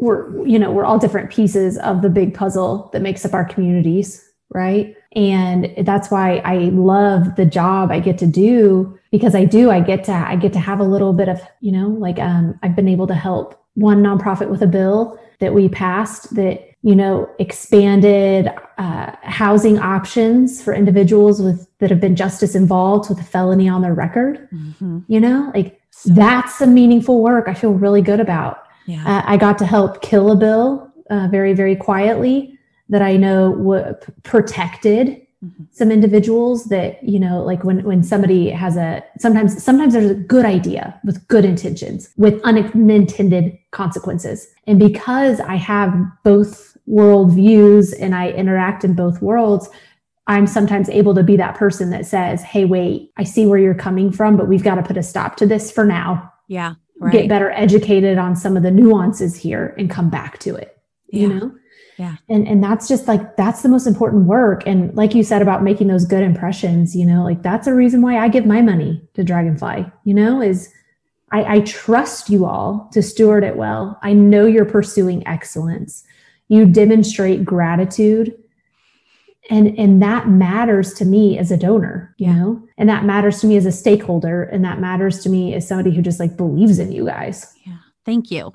we're, 0.00 0.44
you 0.46 0.58
know, 0.58 0.70
we're 0.72 0.84
all 0.84 0.98
different 0.98 1.30
pieces 1.30 1.78
of 1.78 2.02
the 2.02 2.10
big 2.10 2.34
puzzle 2.34 2.90
that 2.92 3.02
makes 3.02 3.24
up 3.24 3.34
our 3.34 3.44
communities, 3.44 4.22
right? 4.54 4.96
And 5.14 5.72
that's 5.86 6.10
why 6.10 6.38
I 6.44 6.56
love 6.72 7.36
the 7.36 7.44
job 7.46 7.90
I 7.90 8.00
get 8.00 8.18
to 8.18 8.26
do 8.26 8.98
because 9.10 9.34
I 9.34 9.44
do, 9.44 9.70
I 9.70 9.80
get 9.80 10.04
to 10.04 10.12
I 10.12 10.36
get 10.36 10.52
to 10.54 10.58
have 10.58 10.80
a 10.80 10.84
little 10.84 11.12
bit 11.12 11.28
of, 11.28 11.40
you 11.60 11.72
know, 11.72 11.88
like 11.88 12.18
um 12.18 12.58
I've 12.62 12.76
been 12.76 12.88
able 12.88 13.06
to 13.08 13.14
help 13.14 13.62
one 13.74 14.02
nonprofit 14.02 14.48
with 14.50 14.62
a 14.62 14.66
bill 14.66 15.18
that 15.40 15.54
we 15.54 15.68
passed 15.68 16.34
that 16.34 16.68
you 16.84 16.94
know 16.96 17.28
expanded 17.38 18.50
uh, 18.78 19.12
housing 19.22 19.78
options 19.78 20.60
for 20.62 20.74
individuals 20.74 21.40
with 21.40 21.66
that 21.78 21.90
have 21.90 22.00
been 22.00 22.16
justice 22.16 22.54
involved 22.54 23.08
with 23.08 23.18
a 23.20 23.24
felony 23.24 23.68
on 23.68 23.82
their 23.82 23.94
record 23.94 24.48
Mhm. 24.52 25.04
you 25.08 25.20
know 25.20 25.50
like 25.54 25.80
So, 25.90 26.12
that's 26.12 26.54
some 26.58 26.74
meaningful 26.74 27.22
work 27.22 27.46
i 27.48 27.54
feel 27.54 27.72
really 27.72 28.02
good 28.02 28.20
about 28.20 28.64
yeah. 28.86 29.02
uh, 29.06 29.22
i 29.26 29.36
got 29.36 29.58
to 29.58 29.64
help 29.66 30.02
kill 30.02 30.32
a 30.32 30.36
bill 30.36 30.92
uh, 31.10 31.28
very 31.30 31.54
very 31.54 31.76
quietly 31.76 32.58
that 32.88 33.02
i 33.02 33.16
know 33.16 33.52
w- 33.56 33.94
protected 34.22 35.18
Mhm. 35.44 35.66
some 35.72 35.90
individuals 35.90 36.66
that 36.66 37.02
you 37.02 37.18
know 37.18 37.42
like 37.42 37.64
when 37.64 37.82
when 37.82 38.04
somebody 38.04 38.48
has 38.50 38.76
a 38.76 39.02
sometimes 39.18 39.60
sometimes 39.60 39.92
there's 39.92 40.10
a 40.12 40.14
good 40.14 40.44
idea 40.44 41.00
with 41.04 41.26
good 41.26 41.44
intentions 41.44 42.10
with 42.16 42.40
unintended 42.44 43.58
consequences. 43.72 44.46
And 44.68 44.78
because 44.78 45.40
i 45.40 45.56
have 45.56 45.92
both 46.22 46.76
world 46.86 47.32
views 47.32 47.92
and 47.92 48.14
i 48.14 48.30
interact 48.30 48.84
in 48.84 48.94
both 48.94 49.20
worlds 49.20 49.68
i'm 50.28 50.46
sometimes 50.46 50.88
able 50.90 51.14
to 51.14 51.24
be 51.24 51.36
that 51.36 51.56
person 51.56 51.90
that 51.90 52.06
says 52.06 52.42
hey 52.42 52.64
wait 52.64 53.10
i 53.16 53.24
see 53.24 53.44
where 53.46 53.58
you're 53.58 53.74
coming 53.74 54.12
from 54.12 54.36
but 54.36 54.46
we've 54.46 54.62
got 54.62 54.76
to 54.76 54.82
put 54.82 54.96
a 54.96 55.02
stop 55.02 55.36
to 55.36 55.46
this 55.46 55.72
for 55.72 55.84
now. 55.84 56.32
Yeah. 56.48 56.74
get 57.10 57.28
better 57.28 57.50
educated 57.50 58.16
on 58.16 58.36
some 58.36 58.56
of 58.56 58.62
the 58.62 58.70
nuances 58.70 59.34
here 59.34 59.74
and 59.78 59.90
come 59.90 60.08
back 60.08 60.38
to 60.40 60.54
it. 60.54 60.76
You 61.08 61.28
know 61.28 61.52
Yeah. 61.98 62.16
and 62.28 62.48
and 62.48 62.64
that's 62.64 62.88
just 62.88 63.06
like 63.06 63.36
that's 63.36 63.62
the 63.62 63.68
most 63.68 63.86
important 63.86 64.26
work. 64.26 64.66
And 64.66 64.94
like 64.96 65.14
you 65.14 65.22
said 65.22 65.42
about 65.42 65.62
making 65.62 65.88
those 65.88 66.04
good 66.04 66.22
impressions 66.22 66.96
you 66.96 67.06
know 67.06 67.22
like 67.22 67.42
that's 67.42 67.66
a 67.66 67.74
reason 67.74 68.02
why 68.02 68.18
i 68.18 68.28
give 68.28 68.46
my 68.46 68.60
money 68.62 69.00
to 69.14 69.22
dragonfly 69.22 69.84
you 70.04 70.14
know 70.14 70.40
is 70.40 70.72
I, 71.32 71.56
I 71.56 71.60
trust 71.60 72.28
you 72.28 72.44
all 72.44 72.88
to 72.92 73.02
steward 73.02 73.42
it 73.42 73.56
well. 73.56 73.98
I 74.02 74.12
know 74.12 74.44
you're 74.46 74.66
pursuing 74.66 75.26
excellence. 75.26 76.04
You 76.48 76.66
demonstrate 76.66 77.44
gratitude. 77.44 78.38
And 79.50 79.76
and 79.78 80.00
that 80.02 80.28
matters 80.28 80.92
to 80.94 81.04
me 81.04 81.36
as 81.36 81.50
a 81.50 81.56
donor 81.56 82.14
you 82.18 82.32
know? 82.32 82.62
And 82.78 82.88
that 82.88 83.04
matters 83.04 83.40
to 83.40 83.46
me 83.46 83.56
as 83.56 83.66
a 83.66 83.72
stakeholder. 83.72 84.44
And 84.44 84.64
that 84.64 84.78
matters 84.78 85.22
to 85.24 85.28
me 85.28 85.54
as 85.54 85.66
somebody 85.66 85.94
who 85.94 86.02
just 86.02 86.20
like 86.20 86.36
believes 86.36 86.78
in 86.78 86.92
you 86.92 87.06
guys. 87.06 87.52
Yeah. 87.66 87.78
Thank 88.04 88.30
you 88.30 88.52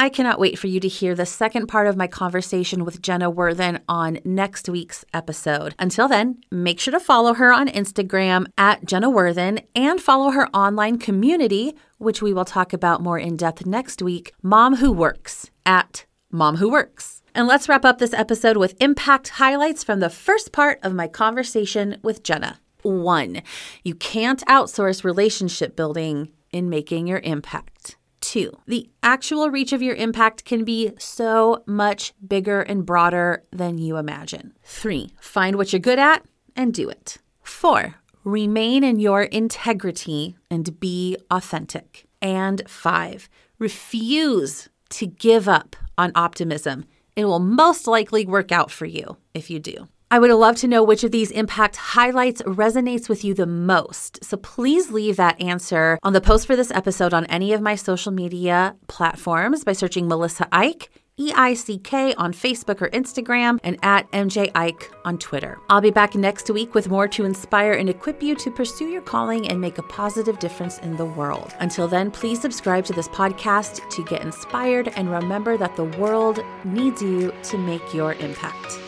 I 0.00 0.10
cannot 0.10 0.38
wait 0.38 0.60
for 0.60 0.68
you 0.68 0.78
to 0.78 0.86
hear 0.86 1.16
the 1.16 1.26
second 1.26 1.66
part 1.66 1.88
of 1.88 1.96
my 1.96 2.06
conversation 2.06 2.84
with 2.84 3.02
Jenna 3.02 3.28
Worthen 3.28 3.80
on 3.88 4.20
next 4.24 4.68
week's 4.68 5.04
episode. 5.12 5.74
Until 5.76 6.06
then, 6.06 6.38
make 6.52 6.78
sure 6.78 6.92
to 6.92 7.00
follow 7.00 7.34
her 7.34 7.52
on 7.52 7.66
Instagram 7.66 8.46
at 8.56 8.84
Jenna 8.84 9.10
Worthen 9.10 9.58
and 9.74 10.00
follow 10.00 10.30
her 10.30 10.48
online 10.50 10.98
community, 10.98 11.74
which 11.98 12.22
we 12.22 12.32
will 12.32 12.44
talk 12.44 12.72
about 12.72 13.02
more 13.02 13.18
in 13.18 13.36
depth 13.36 13.66
next 13.66 14.00
week, 14.00 14.32
Mom 14.40 14.76
Who 14.76 14.92
Works 14.92 15.50
at 15.66 16.06
Mom 16.30 16.58
Who 16.58 16.70
Works. 16.70 17.20
And 17.34 17.48
let's 17.48 17.68
wrap 17.68 17.84
up 17.84 17.98
this 17.98 18.14
episode 18.14 18.56
with 18.56 18.80
impact 18.80 19.30
highlights 19.30 19.82
from 19.82 19.98
the 19.98 20.10
first 20.10 20.52
part 20.52 20.78
of 20.84 20.94
my 20.94 21.08
conversation 21.08 21.96
with 22.04 22.22
Jenna. 22.22 22.60
One, 22.82 23.42
you 23.82 23.96
can't 23.96 24.46
outsource 24.46 25.02
relationship 25.02 25.74
building 25.74 26.30
in 26.52 26.70
making 26.70 27.08
your 27.08 27.18
impact. 27.18 27.97
Two, 28.28 28.58
the 28.66 28.90
actual 29.02 29.48
reach 29.48 29.72
of 29.72 29.80
your 29.80 29.94
impact 29.94 30.44
can 30.44 30.62
be 30.62 30.92
so 30.98 31.62
much 31.64 32.12
bigger 32.20 32.60
and 32.60 32.84
broader 32.84 33.42
than 33.50 33.78
you 33.78 33.96
imagine. 33.96 34.52
Three, 34.62 35.14
find 35.18 35.56
what 35.56 35.72
you're 35.72 35.80
good 35.80 35.98
at 35.98 36.26
and 36.54 36.74
do 36.74 36.90
it. 36.90 37.16
Four, 37.42 37.94
remain 38.24 38.84
in 38.84 39.00
your 39.00 39.22
integrity 39.22 40.36
and 40.50 40.78
be 40.78 41.16
authentic. 41.30 42.04
And 42.20 42.68
five, 42.68 43.30
refuse 43.58 44.68
to 44.90 45.06
give 45.06 45.48
up 45.48 45.74
on 45.96 46.12
optimism. 46.14 46.84
It 47.16 47.24
will 47.24 47.40
most 47.40 47.86
likely 47.86 48.26
work 48.26 48.52
out 48.52 48.70
for 48.70 48.84
you 48.84 49.16
if 49.32 49.48
you 49.48 49.58
do. 49.58 49.88
I 50.10 50.18
would 50.18 50.30
love 50.30 50.56
to 50.56 50.68
know 50.68 50.82
which 50.82 51.04
of 51.04 51.10
these 51.10 51.30
impact 51.30 51.76
highlights 51.76 52.40
resonates 52.42 53.10
with 53.10 53.24
you 53.24 53.34
the 53.34 53.46
most. 53.46 54.24
So 54.24 54.38
please 54.38 54.90
leave 54.90 55.16
that 55.16 55.38
answer 55.38 55.98
on 56.02 56.14
the 56.14 56.20
post 56.22 56.46
for 56.46 56.56
this 56.56 56.70
episode 56.70 57.12
on 57.12 57.26
any 57.26 57.52
of 57.52 57.60
my 57.60 57.74
social 57.74 58.10
media 58.10 58.74
platforms 58.86 59.64
by 59.64 59.74
searching 59.74 60.08
Melissa 60.08 60.46
Eick. 60.46 60.88
E 61.20 61.32
I 61.34 61.54
C 61.54 61.78
K 61.78 62.14
on 62.14 62.32
Facebook 62.32 62.80
or 62.80 62.88
Instagram, 62.90 63.58
and 63.64 63.76
at 63.82 64.08
MJ 64.12 64.52
Eick 64.52 64.84
on 65.04 65.18
Twitter. 65.18 65.58
I'll 65.68 65.80
be 65.80 65.90
back 65.90 66.14
next 66.14 66.48
week 66.48 66.76
with 66.76 66.88
more 66.88 67.08
to 67.08 67.24
inspire 67.24 67.72
and 67.72 67.90
equip 67.90 68.22
you 68.22 68.36
to 68.36 68.52
pursue 68.52 68.86
your 68.86 69.02
calling 69.02 69.48
and 69.48 69.60
make 69.60 69.78
a 69.78 69.82
positive 69.82 70.38
difference 70.38 70.78
in 70.78 70.96
the 70.96 71.04
world. 71.04 71.56
Until 71.58 71.88
then, 71.88 72.12
please 72.12 72.40
subscribe 72.40 72.84
to 72.84 72.92
this 72.92 73.08
podcast 73.08 73.90
to 73.90 74.04
get 74.04 74.22
inspired 74.22 74.92
and 74.94 75.10
remember 75.10 75.56
that 75.56 75.74
the 75.74 75.90
world 75.98 76.38
needs 76.64 77.02
you 77.02 77.32
to 77.42 77.58
make 77.58 77.92
your 77.92 78.12
impact. 78.14 78.78